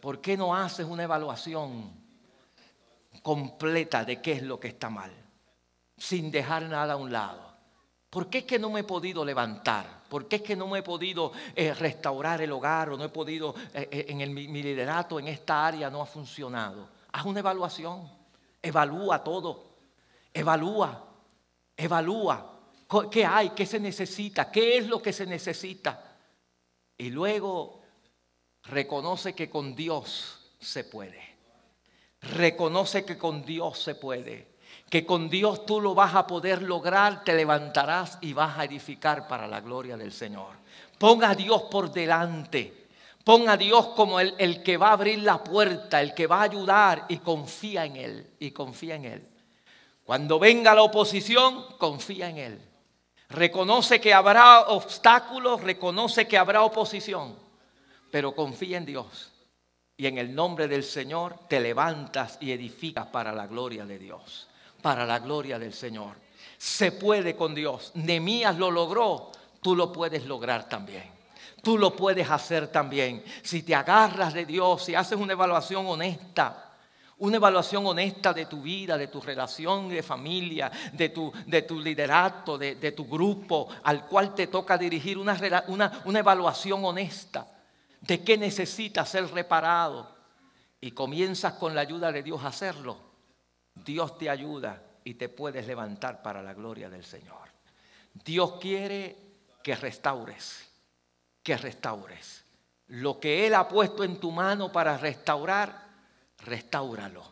¿Por 0.00 0.20
qué 0.20 0.36
no 0.36 0.54
haces 0.54 0.86
una 0.86 1.04
evaluación 1.04 1.92
completa 3.22 4.04
de 4.04 4.22
qué 4.22 4.32
es 4.32 4.42
lo 4.42 4.58
que 4.60 4.68
está 4.68 4.88
mal? 4.90 5.12
sin 5.98 6.30
dejar 6.30 6.62
nada 6.62 6.94
a 6.94 6.96
un 6.96 7.12
lado. 7.12 7.48
¿Por 8.08 8.30
qué 8.30 8.38
es 8.38 8.44
que 8.44 8.58
no 8.58 8.70
me 8.70 8.80
he 8.80 8.84
podido 8.84 9.24
levantar? 9.24 10.04
¿Por 10.08 10.28
qué 10.28 10.36
es 10.36 10.42
que 10.42 10.56
no 10.56 10.66
me 10.66 10.78
he 10.78 10.82
podido 10.82 11.32
eh, 11.54 11.74
restaurar 11.74 12.40
el 12.40 12.52
hogar 12.52 12.88
o 12.90 12.96
no 12.96 13.04
he 13.04 13.10
podido, 13.10 13.54
eh, 13.74 13.88
eh, 13.90 14.06
en 14.08 14.22
el, 14.22 14.30
mi 14.30 14.62
liderato 14.62 15.18
en 15.18 15.28
esta 15.28 15.66
área 15.66 15.90
no 15.90 16.00
ha 16.00 16.06
funcionado? 16.06 16.88
Haz 17.12 17.26
una 17.26 17.40
evaluación, 17.40 18.10
evalúa 18.62 19.22
todo, 19.22 19.74
evalúa, 20.32 21.04
evalúa. 21.76 22.54
¿Qué 23.10 23.26
hay? 23.26 23.50
¿Qué 23.50 23.66
se 23.66 23.78
necesita? 23.78 24.50
¿Qué 24.50 24.78
es 24.78 24.86
lo 24.86 25.02
que 25.02 25.12
se 25.12 25.26
necesita? 25.26 26.16
Y 26.96 27.10
luego 27.10 27.77
reconoce 28.64 29.34
que 29.34 29.48
con 29.48 29.74
Dios 29.74 30.50
se 30.60 30.84
puede. 30.84 31.36
Reconoce 32.20 33.04
que 33.04 33.16
con 33.16 33.44
Dios 33.44 33.78
se 33.78 33.94
puede 33.94 34.58
que 34.88 35.04
con 35.04 35.28
Dios 35.28 35.66
tú 35.66 35.80
lo 35.80 35.94
vas 35.94 36.14
a 36.14 36.26
poder 36.26 36.62
lograr, 36.62 37.22
te 37.22 37.34
levantarás 37.34 38.18
y 38.22 38.32
vas 38.32 38.58
a 38.58 38.64
edificar 38.64 39.28
para 39.28 39.46
la 39.46 39.60
gloria 39.60 39.96
del 39.96 40.12
Señor. 40.12 40.56
Ponga 40.98 41.30
a 41.30 41.34
Dios 41.34 41.62
por 41.70 41.92
delante. 41.92 42.86
Ponga 43.22 43.52
a 43.52 43.56
Dios 43.58 43.88
como 43.88 44.18
el, 44.20 44.34
el, 44.38 44.62
que 44.62 44.78
va 44.78 44.88
a 44.88 44.92
abrir 44.92 45.18
la 45.18 45.44
puerta, 45.44 46.00
el 46.00 46.14
que 46.14 46.26
va 46.26 46.40
a 46.40 46.44
ayudar 46.44 47.04
y 47.08 47.18
confía 47.18 47.84
en 47.84 47.96
Él. 47.96 48.30
Y 48.38 48.52
confía 48.52 48.94
en 48.94 49.04
Él. 49.04 49.28
Cuando 50.04 50.38
venga 50.38 50.74
la 50.74 50.82
oposición, 50.82 51.66
confía 51.76 52.30
en 52.30 52.38
Él. 52.38 52.62
Reconoce 53.28 54.00
que 54.00 54.14
habrá 54.14 54.68
obstáculos, 54.68 55.60
reconoce 55.60 56.26
que 56.26 56.38
habrá 56.38 56.62
oposición, 56.62 57.36
pero 58.10 58.34
confía 58.34 58.78
en 58.78 58.86
Dios. 58.86 59.32
Y 59.96 60.06
en 60.06 60.18
el 60.18 60.34
nombre 60.34 60.68
del 60.68 60.84
Señor 60.84 61.36
te 61.48 61.60
levantas 61.60 62.38
y 62.40 62.52
edificas 62.52 63.06
para 63.06 63.32
la 63.32 63.46
gloria 63.46 63.84
de 63.84 63.98
Dios 63.98 64.48
para 64.82 65.04
la 65.04 65.18
gloria 65.18 65.58
del 65.58 65.72
Señor. 65.72 66.16
Se 66.56 66.92
puede 66.92 67.36
con 67.36 67.54
Dios. 67.54 67.92
Nemías 67.94 68.56
lo 68.56 68.70
logró, 68.70 69.30
tú 69.60 69.74
lo 69.76 69.92
puedes 69.92 70.26
lograr 70.26 70.68
también. 70.68 71.04
Tú 71.62 71.76
lo 71.76 71.94
puedes 71.94 72.30
hacer 72.30 72.68
también. 72.68 73.22
Si 73.42 73.62
te 73.62 73.74
agarras 73.74 74.32
de 74.32 74.46
Dios, 74.46 74.84
si 74.84 74.94
haces 74.94 75.18
una 75.18 75.32
evaluación 75.32 75.86
honesta, 75.86 76.72
una 77.18 77.36
evaluación 77.36 77.84
honesta 77.84 78.32
de 78.32 78.46
tu 78.46 78.62
vida, 78.62 78.96
de 78.96 79.08
tu 79.08 79.20
relación 79.20 79.88
de 79.88 80.04
familia, 80.04 80.70
de 80.92 81.08
tu, 81.08 81.32
de 81.46 81.62
tu 81.62 81.80
liderato, 81.80 82.56
de, 82.56 82.92
tu 82.92 83.06
grupo 83.06 83.68
al 83.82 84.06
cual 84.06 84.34
te 84.34 84.46
toca 84.46 84.78
dirigir, 84.78 85.18
una 85.18 86.18
evaluación 86.18 86.84
honesta 86.84 87.57
de 88.00 88.22
qué 88.22 88.36
necesitas 88.38 89.08
ser 89.08 89.30
reparado. 89.32 90.16
Y 90.80 90.92
comienzas 90.92 91.54
con 91.54 91.74
la 91.74 91.80
ayuda 91.80 92.12
de 92.12 92.22
Dios 92.22 92.44
a 92.44 92.48
hacerlo 92.48 93.08
Dios 93.84 94.18
te 94.18 94.30
ayuda 94.30 94.82
y 95.04 95.14
te 95.14 95.28
puedes 95.28 95.66
levantar 95.66 96.22
para 96.22 96.42
la 96.42 96.54
gloria 96.54 96.90
del 96.90 97.04
Señor. 97.04 97.48
Dios 98.12 98.54
quiere 98.60 99.16
que 99.62 99.74
restaures, 99.76 100.68
que 101.42 101.56
restaures. 101.56 102.44
Lo 102.88 103.20
que 103.20 103.46
Él 103.46 103.54
ha 103.54 103.68
puesto 103.68 104.02
en 104.02 104.18
tu 104.18 104.30
mano 104.30 104.72
para 104.72 104.96
restaurar, 104.96 105.88
restáuralo. 106.38 107.22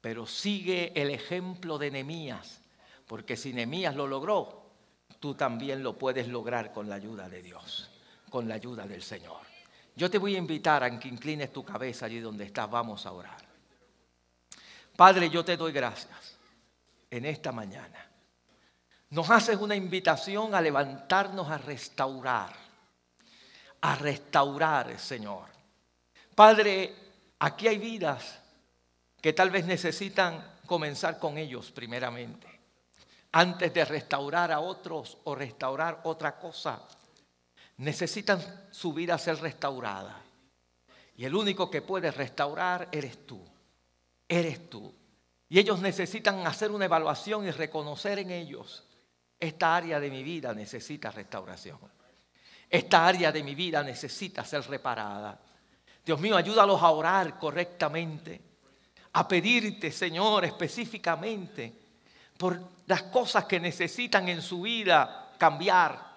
Pero 0.00 0.26
sigue 0.26 0.92
el 0.94 1.10
ejemplo 1.10 1.78
de 1.78 1.90
Nehemías, 1.90 2.60
porque 3.06 3.36
si 3.36 3.52
Nehemías 3.52 3.96
lo 3.96 4.06
logró, 4.06 4.70
tú 5.18 5.34
también 5.34 5.82
lo 5.82 5.98
puedes 5.98 6.28
lograr 6.28 6.72
con 6.72 6.88
la 6.88 6.96
ayuda 6.96 7.28
de 7.28 7.42
Dios, 7.42 7.90
con 8.30 8.48
la 8.48 8.54
ayuda 8.54 8.86
del 8.86 9.02
Señor. 9.02 9.53
Yo 9.96 10.10
te 10.10 10.18
voy 10.18 10.34
a 10.34 10.38
invitar 10.38 10.82
a 10.82 10.98
que 10.98 11.08
inclines 11.08 11.52
tu 11.52 11.64
cabeza 11.64 12.06
allí 12.06 12.20
donde 12.20 12.44
estás. 12.44 12.68
Vamos 12.68 13.06
a 13.06 13.12
orar. 13.12 13.44
Padre, 14.96 15.30
yo 15.30 15.44
te 15.44 15.56
doy 15.56 15.72
gracias 15.72 16.36
en 17.10 17.24
esta 17.24 17.52
mañana. 17.52 18.10
Nos 19.10 19.30
haces 19.30 19.56
una 19.56 19.76
invitación 19.76 20.54
a 20.54 20.60
levantarnos 20.60 21.48
a 21.48 21.58
restaurar, 21.58 22.52
a 23.80 23.94
restaurar, 23.94 24.98
Señor. 24.98 25.46
Padre, 26.34 26.94
aquí 27.38 27.68
hay 27.68 27.78
vidas 27.78 28.40
que 29.20 29.32
tal 29.32 29.50
vez 29.50 29.64
necesitan 29.64 30.54
comenzar 30.66 31.18
con 31.18 31.38
ellos 31.38 31.70
primeramente, 31.70 32.48
antes 33.32 33.72
de 33.72 33.84
restaurar 33.84 34.50
a 34.50 34.60
otros 34.60 35.18
o 35.24 35.34
restaurar 35.34 36.00
otra 36.04 36.36
cosa. 36.38 36.82
Necesitan 37.78 38.68
su 38.70 38.92
vida 38.92 39.18
ser 39.18 39.40
restaurada. 39.40 40.20
Y 41.16 41.24
el 41.24 41.34
único 41.34 41.70
que 41.70 41.82
puede 41.82 42.10
restaurar 42.10 42.88
eres 42.92 43.26
tú 43.26 43.40
eres 44.28 44.68
tú. 44.68 44.92
Y 45.48 45.58
ellos 45.58 45.80
necesitan 45.80 46.46
hacer 46.46 46.70
una 46.70 46.86
evaluación 46.86 47.46
y 47.46 47.50
reconocer 47.50 48.18
en 48.18 48.30
ellos, 48.30 48.84
esta 49.38 49.76
área 49.76 50.00
de 50.00 50.10
mi 50.10 50.22
vida 50.22 50.54
necesita 50.54 51.10
restauración. 51.10 51.78
Esta 52.68 53.06
área 53.06 53.30
de 53.30 53.42
mi 53.42 53.54
vida 53.54 53.82
necesita 53.82 54.44
ser 54.44 54.66
reparada. 54.68 55.38
Dios 56.04 56.18
mío, 56.18 56.36
ayúdalos 56.36 56.82
a 56.82 56.90
orar 56.90 57.38
correctamente, 57.38 58.40
a 59.12 59.28
pedirte, 59.28 59.92
Señor, 59.92 60.44
específicamente 60.44 61.72
por 62.36 62.60
las 62.86 63.04
cosas 63.04 63.44
que 63.44 63.60
necesitan 63.60 64.28
en 64.28 64.42
su 64.42 64.62
vida 64.62 65.32
cambiar 65.38 66.13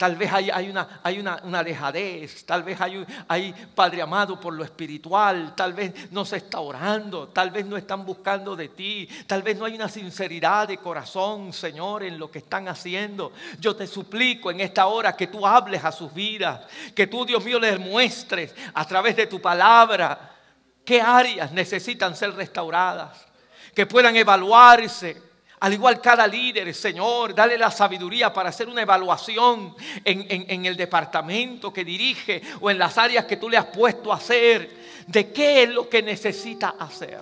Tal 0.00 0.16
vez 0.16 0.32
hay, 0.32 0.70
una, 0.70 1.00
hay 1.02 1.18
una, 1.18 1.62
dejadez, 1.62 2.46
tal 2.46 2.62
vez 2.62 2.80
hay, 2.80 3.04
hay, 3.28 3.52
Padre 3.74 4.00
amado, 4.00 4.40
por 4.40 4.54
lo 4.54 4.64
espiritual, 4.64 5.54
tal 5.54 5.74
vez 5.74 6.10
no 6.10 6.24
se 6.24 6.38
está 6.38 6.60
orando, 6.60 7.28
tal 7.28 7.50
vez 7.50 7.66
no 7.66 7.76
están 7.76 8.06
buscando 8.06 8.56
de 8.56 8.68
ti, 8.68 9.06
tal 9.26 9.42
vez 9.42 9.58
no 9.58 9.66
hay 9.66 9.74
una 9.74 9.90
sinceridad 9.90 10.68
de 10.68 10.78
corazón, 10.78 11.52
Señor, 11.52 12.02
en 12.02 12.18
lo 12.18 12.30
que 12.30 12.38
están 12.38 12.66
haciendo. 12.68 13.34
Yo 13.58 13.76
te 13.76 13.86
suplico 13.86 14.50
en 14.50 14.60
esta 14.60 14.86
hora 14.86 15.14
que 15.14 15.26
tú 15.26 15.46
hables 15.46 15.84
a 15.84 15.92
sus 15.92 16.14
vidas, 16.14 16.62
que 16.94 17.06
tú, 17.06 17.26
Dios 17.26 17.44
mío, 17.44 17.60
les 17.60 17.78
muestres 17.78 18.54
a 18.72 18.86
través 18.86 19.14
de 19.16 19.26
tu 19.26 19.38
palabra 19.38 20.34
qué 20.82 21.02
áreas 21.02 21.52
necesitan 21.52 22.16
ser 22.16 22.34
restauradas, 22.34 23.26
que 23.74 23.84
puedan 23.84 24.16
evaluarse 24.16 25.29
al 25.60 25.74
igual 25.74 26.00
cada 26.00 26.26
líder, 26.26 26.74
Señor, 26.74 27.34
dale 27.34 27.58
la 27.58 27.70
sabiduría 27.70 28.32
para 28.32 28.48
hacer 28.48 28.66
una 28.66 28.80
evaluación 28.80 29.76
en, 30.02 30.64
el 30.64 30.74
departamento 30.74 31.70
que 31.70 31.84
dirige 31.84 32.40
o 32.62 32.70
en 32.70 32.78
las 32.78 32.96
áreas 32.96 33.26
que 33.26 33.36
tú 33.36 33.50
le 33.50 33.58
has 33.58 33.66
puesto 33.66 34.10
a 34.10 34.16
hacer, 34.16 34.70
de 35.06 35.30
qué 35.30 35.64
es 35.64 35.68
lo 35.68 35.86
que 35.86 36.02
necesita 36.02 36.76
hacer. 36.78 37.20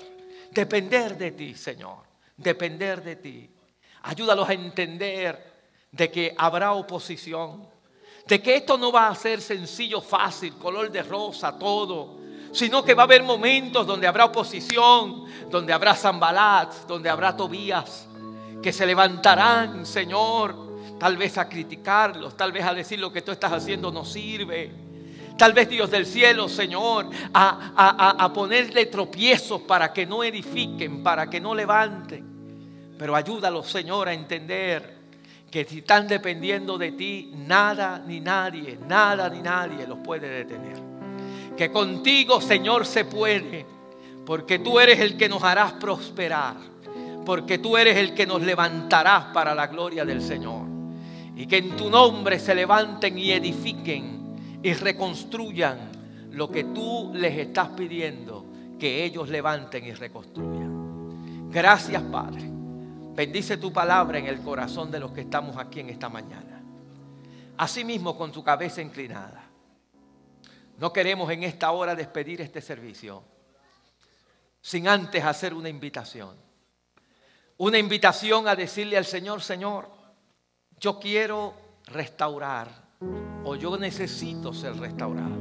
Depender 0.52 1.18
de 1.18 1.32
ti, 1.32 1.54
Señor, 1.54 2.04
depender 2.36 3.02
de 3.02 3.16
ti. 3.16 3.50
Ayúdalos 4.02 4.48
a 4.48 4.52
entender 4.52 5.54
de 5.90 6.08
que 6.08 6.32
habrá 6.38 6.74
oposición, 6.74 7.66
de 8.24 8.40
que 8.40 8.54
esto 8.54 8.78
no 8.78 8.92
va 8.92 9.08
a 9.08 9.16
ser 9.16 9.40
sencillo, 9.40 10.00
fácil, 10.00 10.54
color 10.54 10.92
de 10.92 11.02
rosa, 11.02 11.58
todo, 11.58 12.20
sino 12.52 12.84
que 12.84 12.94
va 12.94 13.02
a 13.02 13.06
haber 13.06 13.24
momentos 13.24 13.84
donde 13.84 14.06
habrá 14.06 14.26
oposición, 14.26 15.24
donde 15.50 15.72
habrá 15.72 15.96
Zambalat, 15.96 16.86
donde 16.86 17.10
habrá 17.10 17.36
Tobías, 17.36 18.07
que 18.68 18.72
se 18.74 18.84
levantarán, 18.84 19.86
Señor, 19.86 20.54
tal 21.00 21.16
vez 21.16 21.38
a 21.38 21.48
criticarlos, 21.48 22.36
tal 22.36 22.52
vez 22.52 22.66
a 22.66 22.74
decir 22.74 22.98
lo 22.98 23.10
que 23.10 23.22
tú 23.22 23.32
estás 23.32 23.50
haciendo 23.50 23.90
no 23.90 24.04
sirve. 24.04 24.70
Tal 25.38 25.54
vez 25.54 25.70
Dios 25.70 25.90
del 25.90 26.04
cielo, 26.04 26.50
Señor, 26.50 27.08
a, 27.32 28.30
ponerle 28.34 28.84
tropiezos 28.84 29.62
para 29.62 29.90
que 29.90 30.04
no 30.04 30.22
edifiquen, 30.22 31.02
para 31.02 31.30
que 31.30 31.40
no 31.40 31.54
levanten. 31.54 32.92
Pero 32.98 33.16
ayúdalos, 33.16 33.70
Señor, 33.70 34.06
a 34.06 34.12
entender 34.12 34.98
que 35.50 35.64
si 35.64 35.78
están 35.78 36.06
dependiendo 36.06 36.76
de 36.76 36.92
ti, 36.92 37.32
nada 37.36 37.98
ni 38.06 38.20
nadie, 38.20 38.78
nada 38.86 39.30
ni 39.30 39.40
nadie 39.40 39.86
los 39.86 40.00
puede 40.00 40.28
detener. 40.28 40.76
Que 41.56 41.72
contigo, 41.72 42.38
Señor, 42.42 42.84
se 42.84 43.06
puede, 43.06 43.64
porque 44.26 44.58
tú 44.58 44.78
eres 44.78 45.00
el 45.00 45.16
que 45.16 45.26
nos 45.26 45.42
harás 45.42 45.72
prosperar 45.72 46.76
porque 47.28 47.58
tú 47.58 47.76
eres 47.76 47.98
el 47.98 48.14
que 48.14 48.26
nos 48.26 48.40
levantarás 48.40 49.26
para 49.34 49.54
la 49.54 49.66
gloria 49.66 50.02
del 50.02 50.22
Señor. 50.22 50.62
Y 51.36 51.46
que 51.46 51.58
en 51.58 51.76
tu 51.76 51.90
nombre 51.90 52.38
se 52.38 52.54
levanten 52.54 53.18
y 53.18 53.32
edifiquen 53.32 54.60
y 54.62 54.72
reconstruyan 54.72 55.90
lo 56.30 56.50
que 56.50 56.64
tú 56.64 57.12
les 57.12 57.36
estás 57.36 57.68
pidiendo 57.76 58.46
que 58.78 59.04
ellos 59.04 59.28
levanten 59.28 59.84
y 59.84 59.92
reconstruyan. 59.92 61.50
Gracias, 61.50 62.02
Padre. 62.04 62.44
Bendice 63.14 63.58
tu 63.58 63.74
palabra 63.74 64.16
en 64.16 64.24
el 64.24 64.40
corazón 64.40 64.90
de 64.90 64.98
los 64.98 65.12
que 65.12 65.20
estamos 65.20 65.58
aquí 65.58 65.80
en 65.80 65.90
esta 65.90 66.08
mañana. 66.08 66.62
Asimismo, 67.58 68.16
con 68.16 68.32
tu 68.32 68.42
cabeza 68.42 68.80
inclinada. 68.80 69.44
No 70.78 70.94
queremos 70.94 71.30
en 71.30 71.42
esta 71.42 71.72
hora 71.72 71.94
despedir 71.94 72.40
este 72.40 72.62
servicio 72.62 73.22
sin 74.62 74.88
antes 74.88 75.22
hacer 75.22 75.52
una 75.52 75.68
invitación. 75.68 76.47
Una 77.58 77.78
invitación 77.78 78.46
a 78.46 78.54
decirle 78.54 78.96
al 78.96 79.04
Señor, 79.04 79.42
Señor, 79.42 79.88
yo 80.78 81.00
quiero 81.00 81.54
restaurar 81.86 82.68
o 83.44 83.56
yo 83.56 83.76
necesito 83.76 84.52
ser 84.52 84.76
restaurado. 84.76 85.36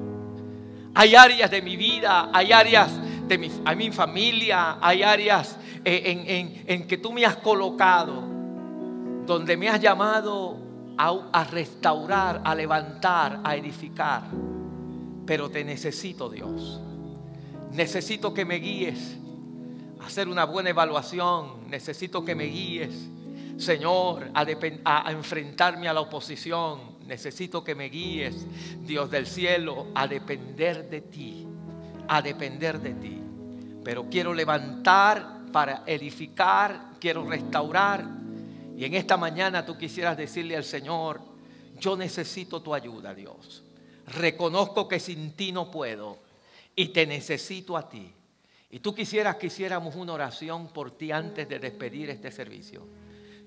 Hay 0.95 1.13
áreas 1.13 1.51
de 1.51 1.61
mi 1.61 1.77
vida, 1.77 2.31
hay 2.33 2.51
áreas 2.51 2.89
de 3.27 3.37
mi, 3.37 3.49
mi 3.75 3.91
familia, 3.91 4.79
hay 4.81 5.03
áreas 5.03 5.57
en, 5.83 6.63
en, 6.65 6.87
que 6.87 6.97
tú 6.97 7.13
me 7.13 7.23
has 7.23 7.35
colocado, 7.35 8.23
donde 9.25 9.55
me 9.55 9.69
has 9.69 9.79
llamado 9.79 10.57
a 10.97 11.43
restaurar, 11.43 12.41
a 12.43 12.55
levantar, 12.55 13.41
a 13.43 13.55
edificar. 13.55 14.23
Pero 15.27 15.51
te 15.51 15.63
necesito, 15.63 16.29
Dios. 16.29 16.81
Necesito 17.73 18.33
que 18.33 18.43
me 18.43 18.55
guíes 18.55 19.17
a 20.01 20.07
hacer 20.07 20.27
una 20.27 20.45
buena 20.45 20.71
evaluación. 20.71 21.56
Necesito 21.67 22.23
que 22.23 22.35
me 22.35 22.45
guíes, 22.45 23.09
Señor, 23.57 24.29
a, 24.33 25.11
enfrentarme 25.11 25.87
a 25.87 25.93
la 25.93 26.01
oposición. 26.01 26.97
Necesito 27.05 27.63
que 27.63 27.75
me 27.75 27.89
guíes, 27.89 28.45
Dios 28.81 29.09
del 29.09 29.25
cielo, 29.25 29.87
a 29.95 30.07
depender 30.07 30.89
de 30.89 31.01
ti. 31.01 31.47
A 32.07 32.21
depender 32.21 32.79
de 32.79 32.93
ti. 32.93 33.21
Pero 33.83 34.07
quiero 34.09 34.33
levantar 34.33 35.45
para 35.51 35.83
edificar, 35.85 36.93
quiero 36.99 37.27
restaurar. 37.27 38.05
Y 38.77 38.85
en 38.85 38.93
esta 38.93 39.17
mañana 39.17 39.65
tú 39.65 39.77
quisieras 39.77 40.17
decirle 40.17 40.55
al 40.55 40.63
Señor, 40.63 41.21
yo 41.79 41.95
necesito 41.97 42.61
tu 42.61 42.73
ayuda, 42.73 43.13
Dios. 43.13 43.63
Reconozco 44.07 44.87
que 44.87 44.99
sin 44.99 45.31
ti 45.33 45.51
no 45.51 45.69
puedo 45.71 46.19
y 46.75 46.89
te 46.89 47.05
necesito 47.05 47.75
a 47.75 47.89
ti. 47.89 48.13
Y 48.69 48.79
tú 48.79 48.93
quisieras 48.93 49.37
que 49.37 49.47
hiciéramos 49.47 49.95
una 49.95 50.13
oración 50.13 50.67
por 50.67 50.91
ti 50.91 51.11
antes 51.11 51.47
de 51.47 51.59
despedir 51.59 52.09
este 52.09 52.31
servicio. 52.31 52.85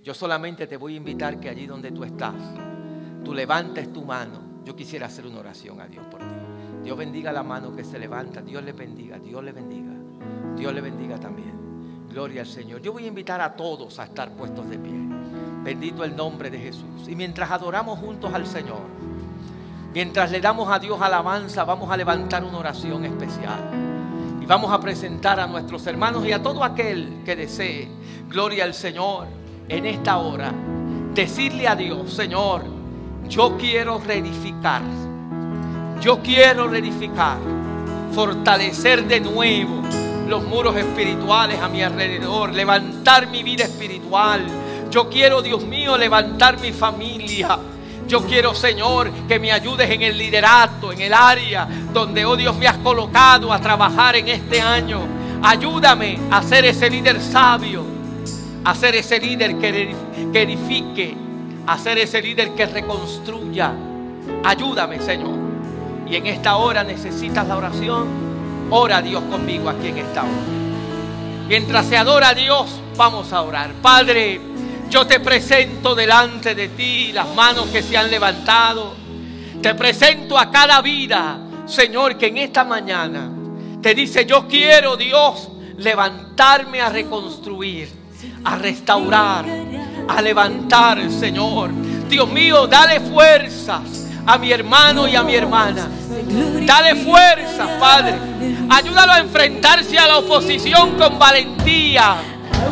Yo 0.02 0.14
solamente 0.14 0.66
te 0.66 0.76
voy 0.76 0.94
a 0.94 0.96
invitar 0.96 1.38
que 1.38 1.50
allí 1.50 1.66
donde 1.66 1.92
tú 1.92 2.04
estás, 2.04 2.34
tú 3.24 3.34
levantes 3.34 3.92
tu 3.92 4.02
mano. 4.02 4.62
Yo 4.64 4.74
quisiera 4.74 5.06
hacer 5.06 5.26
una 5.26 5.40
oración 5.40 5.80
a 5.80 5.86
Dios 5.86 6.06
por 6.06 6.20
ti. 6.20 6.34
Dios 6.82 6.96
bendiga 6.96 7.32
la 7.32 7.42
mano 7.42 7.74
que 7.76 7.84
se 7.84 7.98
levanta. 7.98 8.40
Dios 8.40 8.64
le 8.64 8.72
bendiga. 8.72 9.18
Dios 9.18 9.44
le 9.44 9.52
bendiga. 9.52 9.92
Dios 10.56 10.72
le 10.72 10.80
bendiga 10.80 11.18
también. 11.18 12.08
Gloria 12.08 12.40
al 12.40 12.46
Señor. 12.46 12.80
Yo 12.80 12.92
voy 12.92 13.04
a 13.04 13.08
invitar 13.08 13.40
a 13.40 13.54
todos 13.54 13.98
a 13.98 14.04
estar 14.04 14.34
puestos 14.34 14.68
de 14.70 14.78
pie. 14.78 14.98
Bendito 15.62 16.02
el 16.02 16.16
nombre 16.16 16.50
de 16.50 16.58
Jesús. 16.58 17.08
Y 17.08 17.14
mientras 17.14 17.50
adoramos 17.50 17.98
juntos 17.98 18.32
al 18.32 18.46
Señor, 18.46 18.80
Mientras 19.92 20.30
le 20.30 20.40
damos 20.40 20.70
a 20.70 20.78
Dios 20.78 21.00
alabanza, 21.02 21.64
vamos 21.64 21.90
a 21.90 21.96
levantar 21.96 22.44
una 22.44 22.58
oración 22.58 23.04
especial. 23.04 23.89
Vamos 24.50 24.72
a 24.72 24.80
presentar 24.80 25.38
a 25.38 25.46
nuestros 25.46 25.86
hermanos 25.86 26.26
y 26.26 26.32
a 26.32 26.42
todo 26.42 26.64
aquel 26.64 27.22
que 27.24 27.36
desee, 27.36 27.86
gloria 28.28 28.64
al 28.64 28.74
Señor, 28.74 29.28
en 29.68 29.86
esta 29.86 30.18
hora. 30.18 30.52
Decirle 31.14 31.68
a 31.68 31.76
Dios, 31.76 32.12
Señor, 32.12 32.64
yo 33.28 33.56
quiero 33.56 34.00
reedificar. 34.00 34.82
Yo 36.00 36.18
quiero 36.20 36.66
reedificar. 36.66 37.38
Fortalecer 38.12 39.06
de 39.06 39.20
nuevo 39.20 39.82
los 40.26 40.42
muros 40.42 40.74
espirituales 40.74 41.60
a 41.60 41.68
mi 41.68 41.84
alrededor. 41.84 42.52
Levantar 42.52 43.28
mi 43.28 43.44
vida 43.44 43.62
espiritual. 43.62 44.44
Yo 44.90 45.08
quiero, 45.08 45.42
Dios 45.42 45.64
mío, 45.64 45.96
levantar 45.96 46.58
mi 46.58 46.72
familia 46.72 47.56
yo 48.10 48.26
quiero, 48.26 48.54
Señor, 48.54 49.10
que 49.28 49.38
me 49.38 49.52
ayudes 49.52 49.88
en 49.88 50.02
el 50.02 50.18
liderato, 50.18 50.92
en 50.92 51.00
el 51.00 51.14
área 51.14 51.66
donde, 51.92 52.24
oh 52.24 52.36
Dios, 52.36 52.56
me 52.56 52.66
has 52.66 52.78
colocado 52.78 53.52
a 53.52 53.60
trabajar 53.60 54.16
en 54.16 54.28
este 54.28 54.60
año. 54.60 55.00
Ayúdame 55.42 56.18
a 56.28 56.42
ser 56.42 56.64
ese 56.64 56.90
líder 56.90 57.20
sabio, 57.20 57.84
a 58.64 58.74
ser 58.74 58.96
ese 58.96 59.20
líder 59.20 59.56
que, 59.58 59.94
edifique, 60.34 61.16
a 61.66 61.78
ser 61.78 61.98
ese 61.98 62.20
líder 62.20 62.50
que 62.50 62.66
reconstruya. 62.66 63.72
Ayúdame, 64.44 65.00
Señor. 65.00 65.38
Y 66.08 66.16
en 66.16 66.26
esta 66.26 66.56
hora 66.56 66.82
necesitas 66.82 67.46
la 67.46 67.56
oración. 67.56 68.08
Ora 68.70 69.00
Dios 69.00 69.22
conmigo 69.30 69.70
aquí 69.70 69.86
en 69.86 69.98
esta 69.98 70.22
hora. 70.22 70.60
Mientras 71.48 71.86
se 71.86 71.96
adora 71.96 72.30
a 72.30 72.34
Dios, 72.34 72.80
vamos 72.96 73.32
a 73.32 73.42
orar. 73.42 73.72
Padre, 73.80 74.40
yo 74.90 75.06
te 75.06 75.20
presento 75.20 75.94
delante 75.94 76.54
de 76.54 76.68
ti 76.68 77.12
las 77.12 77.32
manos 77.34 77.68
que 77.68 77.82
se 77.82 77.96
han 77.96 78.10
levantado. 78.10 78.94
Te 79.62 79.74
presento 79.74 80.36
a 80.36 80.50
cada 80.50 80.82
vida, 80.82 81.38
Señor, 81.66 82.18
que 82.18 82.26
en 82.26 82.38
esta 82.38 82.64
mañana 82.64 83.30
te 83.80 83.94
dice, 83.94 84.26
yo 84.26 84.48
quiero, 84.48 84.96
Dios, 84.96 85.48
levantarme 85.78 86.80
a 86.80 86.88
reconstruir, 86.88 87.88
a 88.44 88.56
restaurar, 88.56 89.44
a 90.08 90.20
levantar, 90.20 91.08
Señor. 91.10 91.70
Dios 92.08 92.28
mío, 92.28 92.66
dale 92.66 92.98
fuerzas 93.00 94.08
a 94.26 94.36
mi 94.38 94.50
hermano 94.50 95.06
y 95.06 95.14
a 95.14 95.22
mi 95.22 95.34
hermana. 95.34 95.88
Dale 96.66 96.96
fuerzas, 96.96 97.68
Padre. 97.78 98.14
Ayúdalo 98.68 99.12
a 99.12 99.20
enfrentarse 99.20 99.96
a 99.98 100.08
la 100.08 100.18
oposición 100.18 100.96
con 100.98 101.18
valentía 101.18 102.16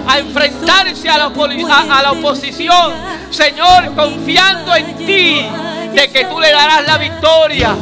a 0.06 0.18
enfrentarse 0.18 1.08
a 1.08 1.18
la, 1.18 2.12
oposición, 2.12 2.92
Señor, 3.30 3.94
confiando 3.94 4.74
en 4.74 4.96
ti, 4.96 5.46
de 5.94 6.10
que 6.12 6.24
tú 6.24 6.40
le 6.40 6.52
darás 6.52 6.86
la 6.86 6.98
victoria. 6.98 7.76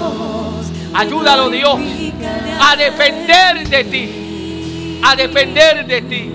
Ayúdalo, 0.95 1.51
Dios, 1.51 1.79
a 2.61 2.77
depender 2.77 3.69
de 3.69 3.85
ti, 3.85 5.01
a 5.05 5.15
depender 5.15 5.87
de 5.87 6.03
ti. 6.03 6.33